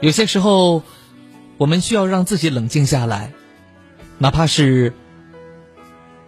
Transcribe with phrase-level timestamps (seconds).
[0.00, 0.82] 有些时候，
[1.56, 3.32] 我们需要让自己冷静下来，
[4.18, 4.92] 哪怕是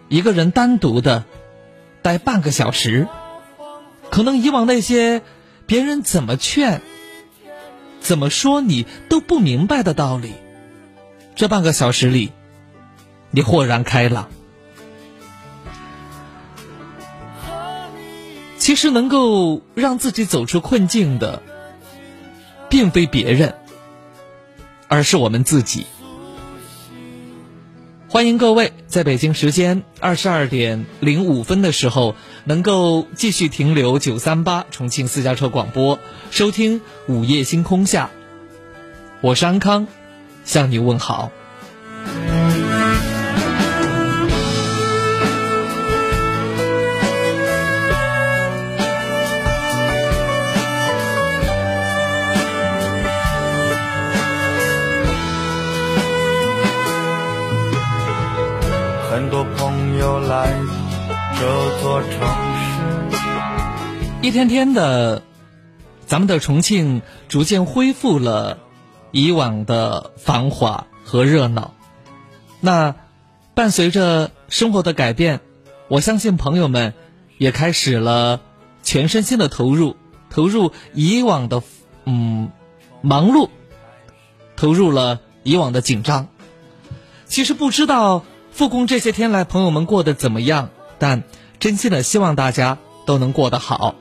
[0.09, 1.23] 一个人单独的
[2.01, 3.07] 待半个小时，
[4.09, 5.21] 可能以往那些
[5.65, 6.81] 别人怎么劝、
[8.01, 10.33] 怎么说你都不明白的道理，
[11.35, 12.31] 这半个小时里，
[13.29, 14.29] 你豁然开朗。
[18.57, 21.41] 其实能够让自己走出困境的，
[22.71, 23.53] 并非别人。
[24.87, 25.85] 而是我们自己。
[28.09, 35.97] 欢迎各位在北京时间二十二点零五分的时候，能够继续停留九三八重庆私家车广播，
[36.29, 38.09] 收听午夜星空下。
[39.21, 39.87] 我是安康，
[40.43, 41.31] 向你问好。
[64.23, 65.23] 一天天的，
[66.05, 68.59] 咱们的重庆逐渐恢复了
[69.09, 71.73] 以往的繁华和热闹。
[72.59, 72.93] 那
[73.55, 75.41] 伴随着生活的改变，
[75.87, 76.93] 我相信朋友们
[77.39, 78.41] 也开始了
[78.83, 79.95] 全身心的投入，
[80.29, 81.63] 投入以往的
[82.05, 82.51] 嗯
[83.01, 83.49] 忙碌，
[84.55, 86.27] 投入了以往的紧张。
[87.25, 88.23] 其实不知道。
[88.51, 90.71] 复工这些天来，朋友们过得怎么样？
[90.99, 91.23] 但
[91.57, 93.95] 真心的希望大家都能过得好。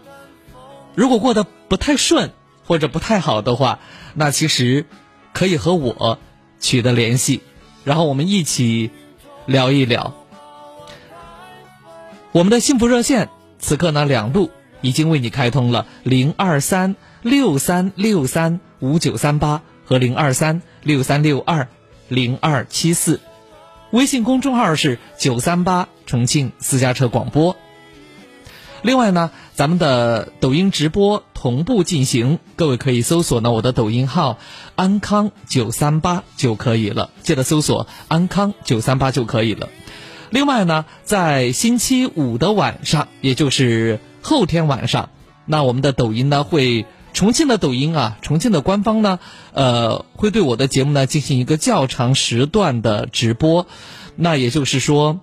[0.95, 2.33] 如果过得不太顺
[2.65, 3.79] 或者不太好的话，
[4.15, 4.87] 那其实
[5.33, 6.19] 可以和我
[6.59, 7.41] 取得联系，
[7.85, 8.91] 然后我们一起
[9.47, 10.15] 聊一聊。
[12.33, 14.51] 我们的幸福热线此刻呢两路
[14.83, 21.69] 已经为你开通了：零二三六三六三五九三八和零二三六三六二
[22.09, 23.21] 零二七四。
[23.91, 27.57] 微信公众号是九三八重庆私家车广播。
[28.83, 34.39] 另外呢，咱们的抖音直播同步进行，各位可以搜索呢我的抖音号
[34.75, 39.69] 安康九三八就可以了，记得搜索安康九三八就可以了。
[40.31, 45.11] 另外呢，在星期五的晚上，也就是后天晚上，
[45.47, 46.87] 那我们的抖音呢会。
[47.13, 49.19] 重庆的抖音啊，重庆的官方呢，
[49.53, 53.67] 呃，会对我的节目呢进行一个较长时段的直播，
[54.15, 55.19] 那也就是说，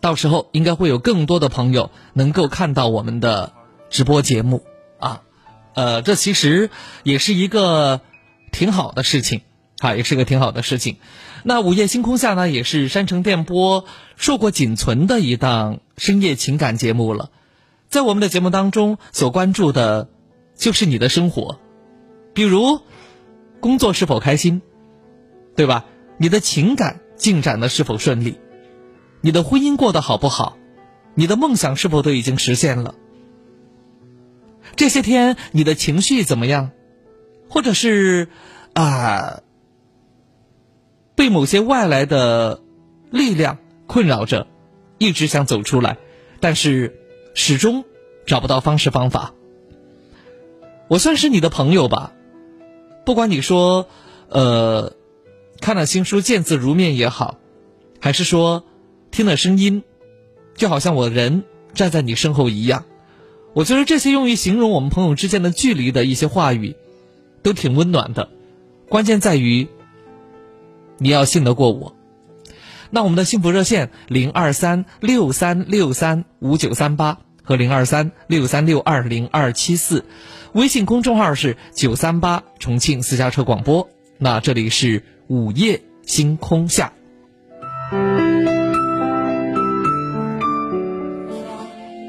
[0.00, 3.52] 到时候应该会有更多的朋友能够看到我们的
[3.90, 4.64] 直播节目
[4.98, 5.22] 啊，
[5.74, 6.70] 呃，这其实
[7.02, 8.00] 也是一个
[8.52, 9.42] 挺好的事情
[9.78, 10.96] 啊，也是个挺好的事情。
[11.42, 13.84] 那午夜星空下呢，也是山城电波
[14.16, 17.30] 硕果仅存的一档深夜情感节目了，
[17.88, 20.08] 在我们的节目当中所关注的。
[20.58, 21.60] 就是你的生活，
[22.32, 22.80] 比如
[23.60, 24.62] 工作是否开心，
[25.54, 25.84] 对吧？
[26.16, 28.38] 你的情感进展的是否顺利？
[29.26, 30.56] 你的婚姻过得好不好？
[31.16, 32.94] 你的梦想是否都已经实现了？
[34.76, 36.70] 这些天你的情绪怎么样？
[37.48, 38.28] 或者是
[38.72, 39.40] 啊，
[41.16, 42.62] 被某些外来的
[43.10, 44.46] 力量困扰着，
[44.98, 45.98] 一直想走出来，
[46.38, 46.96] 但是
[47.34, 47.84] 始终
[48.28, 49.34] 找不到方式方法。
[50.86, 52.12] 我算是你的朋友吧，
[53.04, 53.88] 不管你说，
[54.28, 54.92] 呃，
[55.60, 57.38] 看了新书见字如面也好，
[58.00, 58.62] 还是说
[59.16, 59.82] 听了声音，
[60.56, 62.84] 就好像我人站在你身后一样，
[63.54, 66.76] 我觉得这些用于形容我们朋友之间的距离的一些话语，
[67.42, 68.28] 都挺温暖的。
[68.90, 69.68] 关键在于
[70.98, 71.96] 你要信得过我。
[72.90, 80.04] 那我们的幸福热线零二三六三六三五九三八和零二三六三六二零二七四。
[80.52, 83.88] 微信公众号是九三八重庆私家车广播，
[84.18, 86.92] 那这里是午夜星空下。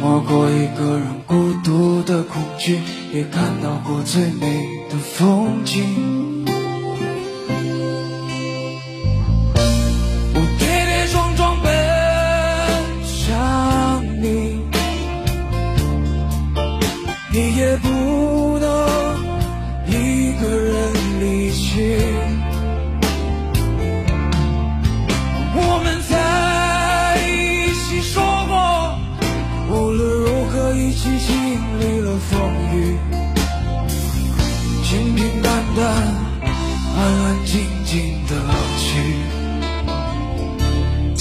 [0.00, 2.78] 摸过一个人孤独的恐惧，
[3.12, 6.29] 也看到过最美的风景。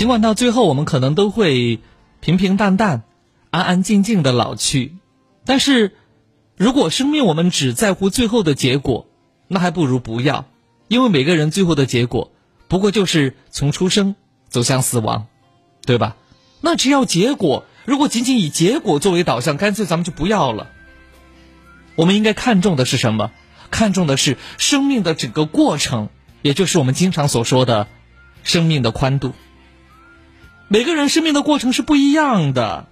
[0.10, 1.80] 管到最后我们可能都会
[2.20, 3.04] 平平淡淡、
[3.52, 4.96] 安安静静的老去，
[5.46, 5.94] 但是
[6.58, 9.06] 如果生命我们只在乎最后的结果，
[9.48, 10.46] 那还不如不要，
[10.88, 12.32] 因为每个人最后的结果
[12.68, 14.16] 不过就是从出生
[14.48, 15.28] 走向死亡，
[15.86, 16.16] 对吧？
[16.60, 20.70] 那只要结果，如果仅仅以结果作为导向，干脆咱们就不要了。
[21.96, 23.30] 我们应该看重的是什么？
[23.70, 26.10] 看重的是生命的整个过程，
[26.42, 27.86] 也就是我们经常所说的
[28.42, 29.34] 生命的宽度。
[30.72, 32.88] 每个人生命的过程是不一样的，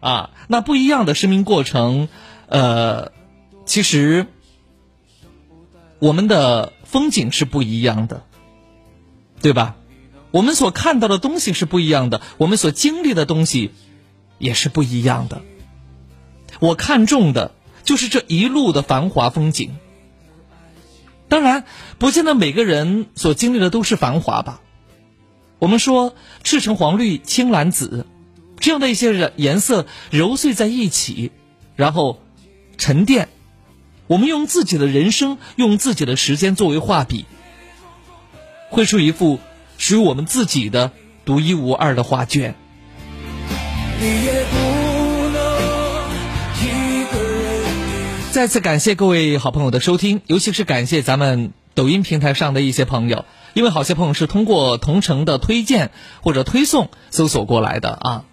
[0.00, 2.08] 啊，那不一样的生命过程，
[2.48, 3.12] 呃，
[3.64, 4.26] 其实
[6.00, 8.24] 我们的风景是不一样的，
[9.40, 9.76] 对吧？
[10.32, 13.70] 我们所看到的东西是不一样的，我们所经历的东西
[14.38, 15.42] 也是不一样的。
[16.58, 17.54] 我看重的
[17.84, 19.76] 就是这一路的繁华风景。
[21.28, 21.64] 当然，
[21.98, 24.60] 不见得每个人所经历的都是繁华吧。
[25.62, 28.04] 我们说赤橙黄绿青蓝紫，
[28.58, 31.30] 这样的一些颜色揉碎在一起，
[31.76, 32.20] 然后
[32.78, 33.28] 沉淀。
[34.08, 37.26] 我们用自己的人生，用自己的时间作为画笔，
[38.70, 39.38] 绘出一幅。
[39.78, 40.90] 属于我们自己的
[41.24, 42.56] 独一无二的画卷。
[48.32, 53.24] 再次感谢各位好朋友的收听，尤其是感谢咱们抖音平台上的一些朋友，
[53.54, 55.90] 因为好些朋友是通过同城的推荐
[56.22, 58.24] 或者推送搜索过来的啊。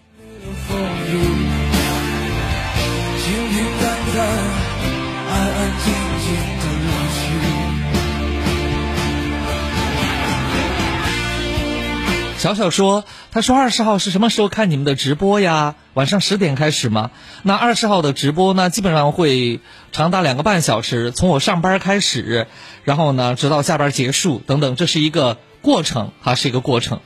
[12.39, 13.03] 小小说
[13.33, 15.75] ：“他说二十号是什么时候看你们的直播呀？
[15.93, 17.11] 晚上十点开始吗？
[17.43, 19.59] 那二十号的直播呢，基本上会
[19.91, 22.47] 长达两个半小时，从我上班开始，
[22.85, 27.01] 然后呢，直到下班结束等等，这是一个过程，哈，是一个过程。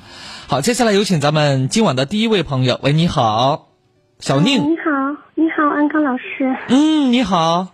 [0.46, 3.70] 好，接下来有请咱们今晚的第一位朋友，喂，你好，
[4.20, 4.62] 小宁。
[4.62, 4.92] 你好，
[5.34, 6.56] 你好，安康老师。
[6.68, 7.73] 嗯，你好。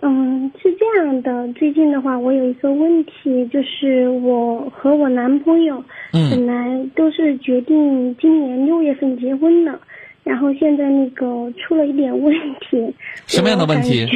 [0.00, 9.78] 嗯，是这样的，最近的话，我有一个问题，就是我和我男朋友。”本来都是决定今年六月份结婚的，
[10.24, 12.94] 然后现在那个出了一点问题。
[13.26, 14.06] 什么样的问题？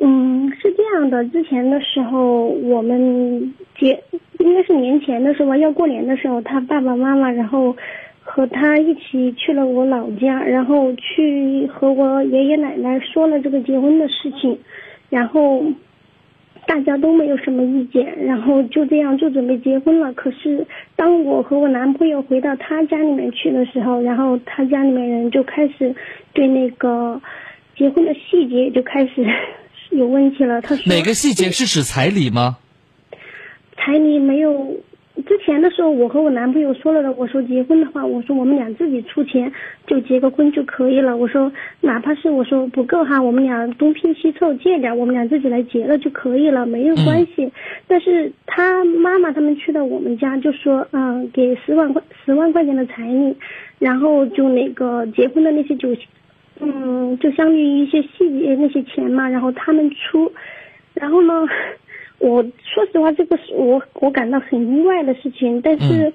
[0.00, 3.98] 嗯，是这样的，之前的时候我们结
[4.38, 7.74] 应该是年前的时候要过年的时候，他爸爸妈妈然后
[8.36, 14.58] 和他一起去了我老家，然后去和我爷爷奶奶说了这个结婚的事情，
[15.08, 15.64] 然后。
[16.68, 20.12] 大家都没有什么意见，然后就这样就准备结婚了。
[20.14, 20.66] 可是
[20.96, 25.94] 当我和我男朋友回到他家里面去的时候，然后他家里面人就开始
[26.32, 27.20] 对那个
[27.76, 29.24] 结婚的细节就开始
[29.96, 30.60] 有问题了。
[30.60, 32.56] 他说哪个细节是指彩礼吗？
[33.76, 34.76] 彩礼没有。
[35.24, 39.50] 之前的时候，我和我男朋友说了的，我说结婚的话，我说我们俩自己出钱
[39.86, 41.16] 就结个婚就可以了。
[41.16, 47.50] 我说哪怕是我说不够哈，我们俩东拼西凑借点，我们俩自己来结了就可以了，没有关系。
[47.88, 53.34] 但是他妈妈他们去到我们家就说，嗯，给十万块十万块钱的彩礼，
[53.78, 55.88] 然后就那个结婚的那些酒，
[56.60, 60.30] 嗯，就相当于一些细节那些钱嘛，然后他们出，
[60.92, 61.46] 然后呢。
[62.18, 66.14] 我说实话，这个是我我感到很意外的事情，但是，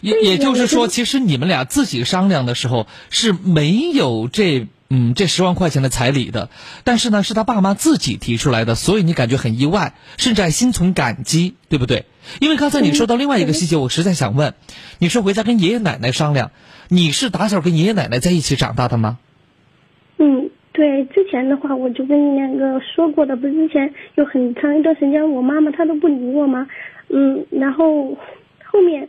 [0.00, 6.48] 也也就是说，其实你们俩自己商量的时候是没有这嗯这十万块钱的彩礼的，
[6.84, 12.06] 但是呢，是他爸妈自己提出来的，所以你感觉很意外，甚至还心存感激，对不对？
[12.40, 14.54] 因为刚才你说到另外一个细节，我实在想问，
[14.98, 16.52] 你说回家跟爷爷奶奶商量，
[16.88, 19.18] 你是打小跟爷爷奶奶在一起长大的吗？
[20.18, 20.50] 嗯。
[20.72, 26.66] 对，之前的话我就跟你两个说过的，不是之前有很长一段时间我妈妈她都不理我吗？
[27.10, 28.16] 嗯，然后
[28.64, 29.06] 后面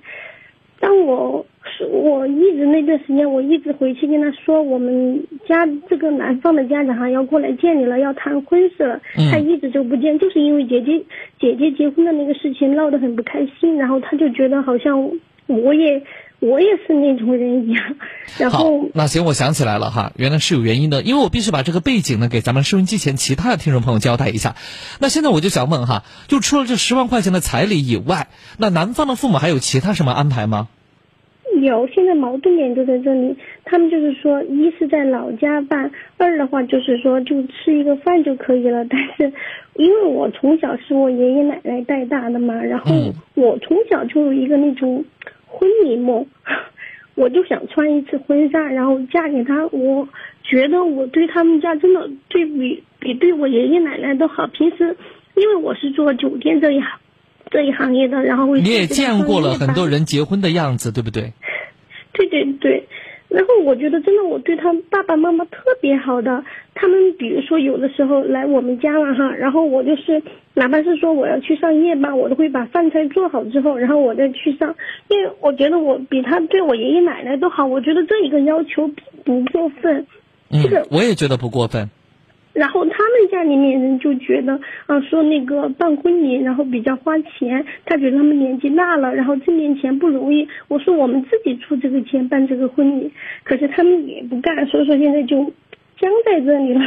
[0.81, 8.99] 当我是我一直那段时间我一直回去跟她说我们家这个男方的家长哈要过来见你了，要谈婚事了，
[9.31, 11.01] 她一直就不见，就是因为姐姐
[11.39, 15.09] 姐姐结婚的那个事情闹得很不开心，然后她就觉得好像
[15.47, 16.03] 我也。
[16.43, 17.95] 我也是那种人一样，
[18.37, 24.55] 然后那行，我想起来了哈，原来是有原因的，因为我必须把这个背景呢给咱们收音机前其他的听众朋友交代一下。
[24.99, 30.67] 那现在我就想问哈，就除了这十万块钱的彩礼以外，那男方的父母还有其他什么安排吗？
[31.61, 38.83] 有，现在矛盾点就在这里，他们就是说，一是在老家办，二的话就是说就吃一个饭就可以了。
[38.89, 39.31] 但是
[39.75, 45.05] 因为我从小是我爷爷奶奶带大的嘛，然后我从小就有一个那种。
[45.53, 46.25] 婚礼梦，
[47.15, 49.67] 我就想穿一次婚纱，然后嫁给他。
[49.67, 50.07] 我
[50.43, 54.47] 觉得我对他们家真的对比比对我爷爷奶奶都好。
[54.47, 54.97] 平时
[55.35, 56.99] 因为我是做酒店这一行
[57.51, 61.33] 这一行业的，然后你也见过了很多人结婚的样子，对不对？
[62.13, 62.87] 对对对。
[63.33, 66.43] 然后我觉得真的，我对他爸爸妈妈特别好的。
[66.75, 70.21] 他们比如说有的时候来我们家了哈，然后我就是
[70.53, 74.75] 哪怕是说我要去上夜班，我都会把饭菜做好之后，然后我再去上。
[75.07, 78.87] 因为我觉得我比他对我爷爷奶奶都好，我觉得这一个要求
[79.25, 80.05] 不过分。
[80.51, 81.89] 嗯，我也觉得不过分。
[82.53, 87.65] 然后他们家里面人就觉得啊，说那个办婚礼，然后比较花钱。
[87.85, 90.47] 他觉得他们年纪大了，然后挣点钱不容易。
[90.67, 93.11] 我说我们自己出这个钱办这个婚礼，
[93.43, 95.51] 可是他们也不干，所以说现在就
[95.99, 96.81] 僵在这里了。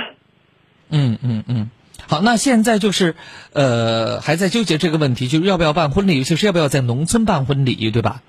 [0.88, 1.70] 嗯嗯嗯，
[2.06, 3.16] 好，那现在就是
[3.52, 8.23] 呃还在纠结这个问题，就是要不要办婚礼，尤其是要不要在农村办婚礼，对吧？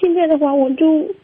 [0.00, 1.14] 现在的话，我就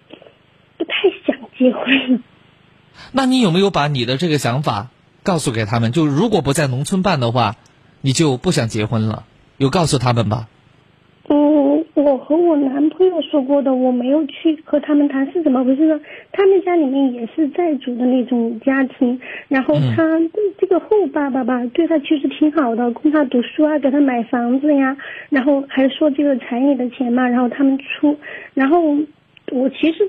[0.78, 0.94] 不太
[1.26, 2.22] 想结婚。
[3.12, 4.88] 那你有没有把你的这个想法？
[5.22, 7.56] 告诉给他们，就如果不在农村办的话，
[8.00, 9.24] 你就不想结婚了。
[9.56, 10.48] 有告诉他们吧？
[11.28, 16.00] 嗯，我和我男朋友说过的，我没有去和他们谈是怎么回事呢？
[16.32, 20.18] 他们家里面也是债主的那种家庭，然后他
[20.58, 24.96] 这个后爸爸吧，对他其实挺好的，供他读书啊，给他买房子呀，
[25.28, 28.16] 然后还说这个彩礼的钱嘛，然后他们出，
[28.54, 28.96] 然后。
[29.50, 30.06] 我其实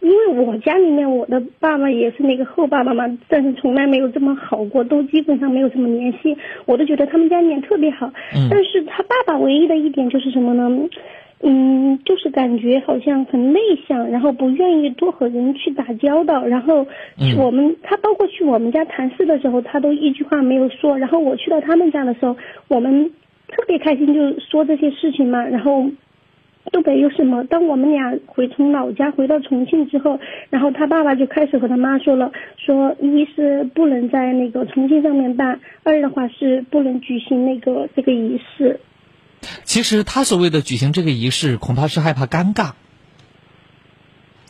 [0.00, 6.36] 因为我家里面我的爸爸也是那个后爸爸嘛，但是从来没有这么好过，都基本上没有什么联系。
[6.66, 8.12] 我都觉得他们家里面特别好，
[8.50, 10.88] 但是他爸爸唯一的一点就是什么呢？
[11.42, 16.44] 嗯，就是感觉好像很内向，然后不愿意多和人去打交道。
[16.44, 16.86] 然后
[17.38, 20.98] 我们他包括去我们家谈事的时候，他都一句话没有说。
[20.98, 22.36] 然后我去到他们家的时候，
[22.68, 23.10] 我们
[23.48, 25.44] 特别开心，就说这些事情嘛。
[25.44, 25.84] 然后。
[26.72, 27.44] 都没有什么。
[27.44, 38.80] 当我们俩回从老家回到重庆之后，然后他爸爸就开始和他妈说了，说一是不能在那个重庆上面办，二的话是不能举行那个这个仪式。
[39.64, 42.72] 其实他所谓的举行这个仪式，恐怕是害怕尴尬，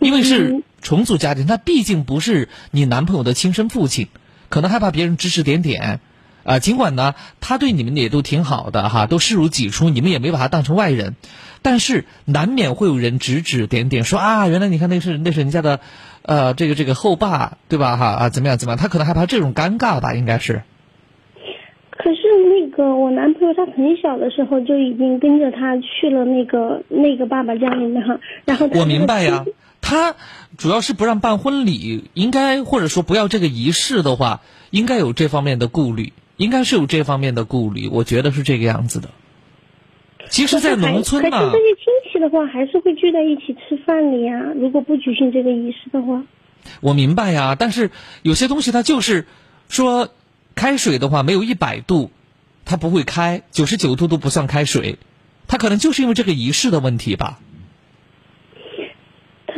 [0.00, 4.08] 因为是重组家庭，他毕竟不是你男朋友的亲生父亲，
[4.48, 6.00] 可能害怕别人指指点点。
[6.42, 11.14] 啊，尽管呢，他对你们也都挺好的哈，都视如己出，你们也没把他当成外人，
[11.62, 15.80] 但是难免会有人指指点点，说啊，原来你看那是那是人家的，
[16.22, 20.62] 呃，这个这个后爸对吧哈啊，怎么样怎么样，他可能害怕这种尴尬吧，应该是。
[21.90, 29.44] 可是那个我男朋友他很小的时候就已经跟着他去了那个那个爸爸家里面哈，然后我明白呀，
[29.80, 30.16] 他
[30.56, 34.40] 主要是不让办婚礼，应该或者说不要这个仪式的话，
[34.70, 36.12] 应该有这方面的顾虑。
[36.36, 39.10] 应该是有这方面的顾虑，我觉得是这个样子的。
[40.30, 44.52] 其实，在农村嘛，可是这些亲戚的话，还是会聚在一起吃饭的呀。
[44.54, 46.22] 如果不举行这个仪式的话，
[46.80, 47.56] 我明白呀。
[47.58, 47.90] 但是
[48.22, 49.26] 有些东西它就是
[49.68, 50.08] 说，
[50.54, 52.12] 开水的话没有一百度，
[52.64, 54.98] 它不会开；九十九度都不算开水，
[55.48, 57.40] 它可能就是因为这个仪式的问题吧。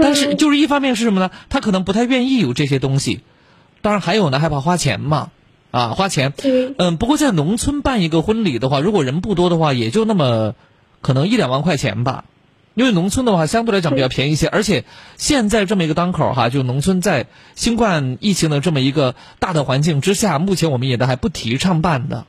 [0.00, 1.31] 但是，就是一方面是什么呢？
[1.50, 3.21] 他可能不太愿意有这些东西，
[3.83, 5.31] 当然还有呢，害怕花钱嘛。
[5.73, 6.33] 啊，花钱，
[6.79, 10.55] 嗯，不过在农村办一个婚礼的话，如果人不多的话，也就那么
[11.00, 12.26] 可能一两万块钱吧，
[12.75, 14.85] 因为农村的话相对来讲比较便宜一些，而且
[15.17, 22.26] 现在这么一个当口哈，就农村在新冠疫情的这么一个大的环境之下，目前我们也都还不提倡办的。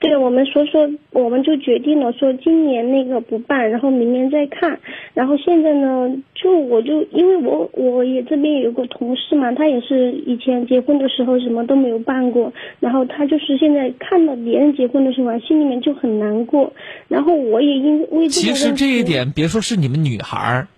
[0.00, 4.78] 对，我们说说，我们就决定了说今年那个不办，然后明年再看。
[5.12, 16.72] 然后现在呢，就我就因为我我也这边有个同事嘛，他也是以前结婚的时候什么都没有办过，然后他就是现在看到别人结婚的时候，心里面就很难过。
[17.08, 20.68] 然后我也因为其实这一点，别说是你们女孩儿，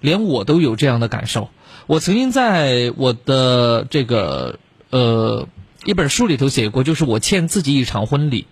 [0.00, 1.50] 连我都有这样的感受。
[1.86, 4.58] 我曾经在我的这个
[4.90, 5.46] 呃
[5.84, 8.46] 一本书里头写过，就是我欠自己一场婚礼。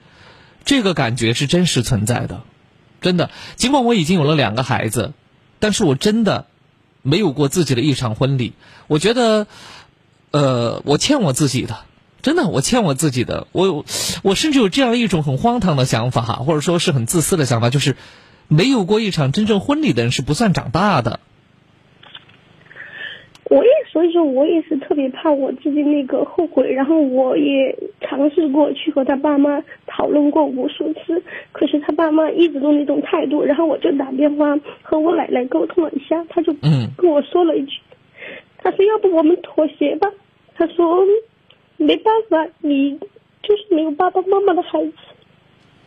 [0.65, 2.43] 这个感觉是真实存在的，
[3.01, 3.31] 真的。
[3.57, 5.13] 尽管我已经有了两个孩子，
[5.59, 6.47] 但是我真的
[7.03, 8.53] 没有过自己的一场婚礼。
[8.87, 9.47] 我觉得，
[10.31, 11.79] 呃，我欠我自己的，
[12.23, 13.47] 真的，我欠我自己的。
[13.53, 13.85] 我，
[14.23, 17.97] 我甚至有这样一种很荒唐的想法，或者说是很自私的想法，就是
[18.49, 21.21] 没有过一场真正婚礼的人是不算长大的。
[23.51, 36.53] 我也所以说，我也是特别怕我自己那个后悔，然后我也尝试过去和他爸妈讨论过无数次，可是他爸妈一直都那种态度，然后我就打电话和我奶奶沟通了一下，他就
[36.97, 37.81] 跟我说了一句，
[38.59, 40.09] 他说要不我们妥协吧，
[40.55, 41.05] 他说
[41.77, 42.97] 没办法，你
[43.43, 44.93] 就是没有爸爸妈妈的孩子。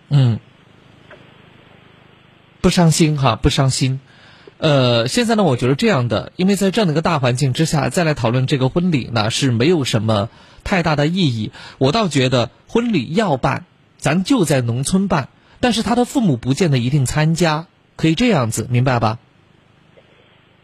[0.09, 0.37] 嗯，
[2.61, 4.01] 不伤心哈，不伤心。
[4.63, 10.29] 呃，现在呢，我觉得这样的，因为在这样的一个大环境之下，再来讨论这个婚礼呢，是没有什么
[10.63, 11.51] 太大的意义。
[11.79, 13.65] 我倒觉得婚礼要办，
[13.97, 15.27] 咱就在农村办，
[15.59, 17.67] 但是他的父母不见得一定参加，
[17.97, 19.19] 可以这样子，明白吧？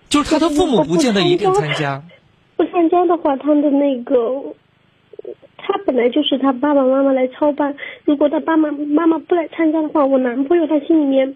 [0.08, 2.02] 就是他的父母不见得一定参加。
[2.56, 4.16] 不参加的话，他的那个，
[5.58, 7.76] 他本来就是他爸爸妈妈来操办。
[8.06, 11.36] 如果他爸爸妈妈不来参加的话，我男朋友他心里面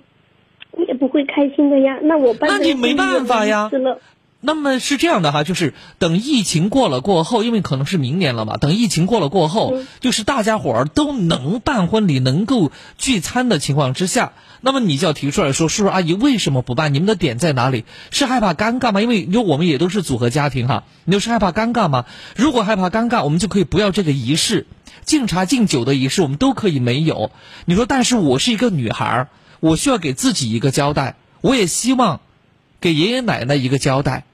[0.87, 1.99] 也不会开心的呀。
[2.01, 3.69] 那我办那你没办法呀。
[3.71, 3.99] 了。
[4.45, 8.57] 那么是这样的哈，就是等疫情过了过后，因为可能是明年了嘛。
[8.57, 16.93] 等疫情过了过后，就是大家伙儿都能办婚礼、能够聚餐的情况之下，那么你就要提出来说，叔叔阿姨为什么不办？
[16.93, 17.85] 你们的点在哪里？
[18.11, 18.99] 是害怕尴尬吗？
[18.99, 22.03] 因为因为我们也都是组合家庭哈，你就是害怕尴尬吗？
[22.35, 24.67] 如果害怕尴尬，我们就可以不要这个仪式，
[25.05, 27.31] 敬茶敬酒的仪式我们都可以没有。
[27.63, 29.27] 你说，但是我是一个女孩儿，
[29.63, 32.19] 我需要给自己一个交代，我也希望
[32.81, 34.25] 给爷爷奶奶一个交代。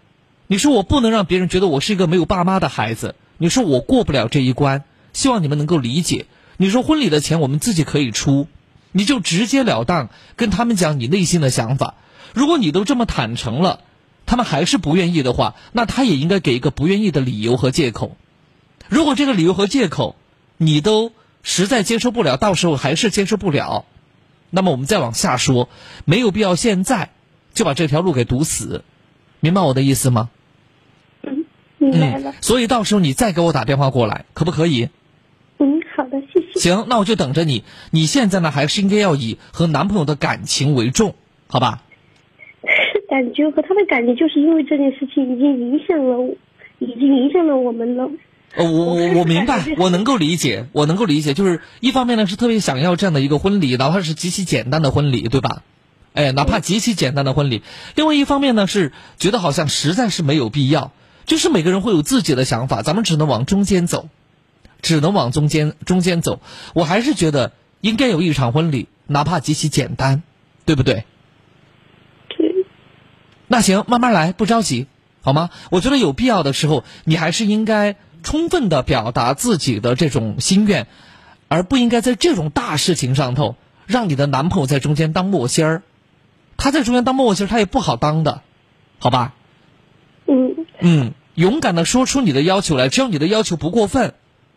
[0.47, 6.25] 你说我不能让别人觉得我是一个没有爸妈的孩子，你说我过不了这一关，希望你们能够理解。
[6.57, 8.47] 你说婚礼的钱我们自己可以出，
[8.91, 11.93] 你就直截了当跟他们讲你内心的想法。
[12.33, 13.81] 如果你都这么坦诚了，
[14.25, 18.17] 他们还是不愿意的话，那他也应该给一个不愿意的理由和借口。
[18.87, 20.15] 如果这个理由和借口
[20.57, 21.11] 你都
[21.43, 23.85] 实在接受不了，到时候还是接受不了，
[24.49, 25.69] 那么我们再往下说，
[26.05, 27.09] 没有必要现在
[27.53, 28.83] 就把这条路给堵死，
[29.39, 30.29] 明白我的意思吗？
[31.21, 31.45] 嗯
[31.77, 34.89] 明白了，所以到时候你再给我打电话过来，可不可以？
[35.59, 36.59] 嗯，好的，谢谢。
[36.59, 37.63] 行，那我就等着你。
[37.91, 41.15] 你现在呢，还是应该要以和男朋友的感情为重，
[41.47, 41.83] 好吧？
[43.09, 46.35] 感觉和他的感情，就是因为这件事情已经影响了，
[46.79, 48.09] 已经影响了我们了。
[48.55, 51.33] 呃，我我我明白，我能够理解，我能够理解。
[51.33, 55.61] 就是一方面呢，是特别想要这样的一个婚礼，哪怕是极其简单的婚礼，对吧？
[56.13, 57.61] 哎，哪怕极其简单的婚礼。
[57.95, 60.91] 另外一方面呢，是觉得好像实在是没有必要。
[61.25, 64.09] 就是每个人会有自己的想法，咱们只能往中间走，
[64.81, 66.41] 只能往中间中间走。
[66.73, 70.23] 我还是觉得应该有一场婚礼，哪怕极其简单，
[70.65, 71.05] 对不对？
[72.29, 72.65] 对。
[73.47, 74.87] 那行，慢慢来，不着急，
[75.21, 75.51] 好吗？
[75.69, 80.87] 我觉得有必要的时候，你还是应该充分的表达自己的这种心愿，
[81.47, 83.55] 而不应该在这种大事情上头
[83.85, 85.83] 让你的男朋友在中间当磨心儿。
[86.57, 88.41] 他在中间当磨心儿，他也不好当的，
[88.99, 89.33] 好吧？
[90.27, 90.65] 嗯。
[90.79, 91.13] 嗯。
[91.35, 94.13] 勇敢的说出你的要求来，只要你的要求不过分，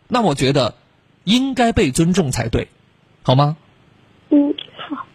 [0.09, 0.75] 那我觉得
[1.23, 2.67] 应该被尊重才对，
[3.21, 3.55] 好吗？
[4.29, 4.53] 嗯，
[4.89, 5.05] 好。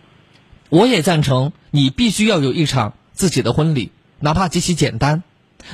[0.70, 5.22] 我也赞成你必须要有一场自己的婚礼，哪怕极其简单。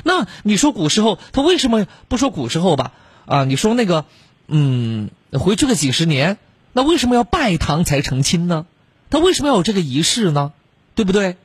[0.03, 2.93] 那你说古时候他为什么不说古时候吧？
[3.27, 4.07] 啊，你说那个，
[4.49, 6.39] 嗯，回去个几十年，
[6.73, 8.67] 那为什么要拜堂才成亲呢？
[9.11, 10.53] 他为什么要有这个仪式呢？
[10.95, 11.37] 对不对？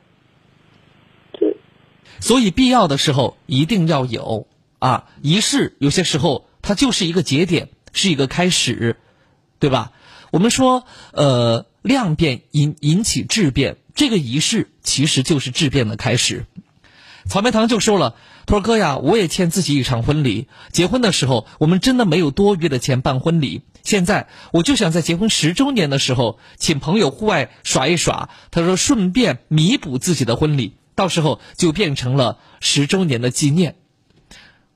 [2.20, 4.46] 所以必要的时候一定要有
[4.78, 8.96] 啊仪式，有些时候它就是一个节点，是一个开始，
[9.58, 9.92] 对吧？
[10.30, 16.44] 我们说，呃，量变引引起质变，这个仪式其实就是质变的开始。
[17.26, 18.14] 草莓糖就说了
[18.50, 20.48] ：“他说哥呀，我也欠自己一场婚礼。
[20.72, 23.62] 结婚的时候，我们真的没有多余的钱办婚礼。
[23.84, 28.28] 现在我就想在结婚十周年的时候，请朋友户外耍一耍。
[28.50, 33.76] 他说顺便弥补自己的婚礼。”到时候就变成了十周年的纪念。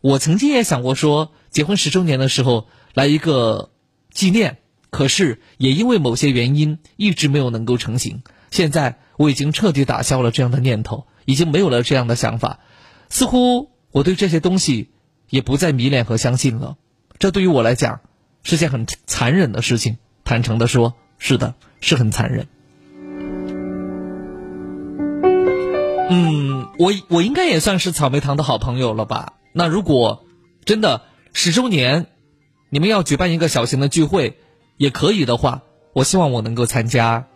[0.00, 3.70] 我曾经也想过说，结婚十周年的时候来一个
[4.12, 4.58] 纪念，
[4.90, 8.22] 可是也因为某些原因一直没有能够成型。
[8.52, 12.60] 现在我已经彻底打消了这样的念头，已经没有了这样的想法。
[13.14, 14.90] 似乎我对这些东西
[15.30, 16.76] 也不再迷恋和相信了。
[17.20, 18.00] 这对于我来讲
[18.42, 19.98] 是件很残忍的事情。
[20.24, 22.48] 坦诚的说，是的，是很残忍。
[26.10, 29.34] 嗯，我我应该也算是草莓糖的好朋友了吧？
[29.52, 30.24] 那如果
[30.64, 32.06] 真的十周年，
[32.68, 34.38] 你们要举办一个小型的聚会，
[34.76, 37.28] 也可以的话，我希望我能够参加。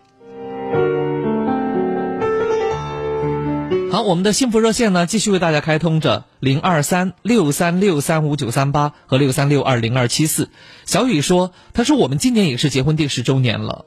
[3.90, 10.50] 好，我们的幸福热线呢，继续为大家开通着零二三六三六三五九三八和六三六二零二七四。
[10.84, 13.86] 小雨说：“他说我们今年也是结婚第十周年了。”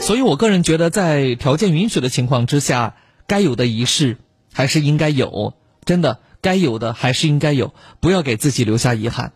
[0.00, 2.94] 所以，我个人觉得，在条件允许的情况之下，
[3.26, 4.16] 该有的仪式
[4.54, 5.52] 还是应该有。
[5.84, 9.34] 真的，该有的还是应该有，不要给自己留下遗憾。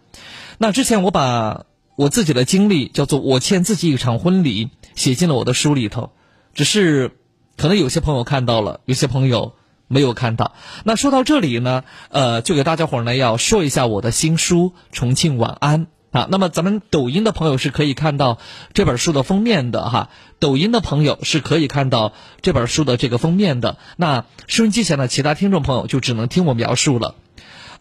[0.56, 6.10] 那之前我把我自己的经历叫做“我欠自己一场婚礼”写进了我的书里头，
[6.52, 7.12] 只是
[7.56, 9.54] 可能有些朋友看到了，有些朋友
[9.86, 10.54] 没有看到。
[10.82, 15.86] 那说到这里呢，呃，就给大家伙儿呢要说一下我的新书《重庆晚安》。
[16.12, 18.38] 啊，那么咱们抖音的朋友是可以看到
[18.72, 23.76] 这本书的封面的哈，抖音的朋友是可以看到这本书的这个封面的。
[23.98, 27.16] 那收音机前的其他听众朋友就只能听我描述了。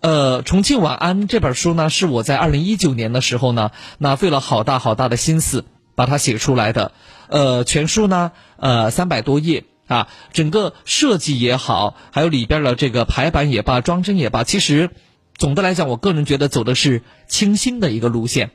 [0.01, 5.63] 呃，《重庆晚安》这本书呢，是我在二零一九年的时候呢，那费了好大好大的心思
[5.95, 6.91] 把它写出来的。
[7.27, 14.91] 呃，全书呢，呃，三百多页啊，整个设计也好，还有里边的这个排版也罢，装帧也罢，其实
[15.35, 18.51] 总的来讲，我个人觉得走的是清新的一个路线。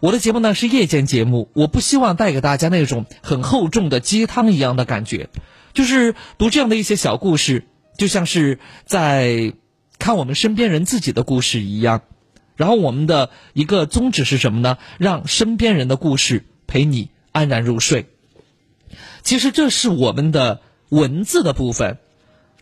[0.00, 5.28] 我的节目呢是夜间节目，我不希望带给大家那种很厚重的鸡汤一样的感觉，
[5.72, 9.54] 就是读这样的一些小故事，就像是在
[9.98, 12.02] 看我们身边人自己的故事一样。
[12.56, 14.78] 然后我们的一个宗旨是什么呢？
[14.98, 18.06] 让身边人的故事陪你安然入睡。
[19.22, 21.98] 其实这是我们的文字的部分，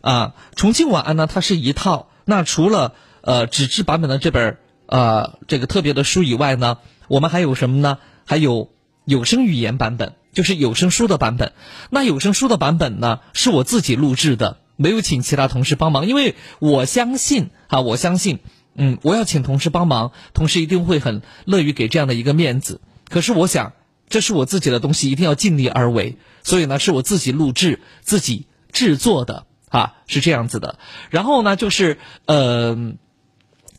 [0.01, 2.11] 啊，重庆晚安呢，它是一套。
[2.23, 7.97] 那除了呃纸质版本的这本呃这个特别的书以外呢，我们还有什么呢？
[8.23, 8.69] 还有
[9.03, 11.53] 有声语言版本，就是有声书的版本。
[11.89, 18.41] 那有声书的版本呢，是我自己录制的，没有请其他同事帮忙，因为我相信啊，我相信，
[18.75, 22.79] 嗯，我要请同事帮忙，同事一定会很乐于给这样的一个面子。
[23.09, 23.73] 可是我想。
[24.13, 26.19] 这是我自己的东西，一定要尽力而为。
[26.43, 30.77] 所以呢，是我自己录制、自己制作的啊，是这样子的。
[31.09, 31.97] 然后呢，就是
[32.27, 32.93] 呃，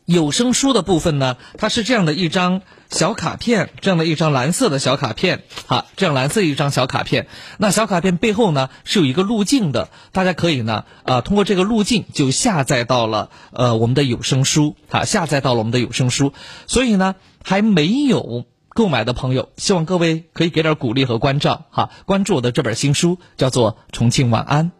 [0.03, 7.27] 有声书的部分呢，它是这样的一张小卡片，这样的一张蓝色的小卡片，哈，这样蓝色一张小卡片。
[7.57, 16.33] 那小卡片背后呢，是有一个路径的，大家可以呢，呃，通过这个路径就下载到了呃我们的有声书，哈，下载到了我们的有声书。
[16.67, 18.45] 所以呢，还没有。
[18.75, 24.71] 购买的朋友，希望各位可以给点鼓励和关照哈，关注我的这本新书，叫做《重庆晚安》。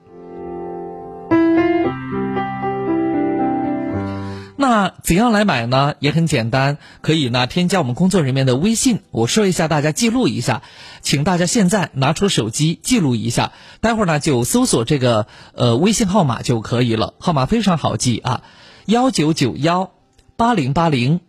[4.58, 5.94] 那怎样来买呢？
[6.00, 9.00] 也很简单，可以呢添加我们工作人员的微信。
[9.12, 10.62] 我说一下，大家记录一下，
[11.00, 17.14] 请大家现在拿出手机记录一下，待会儿呢就搜索这个呃微信号码就可以了。
[17.20, 18.44] 号码非常好记啊，
[18.88, 19.92] 幺九九幺
[20.36, 21.22] 八零八零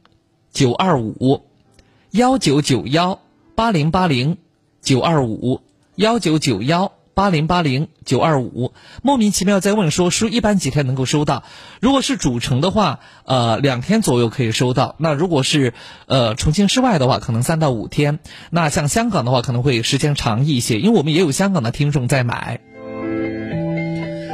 [0.50, 1.45] 九二五。
[2.16, 3.20] 幺九九幺
[3.54, 4.38] 八零八零
[4.80, 5.60] 九二五，
[5.96, 8.72] 幺九九幺八零八零九二五。
[9.02, 11.44] 莫名其妙在问说书一般几天能够收到？
[11.78, 14.94] 如果是主城的话，呃，两天左右可以收到。
[14.96, 15.74] 那如果是
[16.06, 18.18] 呃重庆市外的话，可能三到五天。
[18.48, 22.62] 那像香港的话，可能会时间长一些，因为我们也有香港的听众在买。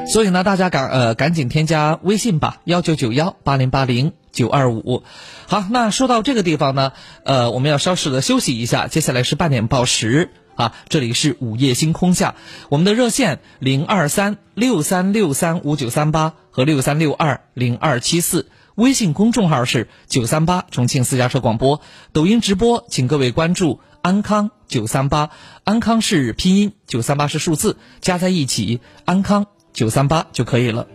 [0.07, 4.13] 所以呢，大家赶呃赶紧添加微信吧，幺九九幺八零八零。
[4.33, 5.05] 九二五，
[5.47, 6.93] 好，那说到这个地方呢，
[7.25, 10.31] 呃，我们要稍事的休息一下，接下来是半点报时。
[10.55, 12.35] 啊，这里是午夜星空下，
[12.69, 21.81] 我们的热线零二三六三六三五九三八和六三六二零二七四，微信公众号是九三八重庆私家车广播，
[22.13, 25.31] 抖音直播，请各位关注安康九三八，
[25.65, 30.87] 安康是拼音，九三八是数字，加在一起，安康九三八就可以了。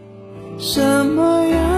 [0.60, 1.76] 什么样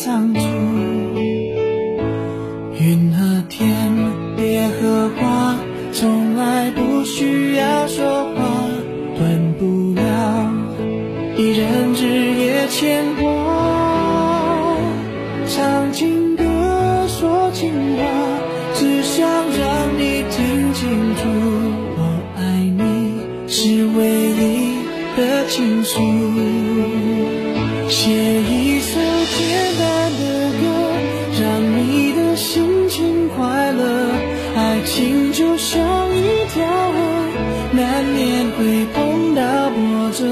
[0.00, 0.40] 得太仓促。
[2.78, 3.68] 云和天，
[4.36, 5.58] 别和花，
[5.92, 8.40] 从来不需要说话，
[9.18, 10.52] 断不了
[11.36, 14.78] 一人日夜牵挂。
[15.46, 16.44] 唱情歌，
[17.06, 18.02] 说情话，
[18.74, 21.20] 只想让你听清楚。
[21.98, 22.00] 我
[22.36, 24.78] 爱你是唯一
[25.18, 26.00] 的倾诉，
[27.88, 28.08] 写
[35.72, 35.78] 像
[36.16, 36.98] 一条河，
[37.70, 40.26] 难免会碰到波折。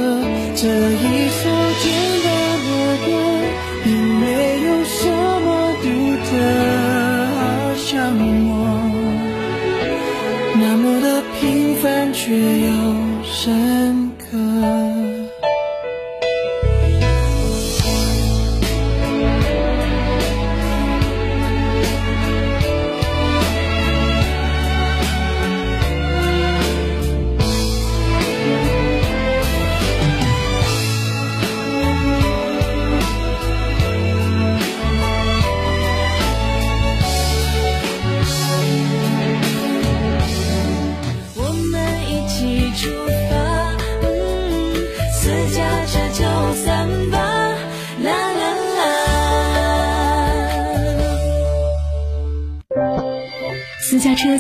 [0.57, 0.67] 这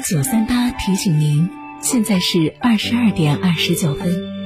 [0.08, 1.50] 九三八提醒您，
[1.82, 4.37] 现在是二十二点二十九分。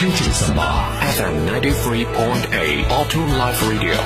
[0.00, 3.98] 私家车九三八 FM ninety three point eight Auto Life Radio。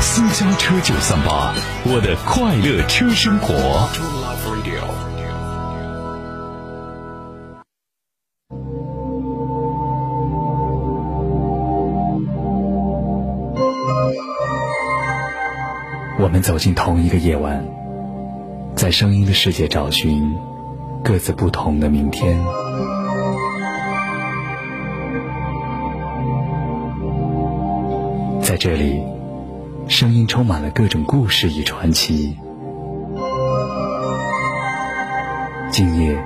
[0.00, 1.54] 私家车九三八，
[1.84, 3.54] 我的快乐车生活。
[3.54, 4.82] Auto Life Radio。
[16.18, 17.64] 我们走进同一个夜晚，
[18.78, 20.38] 在声音的世界找寻
[21.02, 22.38] 各自不同的明天。
[28.40, 29.02] 在这里，
[29.88, 32.38] 声音充满了各种故事与传奇。
[35.72, 36.16] 今夜，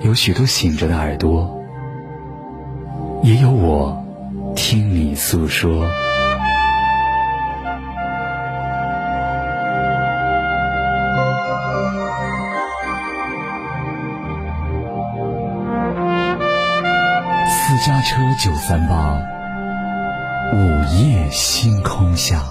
[0.00, 1.62] 有许多醒着的耳朵，
[3.22, 4.02] 也有我
[4.56, 5.84] 听你诉说。
[17.84, 19.18] 家车九三八，
[20.52, 22.44] 午夜星空下。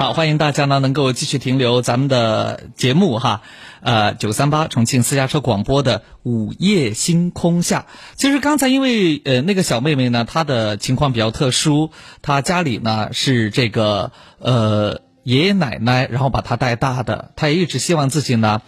[0.00, 3.42] 好，欢迎大家呢能够继续停留咱们的节目哈，
[3.84, 7.84] 呃，九三八重庆私家车广播的午夜星空下。
[8.16, 11.90] 其实刚才因为呃那个小妹妹呢，她的情况比较特殊，
[12.22, 18.62] 她家里呢是这个呃爷爷奶奶，然后把她带大的，她也一直希望自己呢。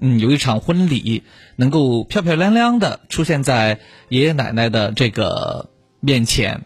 [0.00, 1.22] 嗯，有一场婚礼
[1.56, 5.68] 能够漂漂亮亮的出现在爷爷奶奶的这个
[6.00, 6.64] 面前，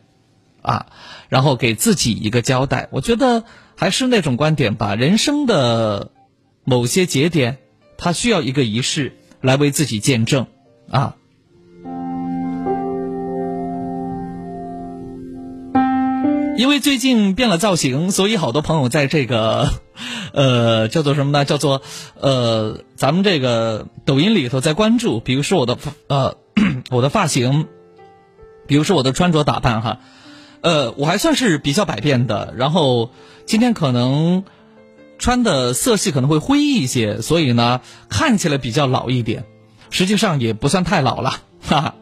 [0.63, 0.87] 啊，
[1.29, 2.87] 然后给自己一个交代。
[2.93, 3.43] 我觉得
[3.75, 6.13] 还是那种观点吧，人生的
[6.63, 7.59] 某些节点，
[7.99, 10.47] 他需要一个仪式来为自己见证
[10.91, 11.17] 啊。
[16.59, 19.69] 因为最近变了造型，所以好多朋友在这个，
[20.33, 21.45] 呃，叫做什么呢？
[21.45, 21.83] 叫做
[22.19, 25.77] 呃，咱们这个抖音里头在关注，比如说我的
[26.09, 26.37] 呃
[26.91, 27.67] 我的发型，
[28.67, 30.01] 比如说我的穿着打扮哈，
[30.63, 32.55] 呃，我还算是比较百变的。
[32.57, 33.11] 然后
[33.45, 34.45] 今天可能
[35.19, 39.45] 穿的色系可能会灰一些，所以呢看起来比较老一点，
[39.91, 41.31] 实际上也不算太老了，
[41.63, 41.95] 哈哈。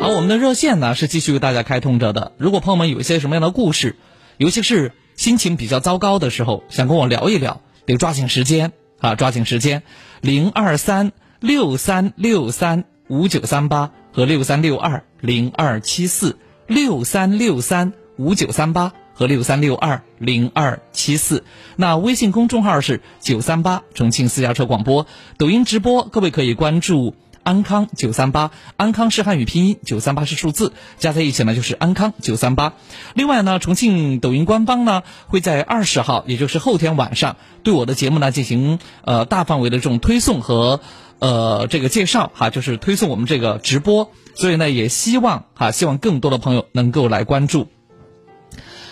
[0.00, 2.32] 好，我们的热线呢是继续为大家开通着的。
[2.38, 3.96] 如果朋友们有一些什么样的故事，
[4.36, 9.82] 尤其是心情比较糟糕的时候，想跟我聊一聊，得抓紧时间啊，抓紧时间，
[10.20, 21.42] 零二三六三六三五九三八和六三六二零二七四六三六三五九三八和六三六二零二七四。
[21.74, 25.06] 那微信公众号是九三八重庆私家车广播，
[25.38, 27.16] 抖音直播，各位可以关注。
[27.42, 32.72] 安康九三八，安康是汉语拼音，九三八是数字，加在一起呢就是安康九三八。
[33.14, 40.80] 另外呢，重庆抖音官方呢会在二十号，也就是后天晚上，对我的节目呢进行呃大范围的这种推送和
[41.20, 44.10] 呃这个介绍哈，就是推送我们这个直播。
[44.34, 47.68] 所以呢，也希望哈，希望更多的朋友能够来关注。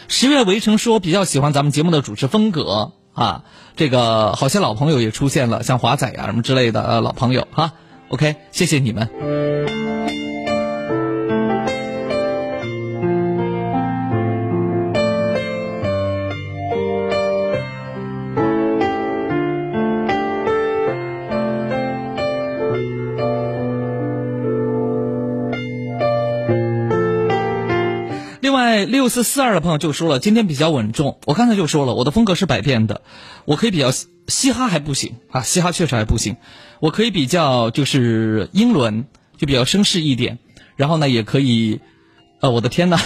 [0.08, 3.44] 十月围城说比较喜欢咱们节目的主持风格啊，
[3.76, 7.72] 这个好些老朋友也出现了，像华仔啊什么之类的呃老朋友哈。
[8.08, 9.08] OK，谢谢你们。
[28.74, 31.20] 哎，六四四二的朋友就说了，今天比较稳重。
[31.26, 33.02] 我刚才就说了，我的风格是百变的，
[33.44, 33.92] 我可以比较
[34.26, 36.38] 嘻哈还不行啊，嘻哈确实还不行。
[36.80, 39.04] 我可以比较就是英伦，
[39.36, 40.40] 就比较绅士一点，
[40.74, 41.78] 然后呢也可以，
[42.40, 42.98] 呃，我的天呐，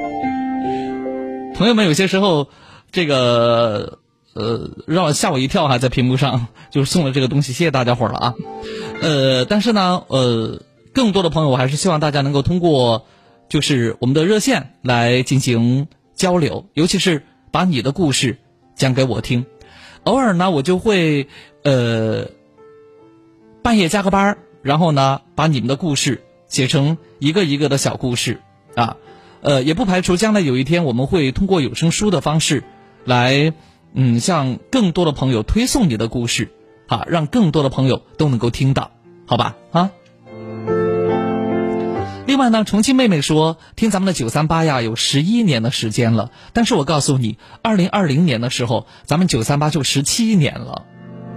[1.56, 2.48] 朋友们有些时候
[2.92, 4.00] 这个
[4.34, 8.34] 呃让我吓我一跳哈，在屏幕上就是送了这个东西，谢谢大家伙了啊，
[9.00, 10.60] 呃，但是呢呃
[10.92, 13.06] 更多的朋友我还是希望大家能够通过
[13.48, 18.38] 就是我们的热线来进行交流，尤其是把你的故事
[18.74, 19.46] 讲给我听，
[20.04, 21.28] 偶尔呢我就会
[21.62, 22.28] 呃。
[23.62, 28.40] 半夜加个班儿，然后呢，把你们的故事写成一个一个的小故事
[28.76, 28.96] 啊，
[29.40, 32.62] 呃，也不排除将来有一天我们会通过有声书的方式，
[33.04, 33.52] 来，
[33.92, 36.52] 嗯，向更多的朋友推送你的故事，
[36.86, 38.92] 啊，让更多的朋友都能够听到，
[39.26, 39.56] 好吧？
[39.72, 39.90] 啊。
[42.26, 46.32] 另外呢，重庆妹妹说听咱们的九三八呀，有十一年的时间了。
[46.52, 50.86] 但是我告诉你，二零二零年的时候，咱们九三八就十七年了。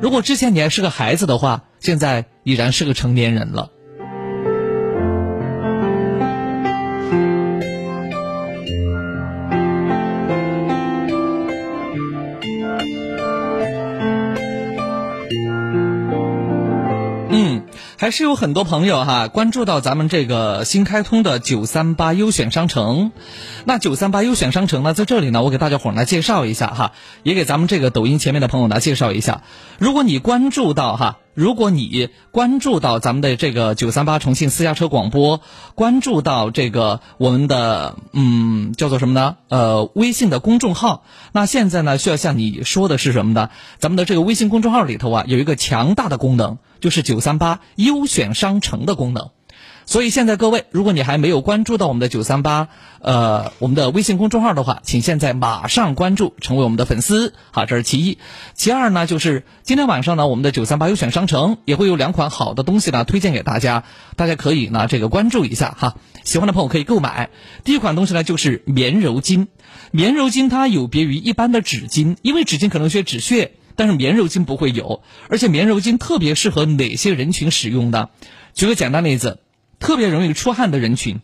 [0.02, 3.70] 如果之前你还是个孩子的话，现在已然是个成年人了。
[18.00, 23.12] 还是有很多朋友哈关注到咱们这个新开通的九三八优选商城，
[23.66, 29.42] 那九三八优选商城呢，在这里呢，我给大家伙儿呢介绍一下哈，也给咱们这个抖音前面的朋友呢介绍一下。
[29.80, 35.42] 如果你关注到哈，如果你关注到咱们的这个九三八重庆私家车广播，
[35.76, 39.38] 关注到这个我们的嗯叫做什么呢？
[39.48, 43.50] 呃，微信的公众号，那现在呢需要向你说的是什么呢？
[43.78, 46.58] 咱们的这个微信公众号里头啊，有一个强大的功能。
[46.80, 49.32] 就是九三八优选商城的功能，
[49.90, 52.68] 所以现在各位，如果你还没有关注到我们的九三八，
[53.02, 57.34] 呃，我们的微信公众号的话，请现在马上关注，成为我们的粉丝。
[57.50, 58.20] 好，这是其一。
[58.54, 63.84] 其二呢，就是今天晚上呢，我们的九三八优选商城也会有两款好的东西呢，推荐给大家，
[64.16, 65.96] 大家可以呢这个关注一下哈。
[66.24, 67.32] 喜欢的朋友可以购买。
[67.64, 69.48] 第一款东西呢，就是棉柔巾。
[69.90, 73.54] 棉柔巾它有别于一般的纸巾，因为纸巾可能需要止血。
[73.76, 78.12] 但是棉柔巾不会有，而且棉柔巾特别适合哪些人群使用的？
[78.54, 79.40] 举个简单例子，
[79.80, 81.22] 特别容易出汗的人群，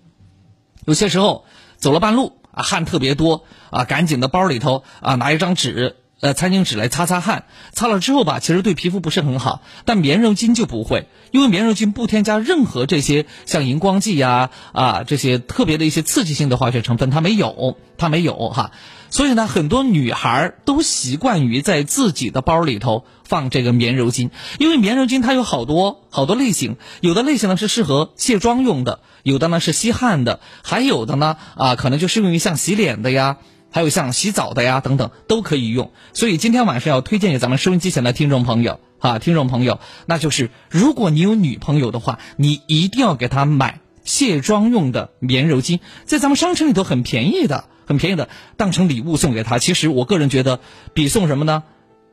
[0.85, 1.45] 有些时候
[1.77, 9.61] 走了半路啊，汗特别多啊，赶紧的包里头啊拿一张纸，呃，餐巾纸来擦擦汗，擦了之后吧，其实对皮肤不是很好。
[9.83, 18.71] 但棉柔巾就不会，因为棉柔巾不添加任何这些像荧光剂呀啊这些特别的一些刺激性的化学成分，它没有，它没有哈。
[19.15, 33.38] 所以呢，很多女孩都习惯于在自己的包里头放这个棉柔巾，因为棉柔巾它有好多好多类型，有的类型呢是适合卸妆用的，有的呢是吸汗的，还有的呢啊可能就适用于像洗脸的呀，
[33.71, 35.93] 还有像洗澡的呀等等都可以用。
[36.12, 47.65] 所以今天晚上要推荐给咱们收音机前的听众朋友啊，听众朋友，那就是如果你有女朋友的话，你一定要给她买卸妆用的棉柔巾，在咱们商城里头很便宜的。
[47.87, 49.59] 很便宜的，当成礼物送给他。
[49.59, 50.59] 其实我个人觉得，
[50.95, 51.61] 比送什么呢？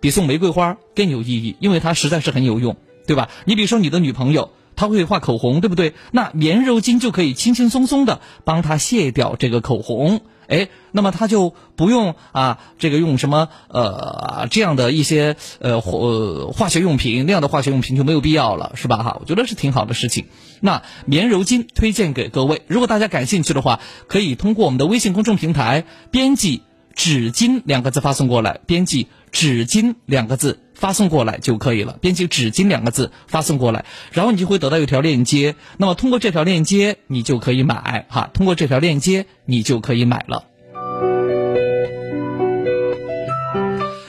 [0.01, 2.77] 比送玫瑰花更有意义，因为它实在是很有用，
[3.07, 3.31] 对吧？
[3.47, 5.95] 你比如说你的女朋友，她会画口红，对不对？
[6.11, 10.21] 那棉柔巾就可以轻轻松松的帮她卸掉这个口红。
[10.53, 18.99] 哎，那么他就不用啊，这个用什么呃这样的一些呃化化学用品那样的化学用品就没有必要了，是吧？
[18.99, 20.27] 哈，我觉得是挺好的事情。
[20.61, 26.63] 那棉柔巾推荐给各位，如果大家感兴趣的话，可以通过我们的微信公众平台编辑
[26.95, 31.97] “纸巾”两个字发送过来，编辑“纸巾”两个字发送过来就可以了。
[32.01, 35.55] 编辑“纸巾”两个字发送过来，然后你就会得到一条链接。
[35.77, 38.31] 那么通过这条链接，你就可以买哈。
[38.35, 40.43] 通过这条链接，你就可以买了。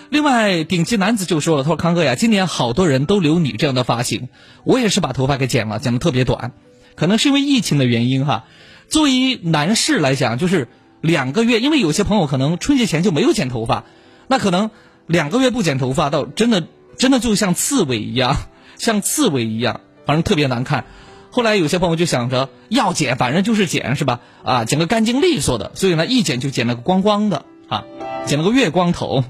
[0.10, 4.30] 另外，顶级男子就说了：“他说康哥呀，今年好多人都留你这样的发型，
[4.64, 6.54] 我也是把头发给剪了，剪的特别短，
[6.96, 8.46] 可能是因为疫情的原因哈。
[8.90, 10.70] 作为男士来讲，就是
[11.02, 13.84] 两个月，因为有些朋友可能春节前就没有剪头发，
[14.28, 14.72] 那可能
[15.08, 16.64] 两个月不剪头发，倒真的
[16.98, 18.38] 真的就像刺猬一样，
[18.78, 20.86] 像刺猬一样，反正特别难看。
[21.30, 24.20] 后来有些朋友就想着要剪，反正就是剪是吧？
[24.44, 27.86] 啊，剪个干净利索的，所以呢，一剪就剪了个光光的啊，
[28.26, 29.24] 剪了个月光头。”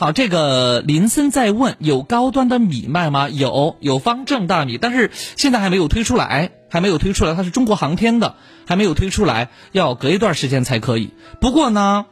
[0.00, 3.28] 好，这个林森在问有高端的米卖吗？
[3.28, 8.34] 有，有方正大米，但是现在还没有推出来，还没有推出来，它是中国航天的，
[8.66, 11.12] 还没有推出来，要隔一段时间才可以。
[11.40, 12.06] 不过呢，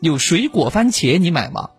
[0.00, 1.70] 有水果番茄，你买吗？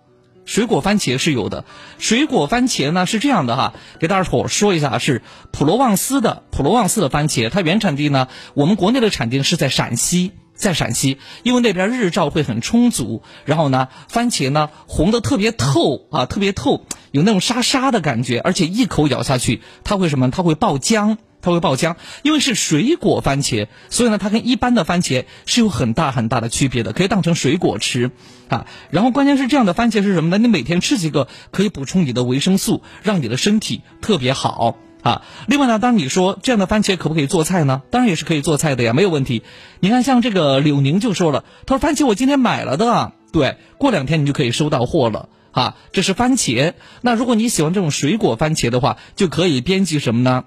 [0.46, 1.66] 水果番茄是有的，
[1.98, 5.22] 水果番茄呢是这样的哈，给大家伙说一下，是
[5.52, 10.32] 普罗旺斯的普罗旺斯的番茄，它原产地呢，我们国内的产地是在陕西。
[10.54, 20.30] 在陕西，因为那边日照会很充足，然后呢，番茄呢红的特别透啊，特别透，有那种沙沙的感觉，而且一口咬下去，它会什么？
[20.30, 21.96] 它会爆浆，它会爆浆。
[22.24, 28.12] 因为是水果番茄，所以呢，它跟一般的番茄是有很大很大的区别的，可以当成水果吃
[28.48, 28.68] 啊。
[28.90, 30.38] 然后关键是这样的番茄是什么呢？
[30.38, 34.78] 你每天吃几个，可以补充你的维生素，让你的身体特别好。
[35.02, 37.82] 啊，另外呢，当你说这样的番茄可不可以做菜呢？
[37.90, 39.42] 当然也是可以做菜的呀，没有问题。
[39.80, 45.30] 你看，像这个柳宁就说了，他说番茄我今天买了的，对，过两天你就可以收到货了。
[45.54, 46.74] 啊，这是番茄。
[47.02, 50.46] 那如果你喜欢这种水果番茄的话，就可以编辑什么呢？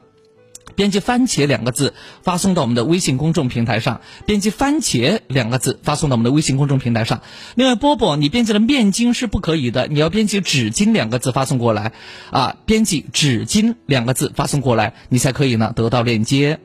[0.75, 7.23] 编辑“番茄”两个字发送到我们的微信公众平台上，编辑“番茄”两个字发送到我们的微信公众平台上。
[7.55, 11.93] 另外，波波，你编辑的“面巾”是不可以的，你要编辑“纸巾”两个字发送过来，
[12.31, 16.59] 啊，编辑“纸巾”两个字发送过来，你才可以呢得到链接。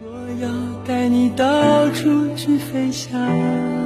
[0.00, 0.08] 我
[0.42, 0.48] 要
[0.86, 3.85] 带你到处去飞翔。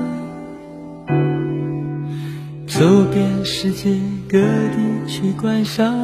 [2.81, 3.91] 走遍世界
[4.27, 5.95] 各地去观赏，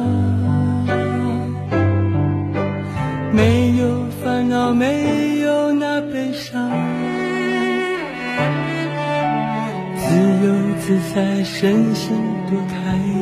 [3.33, 6.69] 没有烦恼，没有那悲伤，
[9.97, 10.15] 自
[10.45, 12.15] 由自在，身心
[12.47, 12.75] 多开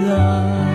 [0.09, 0.65] 朗。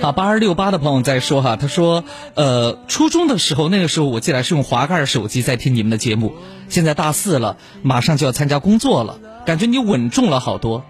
[0.00, 6.32] 好，八二六八的朋友在说哈，他说，呃，初中的时候，那个时候我记得是用滑盖手机在听你们的节目，
[6.70, 9.18] 现在大四了，马上就要参加工作了。
[9.48, 10.84] 感觉你稳重了好多，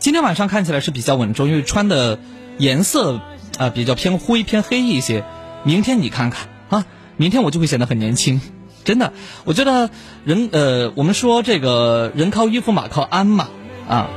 [0.00, 2.18] 今天晚上看起来是比较稳重，因为穿的
[2.58, 3.20] 颜色
[3.56, 5.22] 啊比较偏灰偏黑一些。
[5.62, 6.86] 明天你看看啊，
[7.16, 8.40] 明天我就会显得很年轻，
[8.82, 9.12] 真的。
[9.44, 9.90] 我觉得
[10.24, 13.48] 人呃，我们说这个人靠衣服马靠鞍嘛
[13.88, 14.08] 啊。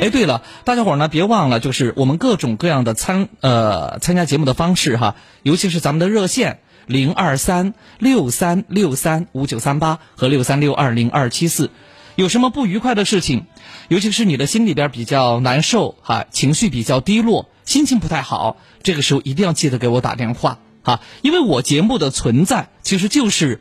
[0.00, 11.70] 哎，对了，大家伙儿呢别忘了，就是我们各种各样的参呃参加节目的方式哈，尤其是咱们的热线零二三六三六三五九三八和六三六二零二七四。
[12.16, 13.44] 有什么不愉快的事情，
[13.88, 23.60] 尤其是你的心里边比较难受哈，情绪比较低落，心情不太好，这个时候一定要记得给我打电话哈，因为我节目的存在其实就是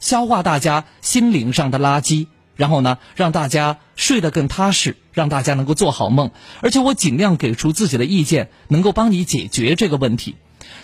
[0.00, 2.26] 消化大家心灵上的垃圾，
[2.56, 6.30] 然后呢让大家睡得更踏实，让大家能够做好梦，
[6.60, 10.36] 而且我尽量给出自己的意见，能够帮你解决这个问题。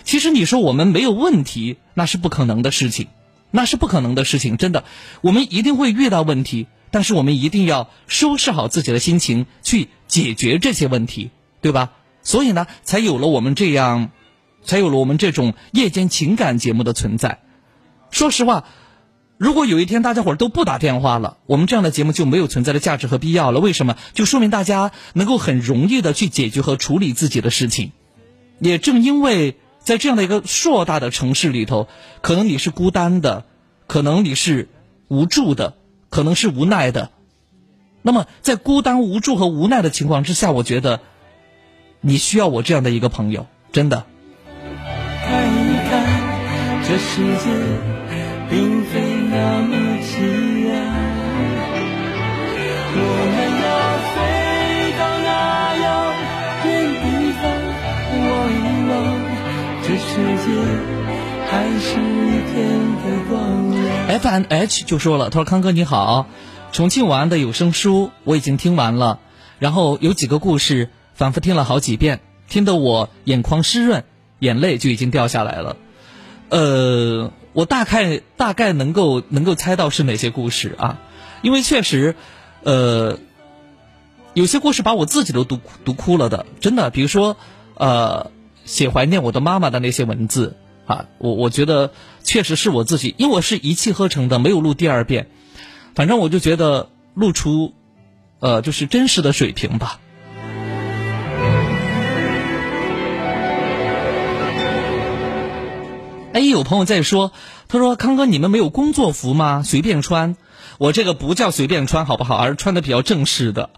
[0.03, 3.09] 其实你说我们没有问题，那是不可能的事情，
[3.51, 4.85] 那是不可能的事情，真的，
[5.21, 6.65] 我们一定会遇到问题。
[6.95, 11.29] 但是我们一定要收拾好自己的心情，去解决这些问题，
[11.59, 11.91] 对吧？
[12.23, 14.11] 所以呢，才有了我们这样，
[14.63, 17.41] 才有了我们这种夜间情感节目的存在。
[18.11, 18.63] 说实话，
[19.37, 23.59] 如果有一天大家伙都不打电话了，我们这样的节目就没有存在的价值和必要了。
[23.59, 23.97] 为什么？
[24.13, 27.91] 就说明大家能够很容易的去解决和处理自己的事情。
[28.59, 31.89] 也正因为在这样的一个硕大的城市里头，
[32.21, 33.43] 可能你是孤单的，
[33.85, 34.69] 可能你是
[35.09, 35.75] 无助的。
[36.15, 37.09] 可能是无奈的，
[38.01, 41.01] 那么在孤单、无助和无奈的情况之下，我觉得
[41.99, 44.05] 你需要我这样的一个朋友，真的。
[45.25, 45.91] 看一看，
[46.87, 47.51] 这世界
[48.49, 49.75] 并非那么
[50.07, 50.23] 凄
[50.63, 50.71] 凉。
[52.95, 52.99] 我
[53.35, 53.67] 们要
[54.15, 54.15] 飞
[54.97, 55.29] 到那
[55.83, 55.85] 遥
[56.63, 56.67] 远
[57.03, 57.03] 地
[57.41, 57.43] 方，
[58.23, 58.95] 望一望，
[59.83, 60.07] 这世
[60.45, 60.47] 界
[61.51, 62.55] 还是一片
[63.03, 63.35] 的光
[63.71, 63.74] 亮。
[64.07, 66.27] F N H 就说了，他说：“康哥你好，
[66.71, 69.19] 重庆晚安的有声书我已经听完了，
[69.57, 74.03] 然后有几个故事反复听了好几遍，听得我眼眶湿润，
[74.39, 75.75] 眼泪就已经掉下来了。
[76.49, 80.99] 呃，我大概大概能够能够猜到是哪些故事啊，
[81.41, 82.15] 因为确实，
[82.63, 83.17] 呃，
[84.35, 87.37] 有些故事把我自己都读读哭了的，真的，比如说，
[87.73, 88.29] 呃，
[88.65, 91.91] 写怀念我的妈妈的那些文字。”啊，我我觉得
[92.23, 95.27] 确实是我自己，因为我是一气呵成的，没有录第二遍。
[95.95, 97.73] 反正我就觉得露出，
[98.39, 99.99] 呃，就是真实的水平吧。
[106.33, 107.31] 哎，有朋友在说，
[107.67, 109.63] 他说：“康哥，你们没有工作服吗？
[109.63, 110.35] 随便穿。”
[110.77, 112.35] 我这个不叫随便穿，好不好？
[112.35, 113.69] 而穿的比较正式的，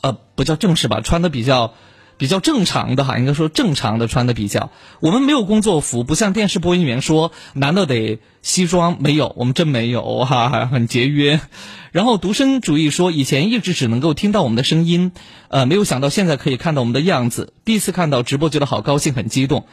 [0.00, 1.74] 呃，不叫正式吧，穿的比较。
[2.18, 4.70] 比较正常的哈，应该说正常的穿的比较。
[5.00, 11.40] 我们没有工作服，不像电视播音员说，男的得西装，没有，我们真没有哈，很节约。
[11.92, 15.12] 然后独身主义说，以前一直只能够听到我们的声音，
[15.48, 17.52] 呃，没有想到现在可以看到我们的样子。
[17.64, 19.64] 第一次看到直播，觉得好高兴，很激动。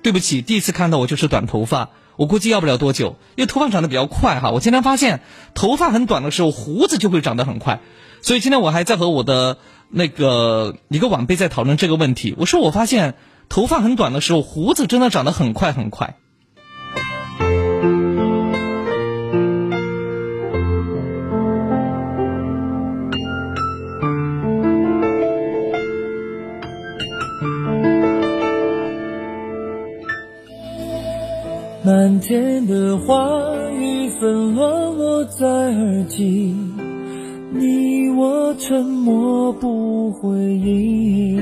[0.00, 4.50] 对不起，第一次看到我就是短头发，我估计要不了多久，因为头发长得比较快哈。
[4.52, 5.20] 我今天发现，
[5.54, 7.80] 头发很短的时候，胡子就会长得很快。
[8.22, 9.58] 所以今天我还在和我的。
[9.90, 13.14] 那个一个晚辈在讨论这个问题，我说我发现
[13.48, 16.16] 头发很短的时候，胡子真的长得很快很快。
[31.84, 36.54] 满天的花雨纷乱落在耳际。
[37.50, 41.38] 你我沉默不回应，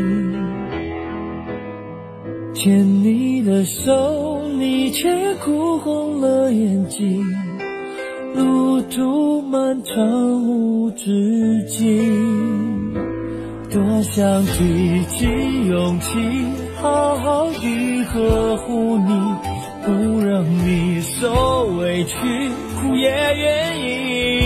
[2.54, 7.24] 牵你的手，你却哭红了眼睛。
[8.36, 12.94] 路途漫长无止境，
[13.68, 15.26] 多想提起
[15.66, 16.18] 勇气，
[16.76, 19.08] 好好地呵护你，
[19.84, 22.14] 不让你受委屈，
[22.80, 24.45] 哭也愿意。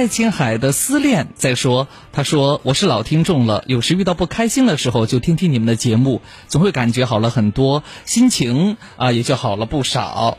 [0.00, 10.38] 爱琴海的思恋在说，他说我是老听众了，有时遇到不开心的时候就听听你们的节目，总会感觉好了很多，心情啊也就好了不少。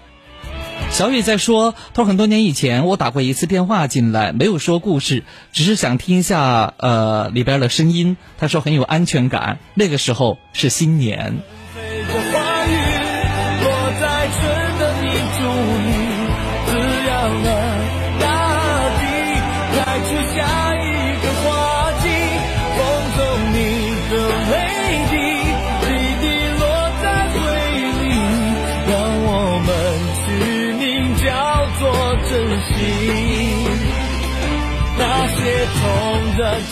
[0.89, 8.17] 小雨在说，他说很多年以前我打过一次电话进来，没有说故事，只是想听一下呃里边的声音。
[8.39, 11.37] 他说很有安全感，那个时候是新年。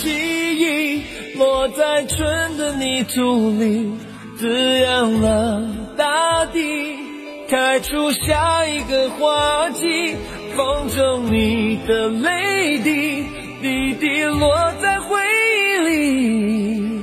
[0.02, 0.10] 记
[0.60, 1.04] 忆，
[1.38, 3.92] 落在春的泥土里，
[4.38, 5.64] 滋养了
[5.98, 6.60] 大地，
[7.50, 10.16] 开出下一个花季。
[10.56, 13.24] 风中你的泪滴，
[13.62, 17.02] 滴滴落在回忆里，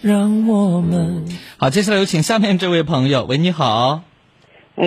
[0.00, 1.24] 让我们。
[1.58, 4.02] 好，接下来有请下面这位朋友，喂，你好。
[4.80, 4.86] 哎，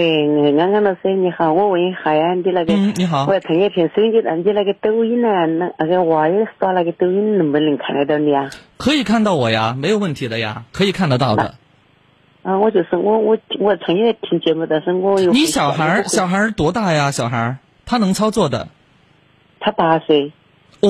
[0.58, 3.34] 安安老师你好，我问一下呀，你那个，嗯，你好我。
[3.36, 5.28] 要看一听手机，那你那个抖音呢？
[5.46, 8.50] 那那个娃儿刷那个抖音，能不能看得到你啊？
[8.78, 11.54] 可以看到我呀，没有问题的呀，可以看得到的。
[12.42, 17.12] 啊，我就是我我我常也听节目，但是我有你小孩儿小孩儿多大呀？
[17.12, 18.70] 小孩儿他能操作的
[19.60, 20.32] 他八岁，
[20.80, 20.90] 哦，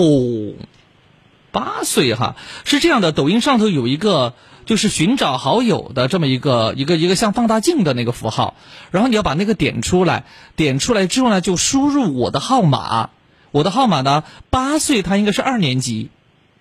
[1.52, 3.12] 八岁哈，是这样的。
[3.12, 4.34] 抖音上头有一个
[4.66, 8.56] 就是寻找好友的这么一个一个一个像放大镜的那个符号，
[8.92, 13.10] 然后你要把那个点出来，点出来之后呢，就输入我的号码，
[13.52, 16.10] 我的号码呢，八岁他应该是二年级，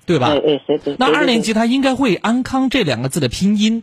[0.05, 0.35] 对吧？
[0.99, 3.83] 那二年级他应该会安康这两个字的拼音，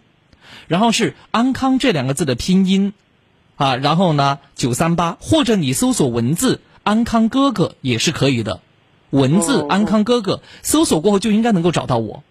[0.68, 2.94] 然后是安康这两个字的拼音，
[3.56, 8.60] 啊，然后呢九三八，或者你搜索文字安康哥哥也是可以的，
[9.10, 12.24] 文字哦安康哥哥搜索过后就应该能够找到我。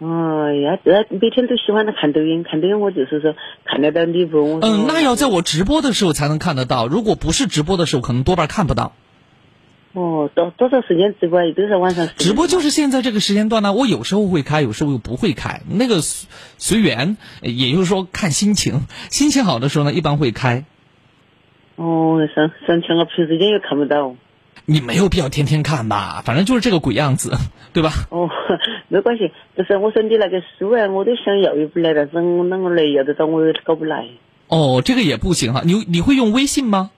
[0.00, 3.34] 哦呀，这每天都喜欢看抖音，看抖音我就是说
[3.64, 4.60] 看得到礼物？
[4.62, 8.92] 嗯，那要在我直播的时候才能看得到，如果不是直播的时候，可能多半看不到。
[9.94, 11.52] 哦，多多少时间直播也？
[11.52, 12.06] 都是晚上。
[12.16, 16.28] 直播就是现在这个时间段呢，我有时候会开，有时候又不会开，那个随
[16.58, 20.64] 随缘，也就是说看心情，心情好的时候呢，一般会开。
[21.74, 24.14] 哦，上上前我平时间又看不到。
[24.70, 27.32] 你没有必要天天看吧，反正就是这个鬼样子，
[27.72, 27.90] 对吧？
[28.10, 28.28] 哦，
[28.88, 34.06] 没关系，就是我说你那个书啊，我都想要一本来，但是我啷个来要得到，我有点搞不来。
[34.48, 36.90] 哦，这个也不行哈，你你会用微信吗？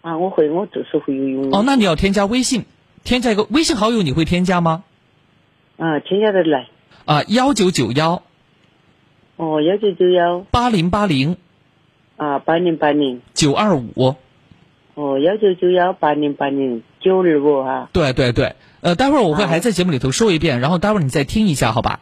[0.00, 1.50] 啊，我会，我就是会用。
[1.52, 2.64] 哦，那你要添加微信，
[3.04, 4.84] 添加一个微信好友，你会添加吗？
[5.76, 6.68] 啊，添加得来。
[7.04, 8.22] 啊，幺九九幺
[9.36, 11.36] 哦，幺九九幺八零八零
[12.16, 13.20] 啊，八零八零。
[13.34, 14.14] 九二五。
[14.94, 17.88] 哦，幺九九幺八零八零九二五哈。
[17.92, 22.00] 对对对，呃，待会儿我会啊还在节目里头说一遍，然后待会儿你再听一下，好吧？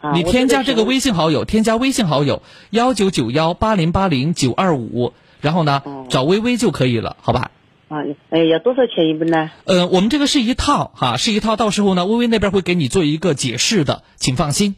[0.00, 1.06] 啊，你添加这个微信。
[1.06, 7.52] 信好友，添加微信好友幺九九幺八零八零九二五，然后呢找微微就可以了，好吧？
[7.88, 9.52] 啊，哎，要多少钱一本呢？
[9.66, 14.74] 呃，我们这个是一套哈，是一套，到时候呢，微微那边会给你做一个解释的，请放心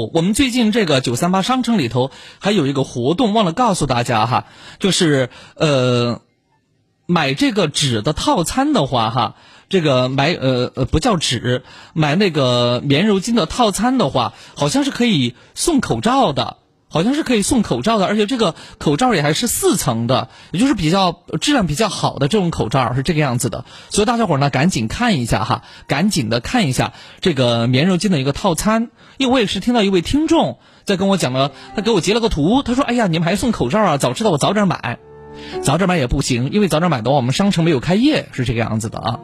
[0.00, 4.46] 我们最近这个九三八商城里头还有一个活动，忘了告诉大家哈，
[4.78, 6.20] 就是呃，
[7.06, 9.34] 买这个纸的套餐的话哈。
[9.70, 11.64] 这个买呃呃不叫纸，
[11.94, 16.58] 买那个棉柔巾的套餐的话，好像是可以送口罩的，
[16.94, 23.64] 好像是可以送口罩的，而且这个口罩也还是四层的，也就是比较质量比较好的这种口罩是这个样子的。
[23.90, 33.96] 所以大家伙呢赶紧看一下哈，赶紧的看一下这个棉柔巾的一个套餐，因为我也是听到一位听众在跟我讲了，他给我截了个图，他说：“哎呀，你们还送口罩啊？
[33.96, 34.98] 早知道我早点买，
[35.64, 39.18] 早点买也不行，因为早点买的话，我们商城没有开业，是这个样子的啊。”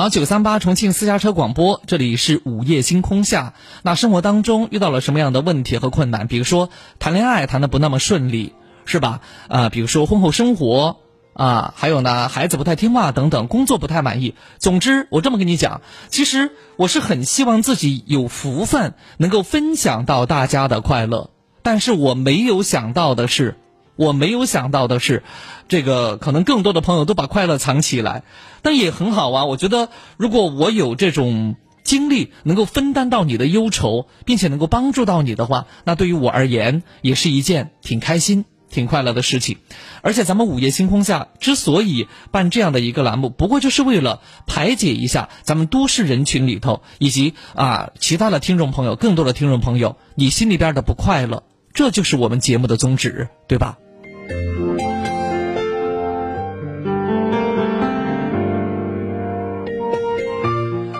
[0.00, 3.52] 好，九三八重庆私家车广播，这里是午夜星空下。
[3.82, 6.26] 那生活当中遇到了什么样的问题和困难？
[6.26, 8.54] 比如说谈恋爱谈的不那么顺利，
[8.86, 9.20] 是吧？
[9.48, 10.96] 啊，比如说婚后生活
[11.34, 14.36] 啊，还有呢，孩子不太听话等等，工作不太满意。
[14.56, 21.28] 总之，我这么跟你讲，其实我是很希望自己有福分，能够分享到大家的快乐。
[21.60, 23.58] 但是我没有想到的是。
[24.00, 25.22] 我没有想到的是，
[25.68, 28.22] 这个可能更多的朋友都把快乐藏起来，
[28.62, 29.44] 但也很好啊。
[29.44, 39.58] 我觉得，如果我有这种经历，能够分担到你的忧愁，并且能够帮助到你的话，那对于我而言，也是一件挺开心、挺快乐的事情。
[40.00, 51.42] 而且，咱们午夜星空下之所以办这样的一个栏目，不过就是为了排解一下咱们都市人群里头以及啊其他的听众朋友、更多的听众朋友，你心里边的不快乐，
[51.74, 53.76] 这就是我们节目的宗旨，对吧？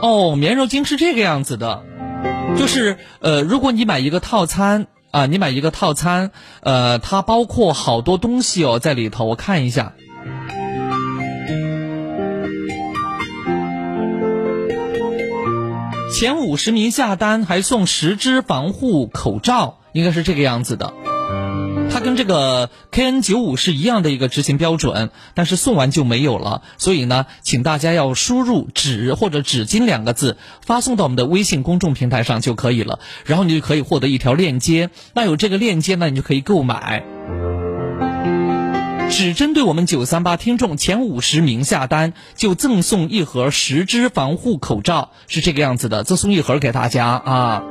[0.03, 1.85] 哦，棉柔巾是这个样子的，
[2.57, 6.31] 就是呃，如果你买一个套餐啊，你买一个套餐，
[6.63, 9.93] 呃，它包括好多东西哦在里头，我看一下，
[16.19, 20.95] 前五十名下单还送十支防护口罩，应该是这个样子的。
[21.93, 26.63] 它跟这个 KN 九五是一样的一个执行标准，但是送完就没有了。
[26.79, 33.01] 所以呢，请大家要输入“纸”或者“纸巾”两个字，发送到我们的微信公众平台上就可以了。
[33.27, 37.05] 然后你就可以获得一条链接，那有这个链接呢，你就可以购买。
[39.11, 47.63] 只针对我们九三八听众前五十名下单，就赠送一盒十支防护口罩，是这个样子的，赠送一盒给大家啊。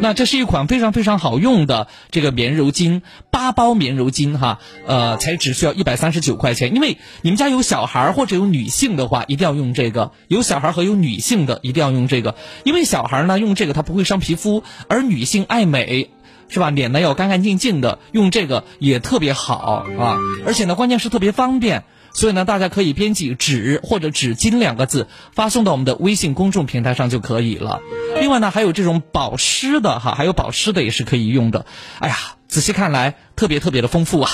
[0.00, 6.72] 那这是一款非常非常好用的这个棉柔巾，八包棉柔巾哈，呃，才只需要一百三十九块钱。
[6.74, 10.12] 因为你们家有小孩或者有女性的话，一定要用这个。
[10.28, 16.10] 有小孩和有女性的一定要用这个，因为小孩呢用这个它不会伤皮肤，而女性爱美，
[16.48, 16.70] 是吧？
[16.70, 20.18] 脸呢要干干净净的，用这个也特别好啊。
[20.46, 21.82] 而且呢，关键是特别方便。
[22.18, 27.78] 所以呢，大家可以编辑“纸”或者“纸巾”两个字，发送到我们的微信公众平台上就可以了。
[28.20, 31.64] 另外呢，还有这种保湿的哈，还有保湿的也是可以用的。
[32.00, 32.16] 哎呀，
[32.48, 34.32] 仔细看来特别特别的丰富啊！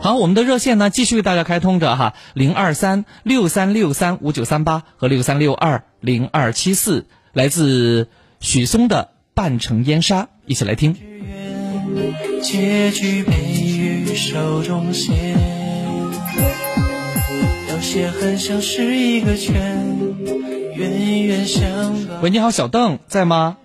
[0.00, 8.08] 好，我们的热线呢继续为大家开通着哈，零二三六三六三五九三八和六三六二零二七四，来自
[8.40, 11.53] 许嵩的《半城烟沙》，一起来听。
[12.42, 15.36] 结局被于手中线，
[17.68, 19.54] 有些很像是一个圈，
[20.76, 23.58] 远远相喂，你好，小邓，在吗？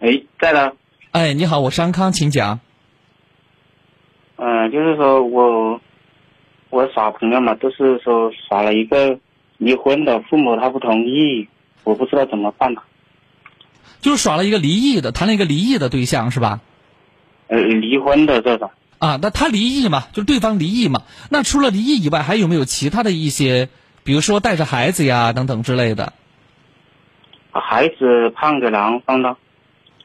[0.00, 0.72] 哎，在呢。
[1.12, 2.60] 哎，你好，我是安康，请讲。
[4.36, 5.80] 嗯，就是说我
[6.70, 9.18] 我耍朋友嘛，都是说耍了一个
[9.58, 11.48] 离婚的，父母他不同意，
[11.84, 12.82] 我不知道怎么办呢。
[14.00, 16.60] 就是耍了一个离异的，谈了一个离异的对象是吧？
[17.48, 21.02] 呃，离婚的这种啊，那他离异嘛，就是对方离异嘛。
[21.30, 23.68] 那除了离异以外，还有没有其他的一些，
[24.04, 26.12] 比如说带着孩子呀等等之类的？
[27.52, 29.36] 孩子判给男方的。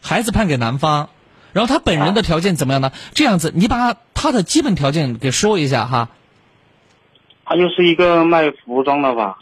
[0.01, 1.09] 孩子判给男方，
[1.53, 2.91] 然后他本人的条件怎么样呢？
[3.13, 6.09] 这样子，你把他的基本条件给说一下哈。
[7.45, 9.39] 他就是一个卖服装的吧，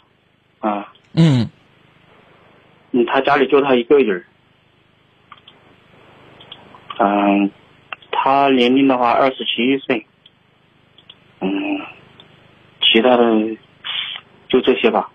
[0.60, 0.92] 啊。
[1.12, 1.48] 嗯。
[2.92, 4.24] 嗯，他家里就他一个人。
[6.98, 7.50] 嗯。
[8.10, 10.06] 他年龄的话二十七岁，
[11.40, 11.48] 嗯，
[12.80, 13.24] 其他的
[14.48, 15.10] 就这些吧。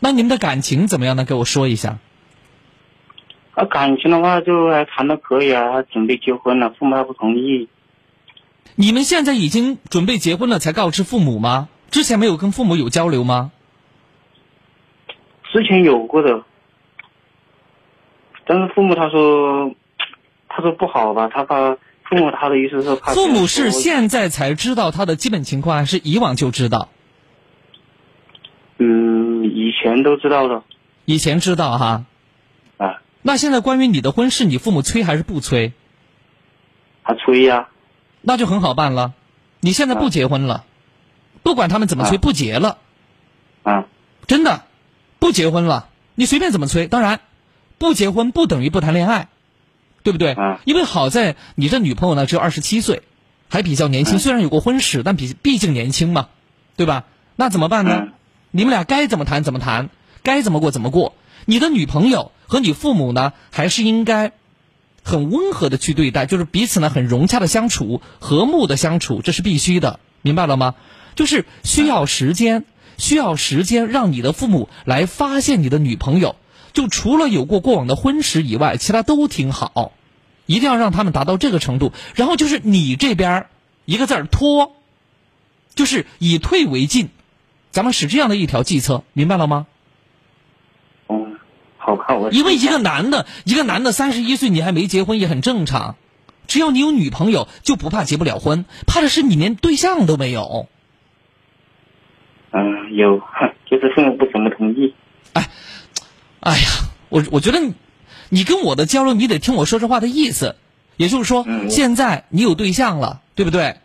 [0.00, 1.24] 那你们的感情怎么样呢？
[1.24, 1.98] 给我说一下。
[3.54, 7.68] 啊，感情的话就还谈的可以啊，他准备结婚了，父母还不同意。
[8.76, 11.68] 你们现在已经准备结婚了才告知父母吗？
[11.90, 13.50] 之前没有跟父母有交流吗？
[15.50, 16.44] 之前有过的，
[18.46, 19.74] 但是父母他说，
[20.48, 21.76] 他说不好吧，他怕
[22.08, 23.12] 父母他的意思是怕。
[23.12, 26.88] 父母是现在才知道他的基本情况，还是以往就知道？
[28.78, 30.62] 嗯，以前都知道的。
[31.04, 32.04] 以前知道哈。
[32.78, 33.02] 啊。
[33.22, 35.72] 那现在关于你的婚事，你父母催还是不催？
[37.04, 37.68] 他催呀。
[38.20, 39.12] 那就很好办了，
[39.60, 40.64] 你现在不结婚了，
[41.42, 42.78] 不管他们怎么催，不结了。
[43.62, 43.86] 啊。
[44.26, 44.62] 真的。
[45.20, 46.86] 不结婚了，你随便怎么催。
[46.86, 47.18] 当然，
[47.76, 49.26] 不结婚不等于不谈恋爱，
[50.08, 50.36] 对不对？
[50.64, 53.02] 因为好在你这女朋友呢只有二十七岁，
[53.50, 54.18] 还比较年轻。
[54.18, 56.28] 虽然有过婚史，但比毕竟年轻嘛，
[56.76, 57.04] 对吧？
[57.36, 58.08] 那怎么办呢？
[58.50, 59.90] 你们俩该怎么谈怎么谈，
[60.22, 61.12] 该怎么过怎么过。
[61.44, 64.32] 你的女朋友和你父母呢，还是应该
[65.02, 70.74] 很温和的去对待，就是彼此呢很融洽的相处，和睦的相处，这是必须的，明白了吗？
[71.14, 72.64] 就是需要时间。
[72.96, 76.34] 需要时间让你的父母来发现你的女朋友，
[76.72, 79.92] 就除了有过过往的婚史以外，其他都挺好，
[80.48, 81.92] 一定要让他们达到这个程度。
[82.16, 83.46] 然后就是你这边
[83.84, 84.74] 一个字儿拖，
[85.76, 87.10] 就是以退为进，
[87.70, 89.66] 咱们使这样的一条计策，明白了吗？
[91.08, 91.38] 嗯，
[91.76, 92.30] 好看我。
[92.30, 95.96] 因为一个男的，一个男的三十一岁，你还没结婚也很正常，
[96.46, 100.66] 只要你有女朋友，就不怕结不了婚，怕的是你连对象都没有。
[102.50, 103.20] 嗯，有，
[103.70, 104.94] 就是父母不怎么同意。
[105.34, 105.50] 哎，
[106.40, 106.68] 哎呀，
[107.10, 107.60] 我我觉得
[108.28, 110.56] 你，跟我的交流，你得听我说这话的意思。
[110.96, 113.76] 也就是说，现在你有对象了，对不对？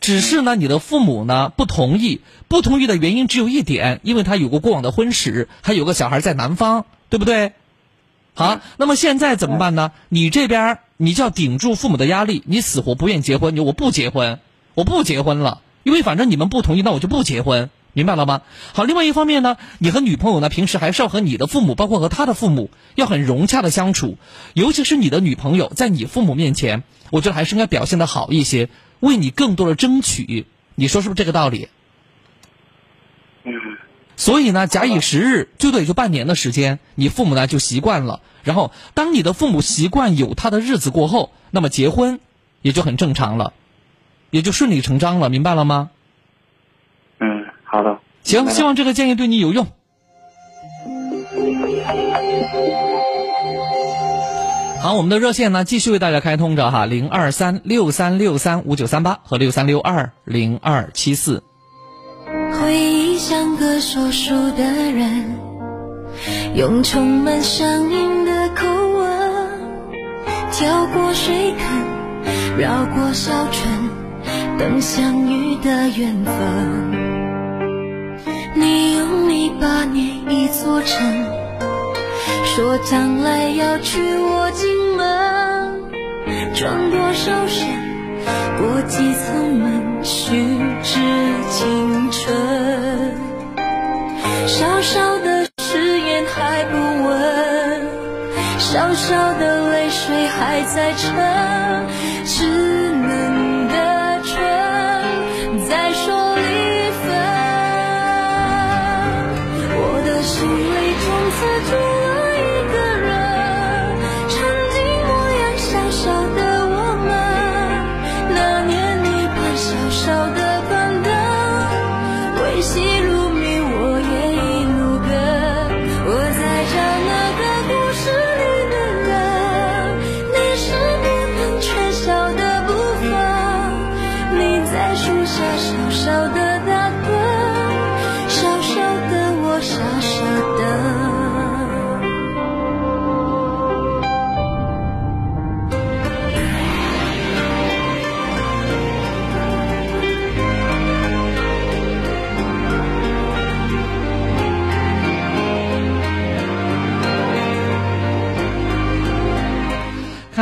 [0.00, 7.52] 只是呢，你的父母呢不同意，不同意的原因只有一点，因为他有过过往的婚史，还有个小孩在南方，对不对？
[8.34, 9.92] 好，那么现在怎么办呢？
[10.08, 14.38] 你这边你就要顶住父母的压力，你死活不愿结婚，你我不结婚，
[14.74, 17.70] 我不结婚了，因为反正你们不同意，那我就不结婚。
[17.94, 18.42] 明白了吗？
[18.74, 24.18] 好，另外一方面呢，你和女朋友呢，平时还是要和你的父母，包括和他的父母，要很融洽的相处。
[24.52, 28.68] 尤其是你的女朋友在你父母面前，我觉得还是应该表现的好一些，
[29.00, 30.46] 为你更多的争取。
[30.74, 31.68] 你说是不是这个道理？
[33.44, 33.54] 嗯。
[34.16, 38.20] 所以呢，假以时日，最多也就半年的时间，你父母呢就习惯了。
[38.44, 42.20] 然后，当你的父母习惯有他的日子过后，那么结婚
[42.62, 43.52] 也就很正常了，
[44.30, 45.30] 也就顺理成章了。
[45.30, 45.90] 明白了吗？
[47.74, 49.66] 好的，行，希望这个建议对你有用。
[54.80, 61.42] 好，我们的热线呢继续为大家开通着哈，零二三六三六三五九三八和六三六二零二七四。
[62.52, 65.36] 回忆像个说书的人，
[66.54, 69.48] 用充满乡音的口吻，
[70.52, 73.90] 跳过水坑，绕过小村，
[74.60, 77.03] 等相遇的缘分。
[79.64, 81.24] 八年一座城，
[82.44, 85.90] 说将来要娶我进门，
[86.54, 87.66] 转多少身，
[88.58, 90.36] 过几层门，虚
[90.82, 91.00] 掷
[91.48, 92.36] 青春。
[94.46, 96.76] 小小的誓言还不
[97.08, 97.80] 稳，
[98.58, 101.86] 小小的泪水还在沉，
[102.26, 102.83] 只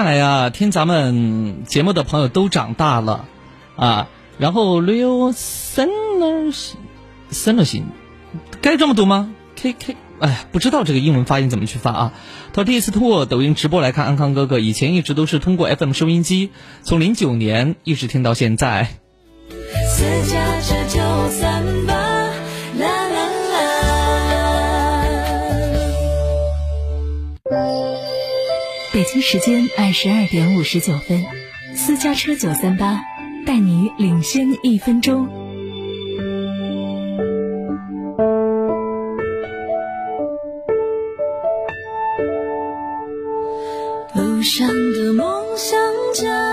[0.02, 3.26] 看来呀，听咱们节目的朋友都长大了，
[3.76, 6.52] 啊，然后 Leo Sener
[7.30, 7.82] Sener
[8.60, 12.12] 该这么读吗？K K，哎，不知道这个英文发音怎么去发啊？
[12.52, 16.50] 他第一次通过抖音直播来看安康哥哥，以前一直都是通过 FM 收音机，
[16.82, 18.88] 从零九年一直听到现在。
[29.20, 31.24] 时间二十二点五十九分，
[31.74, 33.00] 私家车九三八，
[33.44, 35.28] 带你领先一分钟。
[44.14, 45.78] 路上的梦想
[46.14, 46.51] 家，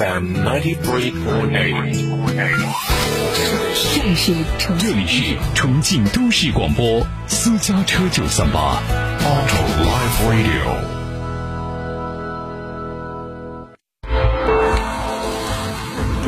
[0.00, 1.92] FM 93.8.
[3.92, 8.80] 这里是重这里是重庆都市广播私家车九三八
[9.20, 10.72] Auto Live Radio.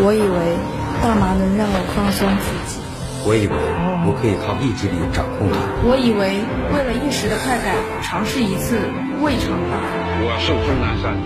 [0.04, 0.58] 我以为
[1.02, 2.78] 大麻能让我放松自己，
[3.24, 3.56] 我以为
[4.04, 5.56] 我可以靠意志力掌控它。
[5.88, 6.44] 我以为
[6.74, 8.78] 为了一时的快感，尝试一次
[9.22, 9.78] 未尝不可。
[10.24, 11.16] 我是钟南山，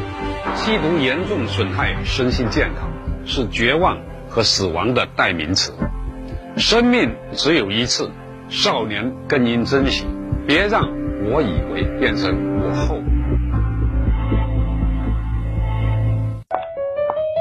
[0.54, 2.88] 吸毒严重损害身心健康，
[3.24, 5.72] 是绝望和死亡的代名词。
[6.56, 8.10] 生命只有一次，
[8.48, 10.06] 少年更应珍惜，
[10.46, 10.82] 别让
[11.30, 12.96] 我以为变成我后。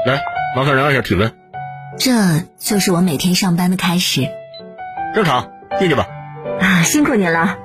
[0.06, 0.20] 来，
[0.54, 1.32] 麻烦量一下体温。
[1.98, 2.12] 这
[2.58, 4.28] 就是我每天上班的开始。
[5.14, 6.06] 正常，进去吧。
[6.60, 7.56] 啊，辛苦您了。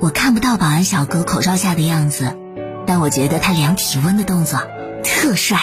[0.00, 2.36] 我看不到保安小哥口罩下的样子，
[2.86, 4.60] 但我觉得他量体温的动作
[5.02, 5.58] 特帅。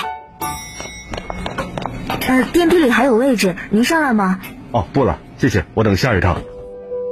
[2.28, 4.40] 呃，电梯里还有位置，您上来吗？
[4.72, 6.42] 哦，不了，谢谢，我等下一趟。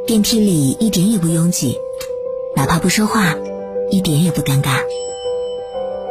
[0.08, 1.78] 电梯里一点也不拥挤，
[2.56, 3.36] 哪怕不说话，
[3.90, 4.78] 一点也不尴尬。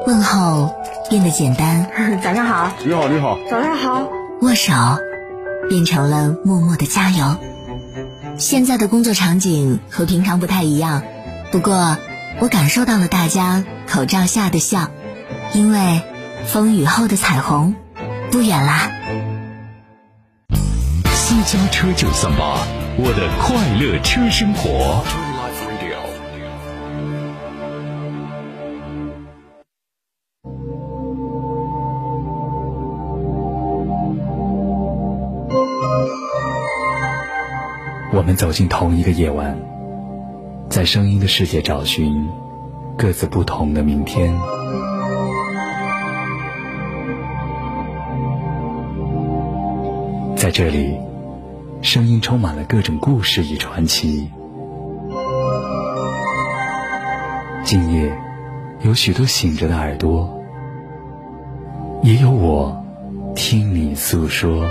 [0.06, 0.74] 问候
[1.08, 1.90] 变得简单。
[2.22, 2.70] 早上好。
[2.84, 3.38] 你好，你好。
[3.50, 4.08] 早上好。
[4.42, 4.72] 握手
[5.68, 7.36] 变成了默默的加油。
[8.38, 11.02] 现在的工作场景和平常不太一样，
[11.52, 11.96] 不过
[12.40, 14.88] 我感受到了大家口罩下的笑，
[15.52, 16.00] 因为
[16.46, 17.74] 风雨后的彩虹
[18.30, 18.92] 不远啦。
[21.06, 22.64] 私家车九三八，
[22.96, 25.04] 我的快乐车生活。
[38.12, 39.58] 我们走进同一个夜晚，
[40.68, 42.28] 在声音的世界找寻
[43.00, 44.30] 各自不同的明天。
[50.36, 50.98] 在这里，
[51.80, 54.30] 声音充满了各种故事与传奇。
[57.64, 58.14] 今夜，
[58.82, 60.38] 有许多醒着的耳朵，
[62.02, 62.84] 也有我
[63.34, 64.62] 听你诉说。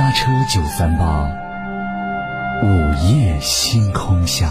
[0.00, 1.30] 家车九三八，
[2.62, 2.66] 午
[3.06, 4.46] 夜星空下。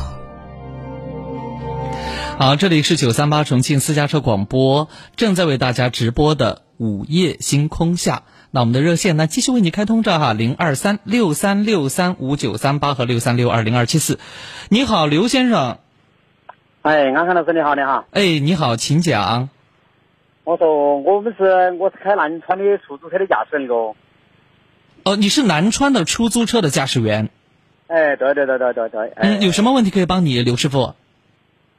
[2.37, 8.21] 好，这里是九三八重庆私家车广播，正在为大家直播的午夜星空下。
[8.51, 14.19] 那我们的热线呢，继续为你开通着哈，零二三六三六三五九三八和六三六二零二七四。
[14.69, 15.79] 你好，刘先生。
[16.83, 18.05] 哎，安康老师你好，你好。
[18.11, 19.49] 哎，你好，请讲。
[20.43, 23.95] 我说我们是我是开南川的出租车的驾驶员咯。
[25.03, 27.29] 哦，你是南川的出租车的驾驶员。
[27.87, 29.09] 哎，对对对对对对。
[29.15, 30.93] 哎、嗯，有什么问题可以帮你，刘师傅？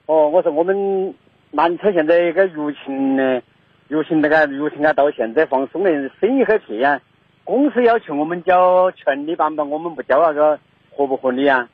[0.07, 1.15] 哦，我说我们
[1.51, 2.53] 南川现在一个疫
[2.85, 3.41] 情呢，
[3.89, 7.01] 疫情那个疫情啊，到现在放松了，生意很撇啊。
[7.45, 10.59] 公司要求我们交全力版本，我们不交那个
[10.97, 11.69] 合不合理啊？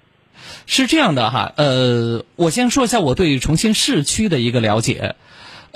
[0.67, 5.17] 是这样的哈，呃，我先说一下我对重庆市区的一个了解。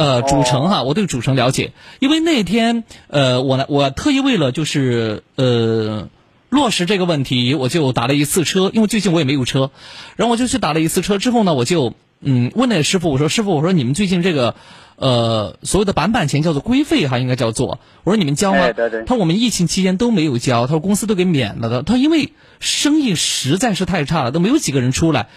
[0.01, 6.09] 呃，主城哈，我对主城了解，因为那天呃，我呢，我特意为了就是呃
[6.49, 9.71] 落实这个问题，我就打了一次车，因为最近我也没有车，
[10.17, 14.55] 然后我就去打了一次车，之后呢，我就嗯问那个师傅，我说师傅，我说你们最近这个
[14.97, 18.59] 呃所谓的板板钱叫做规费哈，应该叫做，我说你们交吗？
[18.61, 19.05] 哎、对对。
[19.05, 25.29] 他说我们疫情期间都没有交，他说公司都给免了的，他说因为生意实在是太差了，都没有几个人出来，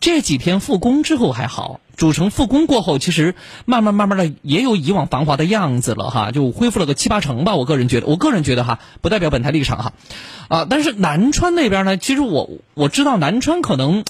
[0.00, 1.80] 这几天复工之后还好。
[1.94, 3.34] 主城复工过后，其实
[3.64, 7.54] 慢慢慢慢的也有以往繁华的样子了哈，就恢复了个七八成吧。
[7.54, 9.92] 我个人觉得，我个人觉得哈，不代表本台立场哈，
[10.48, 14.04] 啊，但是南川那边呢，其实我我知道南川可能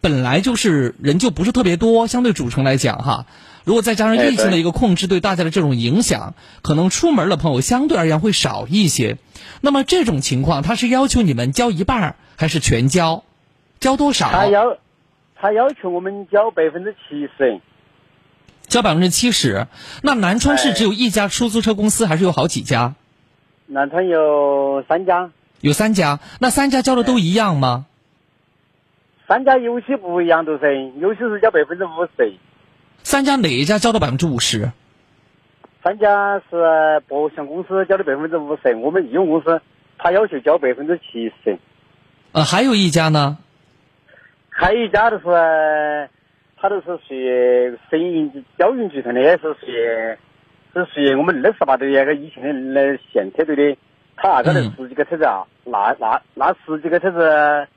[0.00, 3.26] 本来就是人就不是特别多，相对主城来讲哈，
[3.64, 9.18] 如果再加上疫情的一个控制，对大家的这种影响，可能出门的朋友相对而言会少一些。
[9.60, 13.24] 那么这种情况，他是要求你们交一半还是全交？
[13.80, 14.30] 交多少？
[14.30, 14.78] 他要。
[15.40, 17.60] 他要求我们交百分之七十，
[18.66, 19.68] 交百分之七十。
[20.02, 22.96] 那南川市只有一家出租车公司，还是有好几家？
[23.68, 25.30] 南川有三家。
[25.60, 27.86] 有三家，那三家交的都一样吗？
[29.28, 32.32] 三家有些不一样，都是有些是交百分之五十。
[33.02, 34.72] 三家哪一家交的百分之五十？
[35.84, 39.60] 三家是保险公司交的百分之五十，我们义用公司
[39.98, 41.58] 他要求交百分之七十。
[42.32, 43.36] 呃，还有一家呢？
[44.48, 46.08] 还有一家就是，
[46.56, 50.16] 他都是属于省运交运集团的，也是属于
[50.72, 53.78] 是属于我们二十八队那个以前的那县车队的。
[54.16, 57.68] 他那个那十几个车子啊，那那那十几个车子，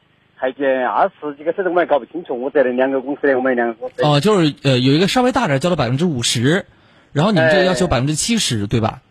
[0.42, 2.42] 还见二十几个车子，我们还搞不清楚。
[2.42, 4.02] 我在那两个公司的，我们两个公司。
[4.02, 6.66] 哦，就是呃，有一个稍微大点交了百分之五十，
[7.12, 9.04] 然后你们这个要求百分之七十，对吧？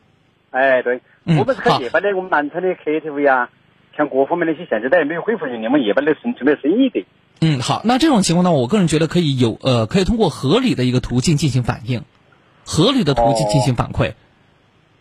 [0.51, 3.49] 哎，对，我们是开夜班的，我们南昌的 KTV 啊，
[3.97, 7.07] 像各方面那些现在都还没有恢复营业，我们夜班的生存的生意的。
[7.41, 12.03] 嗯，好，那这种情况呢，我个人觉得可以有呃，可以通过合理的一个途径进行反映，
[12.65, 14.15] 合理的途径进行反馈。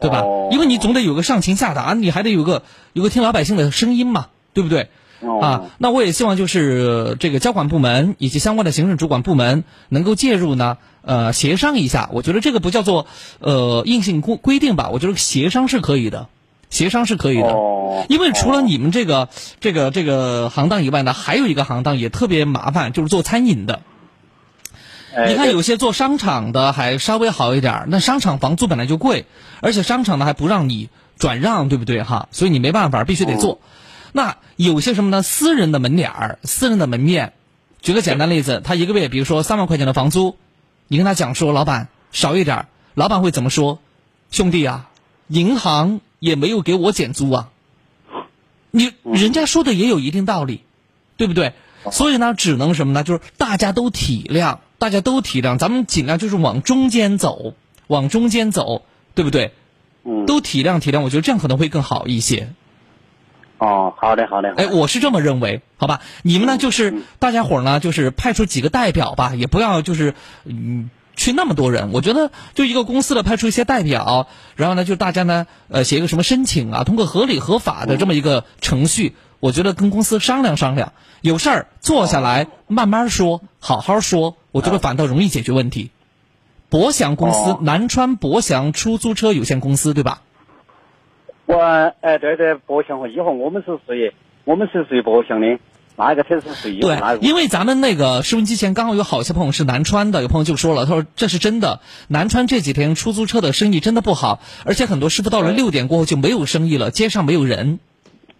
[0.01, 0.23] 对吧？
[0.49, 2.63] 因为你总得有个上情下达，你还得有个
[2.93, 4.87] 有个听老百姓的声音嘛，对不对？
[5.41, 12.09] 啊，那我也希望就是这个交管部门以及相关的行政主管部门能够介入呢，呃，协商一下。
[12.13, 13.05] 我觉得这个不叫做
[13.39, 16.27] 呃硬性规规定吧，我觉得协商是可以的，
[16.69, 17.53] 协商是可以的。
[18.07, 19.27] 因为除了你们这个
[19.59, 23.81] 这个这个行当以外呢，还有一个行当也特别麻烦，就是做餐饮的。
[25.27, 29.25] 你看，有些做商场的还稍微好一点那商场房租本来就贵，
[29.59, 32.29] 而且商场呢还不让你转让，对不对哈？
[32.31, 33.59] 所以你没办法，必须得做。
[34.11, 35.21] 那有些什么呢？
[35.21, 37.33] 私人的门脸儿、私人的门面。
[37.81, 40.35] 举个简单例子，他一个月比如说三万块钱的房租，
[40.87, 43.79] 你跟他讲说老板少一点老板会怎么说？
[44.31, 44.89] 兄弟啊，
[45.27, 47.49] 银行也没有给我减租啊。
[48.71, 50.61] 你人家说的也有一定道理，
[51.17, 51.53] 对不对？
[51.91, 53.03] 所以呢，只能什么呢？
[53.03, 54.59] 就是大家都体谅。
[54.77, 57.53] 大家都体谅，咱们尽量就是往中间走，
[57.87, 58.83] 往中间走，
[59.13, 59.53] 对不对？
[60.05, 60.25] 嗯。
[60.25, 62.53] 都体谅体谅，我觉得这样可能会更好一些。
[63.59, 64.51] 哦，好嘞，好嘞。
[64.57, 66.01] 哎，我是这么认为，好吧？
[66.23, 71.91] 你们呢，就是大家伙儿呢，就是派出几个代表吧，也不要就是嗯去那么多人。
[71.91, 79.15] 我觉得就一个公司的派出一些代表，然后呢，就大家呢呃写一个什么申请啊，通过合理合法的这么一个程序。
[79.41, 80.91] 我觉得跟公司商量商量，
[81.21, 85.91] 有事儿坐下来慢慢说，好好说，我觉得反倒容易解决问题。
[86.69, 90.23] 博祥公司，南川博祥出租车有限公司，对吧？
[91.49, 91.57] 我
[92.01, 94.13] 哎，对对，博祥和一号，我们是属于，
[94.45, 95.57] 我们是属于博祥的，
[95.95, 107.79] 那个车是属于对，因为咱们那个收音机前刚好有好些朋友是南川的，有朋友就说了，他说这是真的，南川这几天出租车的生意真的不好，而且很多师傅到了六点过后就没有生意了，街上没有人。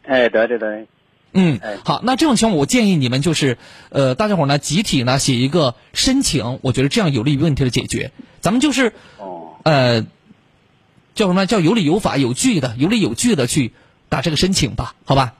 [0.04, 0.86] 哎，对对对，
[1.34, 3.58] 嗯，好，那这种情况我建议你们就是，
[3.90, 8.12] 呃，大家伙呢集体呢写一个申请，我觉得这样有利于问题的解决。
[8.40, 9.58] 咱们就是，哦。
[9.64, 10.06] 呃，
[11.16, 13.74] 叫什么叫有理有法有据的，有理有据的去
[14.10, 15.34] 打这个申请吧，好吧？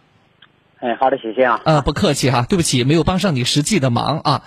[0.80, 1.62] 哎，好的，谢谢啊。
[1.66, 4.44] 呃，不客气哈，对不起，没有帮上你实际的忙啊。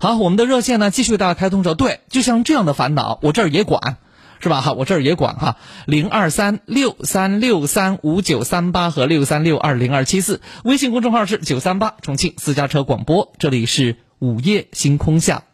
[0.00, 3.96] 好，我们的热线呢继续为大家开通着，对，就像这样的烦恼，我这儿也管。
[4.40, 4.60] 是吧？
[4.60, 5.56] 哈，我这儿也管哈，
[5.86, 15.44] 零二三六三六三五九三八和六三六二零二七四，微信公众号是九三八重庆私家车广播，这里是午夜星空下。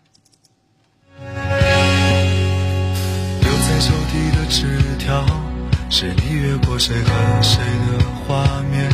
[6.78, 7.58] 谁和谁
[7.90, 8.88] 的画面。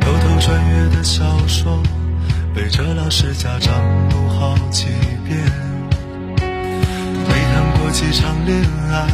[0.00, 1.82] 偷偷穿越的小说，
[2.54, 3.74] 背着老师家长
[4.08, 4.86] 读好几
[5.26, 5.38] 遍。
[7.50, 9.06] 谈过几场恋爱，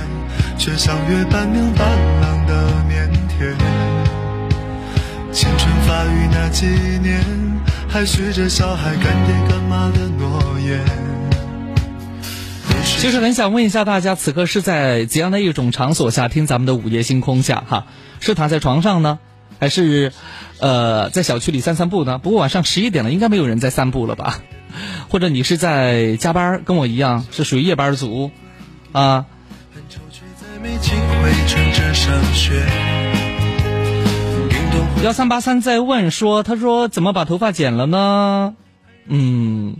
[0.59, 1.88] 却像约半明半
[2.20, 3.57] 朗的腼腆。
[5.32, 6.66] 青春发育那几
[7.03, 7.24] 年，
[7.88, 11.14] 还许着小孩干爹干妈的诺言。
[12.85, 17.62] 其实很想问一下大家，此刻是在怎样的一种场所下听咱们的午夜星空下？
[17.66, 17.87] 哈，
[18.20, 19.18] 是躺在床上呢，
[19.61, 20.12] 还是
[20.59, 22.18] 呃在小区里散散步呢？
[22.18, 24.41] 不过晚上十一点了，应该没有人在散步了吧？
[25.11, 28.30] 或者你是在加班，跟我一样是属于夜班族？
[28.93, 29.26] 啊！
[35.03, 38.55] 幺三八三在问说：“他说怎么把头发剪了呢？”
[39.07, 39.76] 嗯，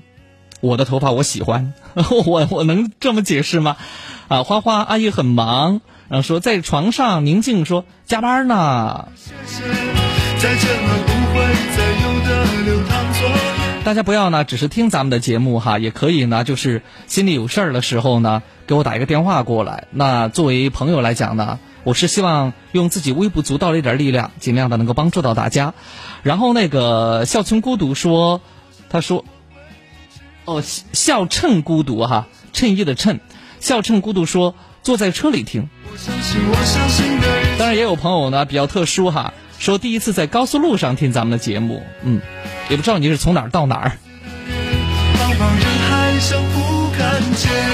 [0.65, 1.75] 我的头发我喜欢，
[2.25, 3.77] 我我能这么解释吗？
[4.29, 9.09] 啊，花花阿姨很忙，然后说在床上宁静说加班呢。
[13.85, 19.89] 大家不要呢，只是听咱们的节目哈，也可以呢，就是心里有事儿的时候呢，给我打一个电话过来。
[19.91, 25.75] 那作为朋友来讲呢，我是希望用自己微不足道的一点力量，尽量的能够帮助到大家。
[26.23, 28.41] 然后那个笑村孤独说，
[28.89, 29.27] 他说，
[30.45, 33.21] 哦，笑称孤独哈，衬衣的衬，
[33.61, 35.69] 笑称孤独说坐在车里听。
[37.59, 42.21] 当然也有朋友呢比较特殊哈，说第一次在高速路上听咱们的节目，嗯，
[42.69, 43.93] 也不知道你是从哪儿到哪儿。
[47.37, 47.74] 喜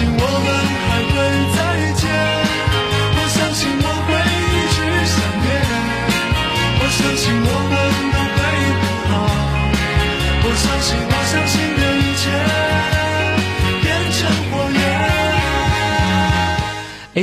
[0.00, 0.24] 信我们
[0.88, 1.12] 还会
[1.52, 1.60] 再
[2.00, 2.08] 见，
[3.12, 5.46] 我相信我会一直想念，
[6.80, 7.76] 我相信我们
[8.08, 8.40] 都会
[8.80, 8.82] 不
[9.12, 9.12] 好，
[10.42, 12.32] 我相信，我相信的一切
[13.82, 13.86] 变
[14.16, 14.18] 成
[14.50, 14.80] 火焰。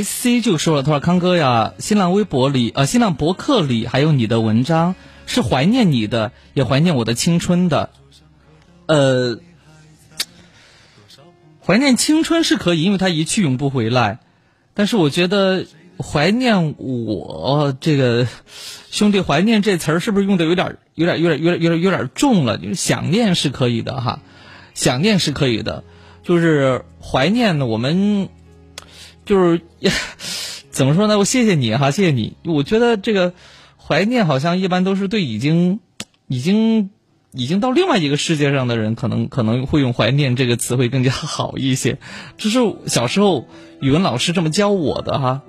[0.04, 4.94] S C 就说了，他说康哥呀，新浪微博里呃，新浪博客里还有你的文章，
[5.26, 7.90] 是怀念你的，也怀念我的青春的，
[8.86, 9.40] 呃，
[11.68, 14.20] 怀念青春是可以，因为它一去永不回来，
[14.72, 15.66] 但是我觉得
[15.98, 18.26] 怀念我这个
[18.90, 22.56] 兄弟，怀念这词儿是不是用的有点有点有点有点有点有点重了？
[22.56, 24.22] 就是想念是可以的哈，
[24.72, 25.84] 想念是可以的，
[26.22, 28.30] 就是怀念呢，我们。
[29.26, 29.60] 就是
[30.70, 31.18] 怎么说呢？
[31.18, 32.38] 我谢谢你哈，谢谢你。
[32.46, 33.34] 我觉得这个
[33.76, 35.80] 怀念好像一般都是对已经、
[36.28, 36.88] 已经、
[37.32, 41.98] 已经到另外一个世界上的人，可能可能会用怀念这个词会更加好一些。
[42.36, 43.46] 这是小时候
[43.80, 45.42] 语文老师这么教我的哈。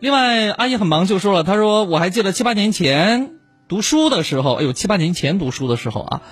[0.00, 3.34] 另外，阿姨很忙就说了，她说我还记得七八年前
[3.68, 6.22] 读书的时候，哎呦，七八年前读书的时候啊。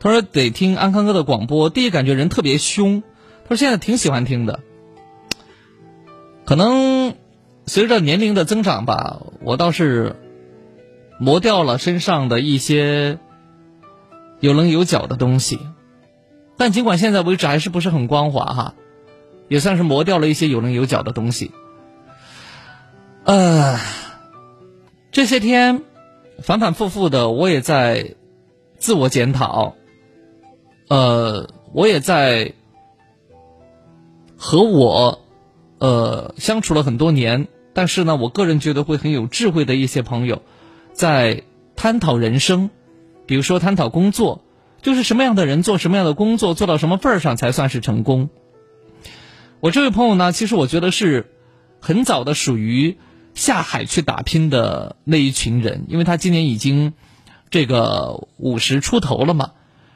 [0.00, 3.02] 她说得听安康哥的广播，第一感觉人特别凶。
[3.44, 4.60] 她说现在挺喜欢听的，
[6.44, 7.14] 可能
[7.66, 10.16] 随着年龄的增长吧，我倒是
[11.18, 13.18] 磨掉了身上的一些
[14.40, 15.58] 有棱有角的东西。
[16.56, 18.74] 但尽管现在为止还是不是很光滑哈，
[19.48, 21.50] 也算是磨掉了一些有棱有角的东西。
[23.24, 23.78] 呃，
[25.10, 25.82] 这些天
[26.42, 28.14] 反反复复的，我也在
[28.78, 29.74] 自我检讨。
[30.88, 32.54] 呃，我也在
[34.36, 35.20] 和我
[35.78, 40.42] 呃相处了很多年，但是呢，我个人觉得会很有智慧的一些朋友，
[40.96, 41.44] 在
[41.76, 42.70] 探讨人生，
[43.26, 44.42] 比如说探讨工作，
[44.80, 48.30] 就是什么样的人做什么样的工作，做到什么份儿上才算是成功。
[49.60, 51.30] 我这位朋友呢，其实我觉得是
[51.80, 52.96] 很早的属于
[53.34, 56.94] 下海去打拼的那一群人，因为他今年已经
[57.50, 59.52] 这个五十出头了嘛。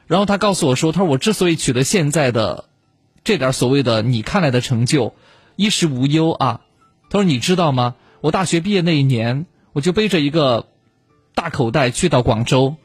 [0.07, 2.65] 然后他告诉我说：“他说我之所以取得现在的
[3.23, 5.15] 这点所谓的你看来的成就，
[5.57, 6.63] 衣食无忧啊。
[7.09, 7.95] 他说你知道吗？
[8.21, 10.67] 我大学毕业那一年，我就背着一个
[11.35, 12.77] 大口袋去到广州，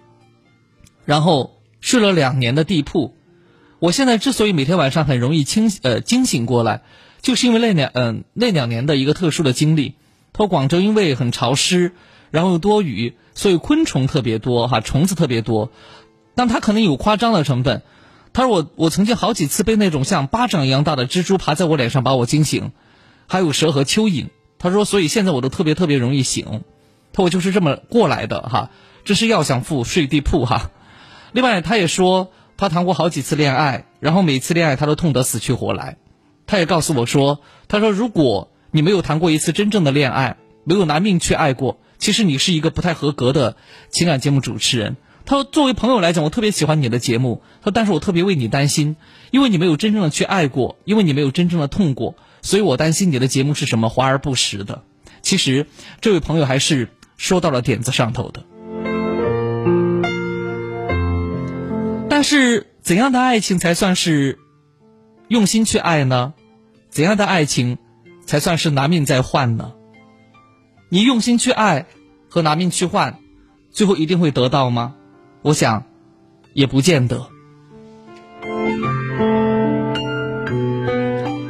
[1.06, 3.16] 然后睡了两年的地铺。
[3.80, 6.82] 我现在之所以每天晚上很容易清呃惊醒过来，
[7.22, 9.96] 就是因为那两嗯那两年的一个特殊的经历。
[10.34, 11.94] 他说广州因为很潮湿，
[12.32, 15.72] 然后又多雨，所以昆虫特别多哈，虫子特别多。”
[16.36, 17.82] 但他可能有夸张的成分。
[18.34, 22.74] 他说我我曾经好几次被那种像巴掌一样大的蜘蛛爬在我脸上把我惊醒，
[23.28, 24.26] 还有蛇和蚯蚓。
[24.60, 26.64] 他说所以现在我都特别特别容易醒。
[27.16, 28.72] 他我就是这么过来的哈，
[29.06, 30.70] 这是要想富睡地铺哈。
[31.32, 35.96] 另外他也说他谈过好几次恋爱，然后每次恋爱他都痛得死去活来。
[36.46, 37.40] 他也告诉我说，
[37.70, 40.36] 他说如果你没有谈过一次真正的恋爱，
[40.66, 43.56] 没有拿命去爱过，其实你是一个不太合格的
[43.90, 44.98] 情感节目主持人。
[45.26, 47.42] 他说：“作为朋友来讲，我特别喜欢你的节目。
[47.62, 48.96] 他说，但是我特别为你担心，
[49.32, 54.84] 因为你没有真正的去爱过，因为你没有真正的痛过，所以我担心你的节目是什么华而不实的。
[55.24, 55.66] 其实，
[56.00, 58.44] 这位朋友还是说到了点子上头的。
[62.10, 64.40] 但是，怎样的爱情才算是
[65.28, 66.34] 用心去爱呢？
[66.90, 67.78] 怎样的爱情
[68.26, 69.74] 才算是拿命在换呢？
[70.90, 71.88] 你用心去爱
[72.30, 73.20] 和拿命去换，
[73.72, 74.96] 最后一定会得到吗？”
[75.44, 75.84] 我想，
[76.54, 77.28] 也不见得。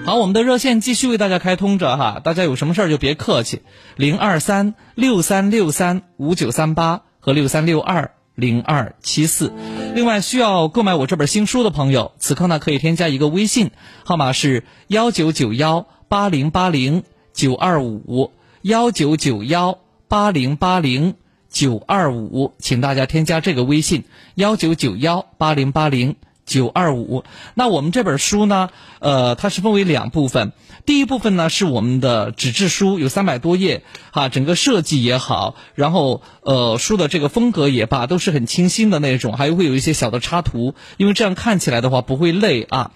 [0.05, 3.63] 好，我们的热线继续为大家开通着哈，大家有什么事儿就别客气，
[3.95, 9.51] 零二三六三六三五九三八和六三六二零二七四。
[9.95, 13.71] 另外，需要购买我这本新书的朋友，此刻呢可以添加一个微信，
[14.03, 17.01] 号码是幺九九幺八零八零
[17.33, 21.15] 九二五幺九九幺八零八零。
[21.49, 24.03] 九二五，请大家添加这个微信
[24.33, 27.23] 幺九九幺八零八零九二五。
[27.53, 28.69] 那我们这本书呢，
[28.99, 30.53] 呃，它是分为两部分。
[30.85, 33.81] 第一部分呢是我们的纸质书，有三百多页，
[34.11, 42.91] 哈，整个设计也好，然后呃，书的这个风格也罢，都是很清新的那种，还会有一些小的插图，因为这样看起来的话不会累啊。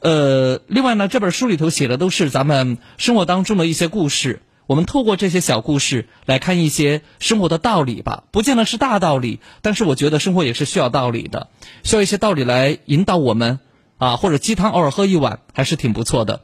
[0.00, 4.42] 呃，另外呢，这本书里头写的都是咱们生活当中的一些故事。
[4.68, 11.48] 我们透过这些小故事来看一些生活的道理吧，不见得是大道理，但是我觉得生活也是需要道理的，
[11.84, 13.60] 需要一些道理来引导我们
[13.96, 16.42] 啊，或者鸡汤偶尔喝一碗还是挺不错的。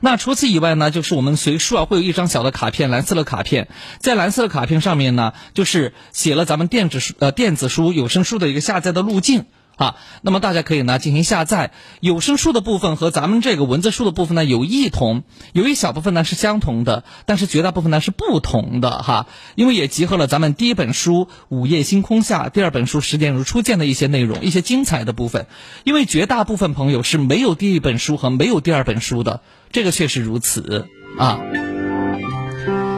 [0.00, 3.66] 那除此以外呢，就是我们随书啊会有一张小的卡片，蓝色的卡片，
[3.98, 9.46] 在蓝色的卡片上面呢，就是写了咱们电子书呃电子书有声书的一个下载的路径。
[9.76, 19.26] 啊，那么大家可以呢进行下载有声书的部分和咱们这个文字书的部分呢有异同，有一小部分呢是相同的，但是绝大部分呢是不同的哈。
[19.54, 25.46] 因为也集合了咱们第一本书《午夜星空下》，第二本书《十点如初见》的一些内容，一些精彩的部分。
[25.84, 29.40] 因为绝大部分朋友是没有第一本书和没有第二本书的，
[29.72, 30.86] 这个确实如此
[31.18, 31.40] 啊。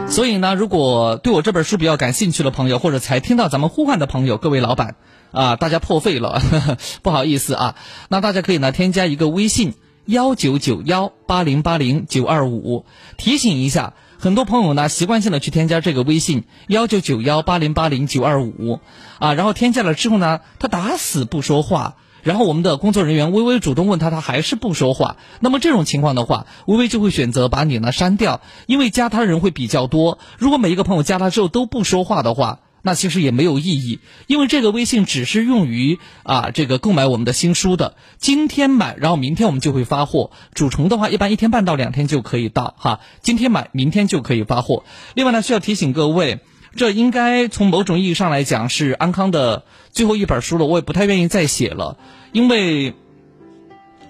[0.08, 4.96] 所以呢，如果对我这本书比较感兴趣的朋友，或者才听到咱们呼唤的朋友，各位老板。
[5.34, 6.40] 啊，大家破费了，
[7.02, 7.74] 不好意思啊。
[8.08, 9.74] 那大家可以呢添加一个微信
[10.06, 12.86] 幺九九幺八零八零九二五，
[13.16, 18.80] 提醒一下，很多朋友呢习惯性的去添加这个微信幺九九幺八零八零九二五，
[19.18, 25.16] 啊，然后添加了之后呢，他打死不说话，然后我们的工作人员微微主动问他，他还是不说话。
[25.40, 30.18] 那么这种情况的话，微微就会选择把你呢删掉，因为加他的人会比较多。
[30.38, 32.60] 如果每一个朋友加他之后都不说话的话。
[32.86, 37.96] 那其实也没有意义，因为这个微信只是用于啊这个购买我们的新书的。
[38.18, 40.30] 今天买，然后明天我们就会发货。
[40.52, 43.00] 主城的话，一般一天半到两天就可以到哈。
[43.22, 44.84] 今天买，明天就可以发货。
[45.14, 46.40] 另外呢，需要提醒各位，
[46.76, 50.66] 这应该从某种意义上来讲是安康的最后一本书了。
[50.66, 51.96] 我也不太愿意再写了，
[52.32, 52.92] 因为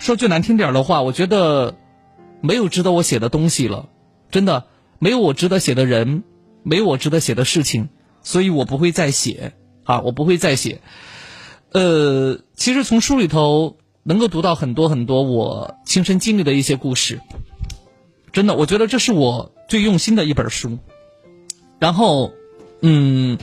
[0.01, 1.77] 说句难听点的话，我觉得
[2.41, 3.89] 没有值得我写的东西了。
[4.33, 4.65] 真的，
[4.99, 6.25] 没有我值得写的人，
[6.65, 7.89] 没有我值得写的事情。
[8.25, 9.53] 所以我不会再写
[9.85, 10.81] 啊，我不会再写。
[11.71, 17.21] 呃，其实从书里头能够读到很多很多我亲身经历的一些故事，
[18.33, 20.79] 真的，我觉得这是我最用心的一本书。
[21.79, 22.33] 然后，
[22.81, 23.39] 嗯，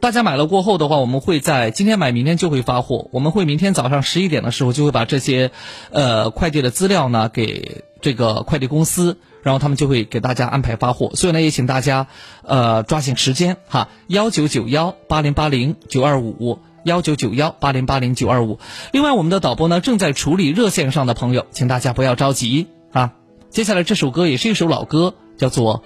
[0.00, 3.08] 大家买了过后的话，我们会在今天买，明天就会发货。
[3.12, 5.52] 我们会明天早上十一点的时候就会把这些
[5.90, 9.16] 呃快递的资料呢给这个快递公司。
[9.42, 12.06] 然后他们就会给大家安排发货，所以呢，也请大家，
[12.44, 18.60] 呃，抓紧时间哈，幺九九幺八零八零九二五，幺九九幺八零八零九二五。
[18.92, 23.14] 另外，我们的导播呢正在处理热线上的朋友，请大家不要着急啊。
[23.50, 25.78] 接下来这首歌也是一首老歌，叫做《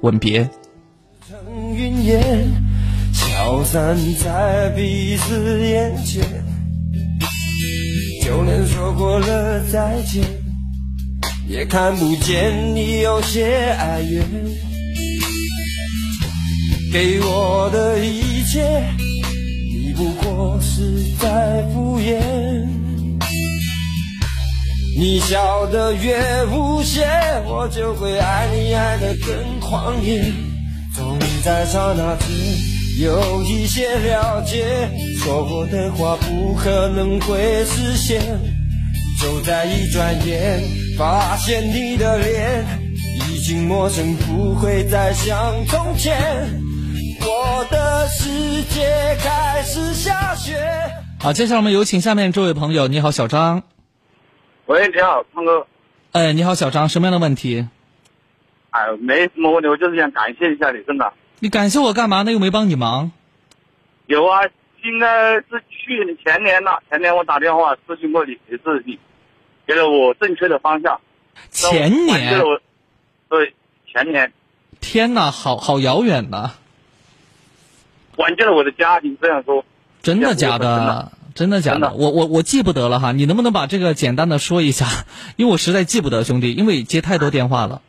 [0.00, 0.44] 吻别》。
[1.28, 2.48] 曾云烟
[3.12, 6.24] 消散在彼此眼前，
[8.24, 10.41] 就连说过了再见。
[11.52, 13.44] 也看不见你有些
[13.78, 14.24] 哀怨，
[16.90, 18.82] 给我的一切，
[19.70, 22.18] 你不过是在敷衍。
[24.98, 26.16] 你笑得越
[26.46, 27.04] 无邪，
[27.44, 30.24] 我就会爱你爱得更狂野。
[30.96, 32.28] 终于在刹那间
[32.98, 34.88] 有一些了解，
[35.18, 38.61] 说过的话不可能会实现。
[39.22, 40.60] 就在一转眼，
[40.98, 42.66] 发现你的脸
[43.20, 46.12] 已经陌生，不会再像从前。
[47.20, 48.28] 我的世
[48.64, 48.82] 界
[49.20, 50.58] 开始下雪。
[51.20, 52.88] 好，接下来我们有请下面这位朋友。
[52.88, 53.62] 你好，小张。
[54.66, 55.64] 喂，你好，胖哥。
[56.10, 57.68] 哎，你好，小张，什么样的问题？
[58.70, 61.12] 哎，没什么问题，我就是想感谢一下你，真的。
[61.38, 62.32] 你感谢我干嘛呢？
[62.32, 63.12] 又没帮你忙。
[64.06, 64.40] 有啊，
[64.82, 66.82] 应该是去年前年了。
[66.90, 68.98] 前年我打电话咨询过你，也是你
[69.66, 71.00] 给了我正确的方向。
[71.50, 72.40] 前年，
[73.28, 73.54] 对，
[73.90, 74.32] 前年。
[74.80, 76.52] 天哪，好好遥远呐！
[78.16, 79.64] 挽救了我的家庭，这样说。
[80.02, 81.12] 真的假的？
[81.34, 81.92] 真的假的？
[81.94, 84.86] 我我我记不得了哈，你能不能把这个简单的说一下？
[85.36, 87.80] 因为我实在记不得，兄弟，因为接太多电话了。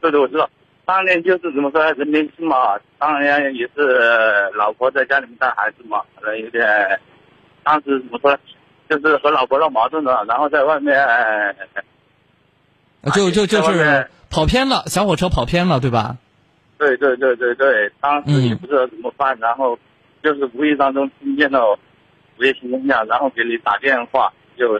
[0.00, 0.50] 对对，我知道。
[0.84, 6.66] 当年就是怎么说，人年轻嘛，当年也是老婆在家里面带孩子嘛，可能有点，
[7.62, 8.36] 当时怎么说，
[8.98, 10.98] 就是和老婆闹矛盾了，然后在外面，
[13.14, 16.16] 就就就是跑偏了，小火车跑偏了，对吧？
[16.76, 19.78] 对对对对对，当时也不知道怎么办，然后
[20.24, 21.78] 就是无意当中听见了
[22.38, 24.78] 午夜情况下，然后给你打电话，就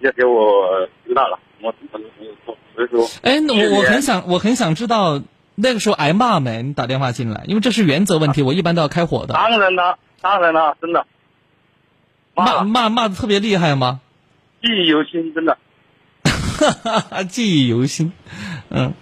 [0.00, 1.38] 就给我知道了。
[1.60, 3.04] 我可能没有错，所以说。
[3.22, 5.20] 哎，我我很想，我很想知道
[5.56, 6.62] 那个时候挨骂没？
[6.62, 9.34] 你打电话进来，因为这是原则问题，我一般都要开火的。
[9.34, 11.04] 当然了，当然了，真的。
[12.38, 14.00] 骂骂骂的特别厉害吗？
[14.62, 15.58] 记忆犹新，真的。
[16.24, 18.12] 哈哈哈，记忆犹新，
[18.70, 18.92] 嗯。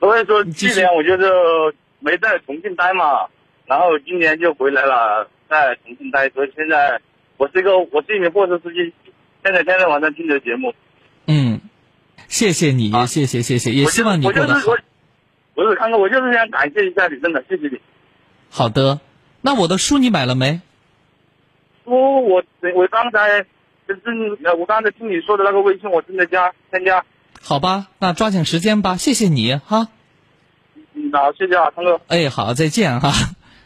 [0.00, 3.26] 所以说，去年我就是没在重庆待嘛，
[3.66, 6.28] 然后今年就回来了，在重庆待。
[6.30, 7.00] 所以现在
[7.36, 8.92] 我是一个，我是一名货车司机，
[9.44, 10.74] 现在天天晚上听你的节目。
[11.26, 11.60] 嗯，
[12.28, 14.72] 谢谢你，谢谢谢谢，也希望你过得好。
[15.54, 17.80] 不是康哥，我就是想感谢一下你，真的谢谢你。
[18.50, 19.00] 好的，
[19.40, 20.60] 那我的书你买了没？
[21.86, 22.42] 书我
[22.74, 23.42] 我刚才
[23.88, 27.04] 就是我刚才听你说的那个微信，我正在加参加。
[27.40, 29.88] 好吧，那抓紧时间吧，谢谢你哈。
[30.94, 32.00] 嗯，好，谢谢啊，康哥。
[32.08, 33.12] 哎，好，再见哈。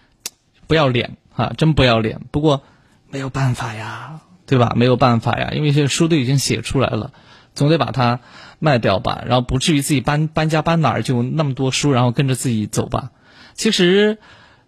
[0.68, 2.20] 不要脸哈，真不要脸。
[2.30, 2.62] 不过
[3.09, 4.74] 没有办法呀，对吧？
[4.76, 7.12] 没有办法呀，因为这书都已经写出来了。
[7.55, 8.20] 总得把它
[8.60, 13.10] 卖掉吧，然后不至于自己搬搬家搬哪儿就那么多书，然后跟着自己走吧。
[13.55, 14.18] 其实，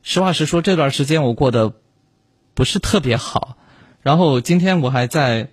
[0.03, 1.73] 实话实说，这段时间我过得
[2.55, 3.57] 不是特别好。
[4.03, 5.49] 然后今天我还在，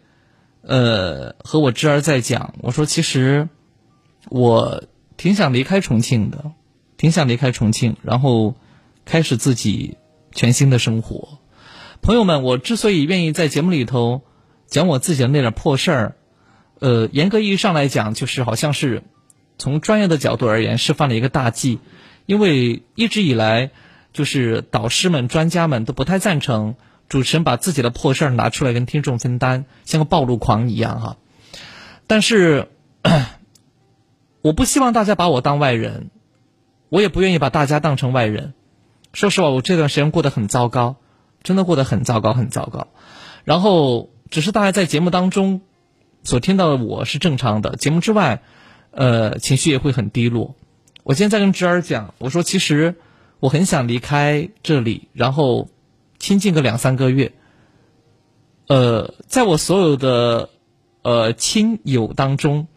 [0.61, 3.47] 呃，和我侄儿在讲，我说其实
[4.29, 4.83] 我
[5.17, 6.51] 挺想离开重庆的，
[6.97, 8.55] 挺想离开重庆，然后
[9.05, 9.97] 开始自己
[10.33, 11.39] 全新的生活。
[12.01, 14.21] 朋友们，我之所以愿意在节目里头
[14.67, 16.15] 讲我自己的那点破事儿。
[16.79, 19.03] 呃，严格意义上来讲，就是好像是
[19.57, 21.79] 从专业的角度而言，是犯了一个大忌。
[22.25, 23.71] 因为一直以来，
[24.13, 26.75] 就是导师们、专家们都不太赞成
[27.09, 31.17] 主持人把自己的破事儿拿出来跟听众分担，像个暴露狂一样哈。
[32.07, 32.69] 但是，
[34.41, 36.09] 我不希望大家把我当外人，
[36.87, 38.53] 我也不愿意把大家当成外人。
[39.11, 40.95] 说实话，我这段时间过得很糟糕，
[41.43, 42.87] 真的过得很糟糕，很糟糕。
[43.43, 45.61] 然后，只是大家在节目当中。
[46.21, 48.41] 所听到的我是正常的，节目之外，
[48.91, 50.53] 呃，情绪也会很低落。
[51.03, 52.95] 我今天在跟侄儿讲，我说其实
[53.39, 55.69] 我很想离开这里，然后
[56.19, 57.33] 亲近个两三个月。
[58.67, 60.49] 呃，在我所有的
[61.01, 62.67] 呃亲友当中，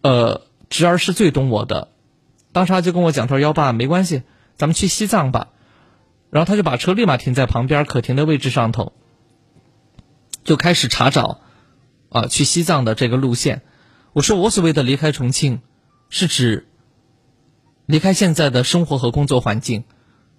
[0.00, 1.88] 呃，侄儿是最懂我的。
[2.52, 4.22] 当时他就跟我讲，他说：“幺爸，没关系，
[4.56, 5.48] 咱们去西藏吧。”
[6.30, 8.94] 然后他就把车立马停在旁边可停的位置上头，
[10.44, 11.40] 就开始查找。
[12.08, 13.62] 啊，去西藏的这个路线，
[14.12, 15.62] 我说我所谓的离开重庆，
[16.10, 16.68] 是指
[17.86, 19.84] 离开现在的生活和工作环境。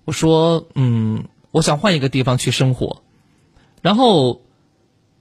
[0.05, 3.03] 我说，嗯，我想换一个地方去生活。
[3.83, 4.41] 然后，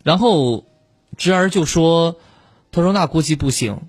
[0.03, 0.65] 然后
[1.19, 2.17] 侄儿就说
[2.73, 3.83] ：“他说那估计不行。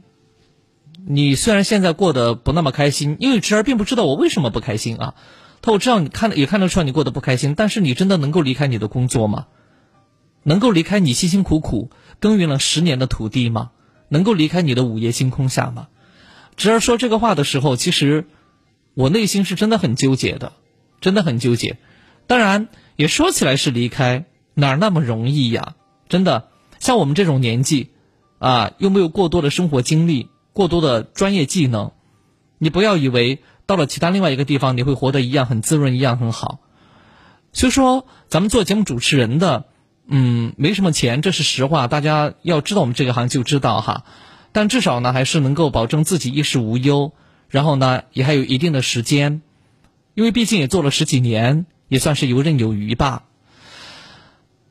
[1.08, 5.16] 你虽然现在过得不那么开心，因为侄儿并不知道我为什么不开心啊。
[5.62, 9.48] 他说我知道你看也看得出来你过得不开心，但是你真的能够离开你的工作吗？
[10.44, 11.90] 能够离开你辛辛苦苦？”
[12.20, 13.72] 耕耘了十年的土地吗？
[14.10, 15.88] 能够离开你的午夜星空下吗？
[16.58, 18.28] 侄儿说这个话的时候，其实
[18.96, 20.52] 我内心是真的很纠结的，
[21.00, 21.78] 真的很纠结。
[22.28, 25.76] 当然，也说起来是离开，哪儿那么容易呀？
[26.10, 27.90] 真的，像我们这种年纪，
[28.40, 31.92] 啊，又没有过多的生活经历，过多的专业技能，
[32.58, 36.60] 你不要以为到了其他另外一个地方，你会活得一样很滋润，一样很好。
[37.52, 39.66] 所以说，咱们做节目主持人的。
[40.06, 41.88] 嗯，没什么钱，这是实话。
[41.88, 44.04] 大家要知道我们这个行就知道哈，
[44.52, 47.14] 但至少呢，还是能够保证自己衣食无忧，
[47.48, 49.42] 然后呢，也还有一定的时间，
[50.14, 53.24] 因为毕竟也做了十几年，也算是游刃有余吧。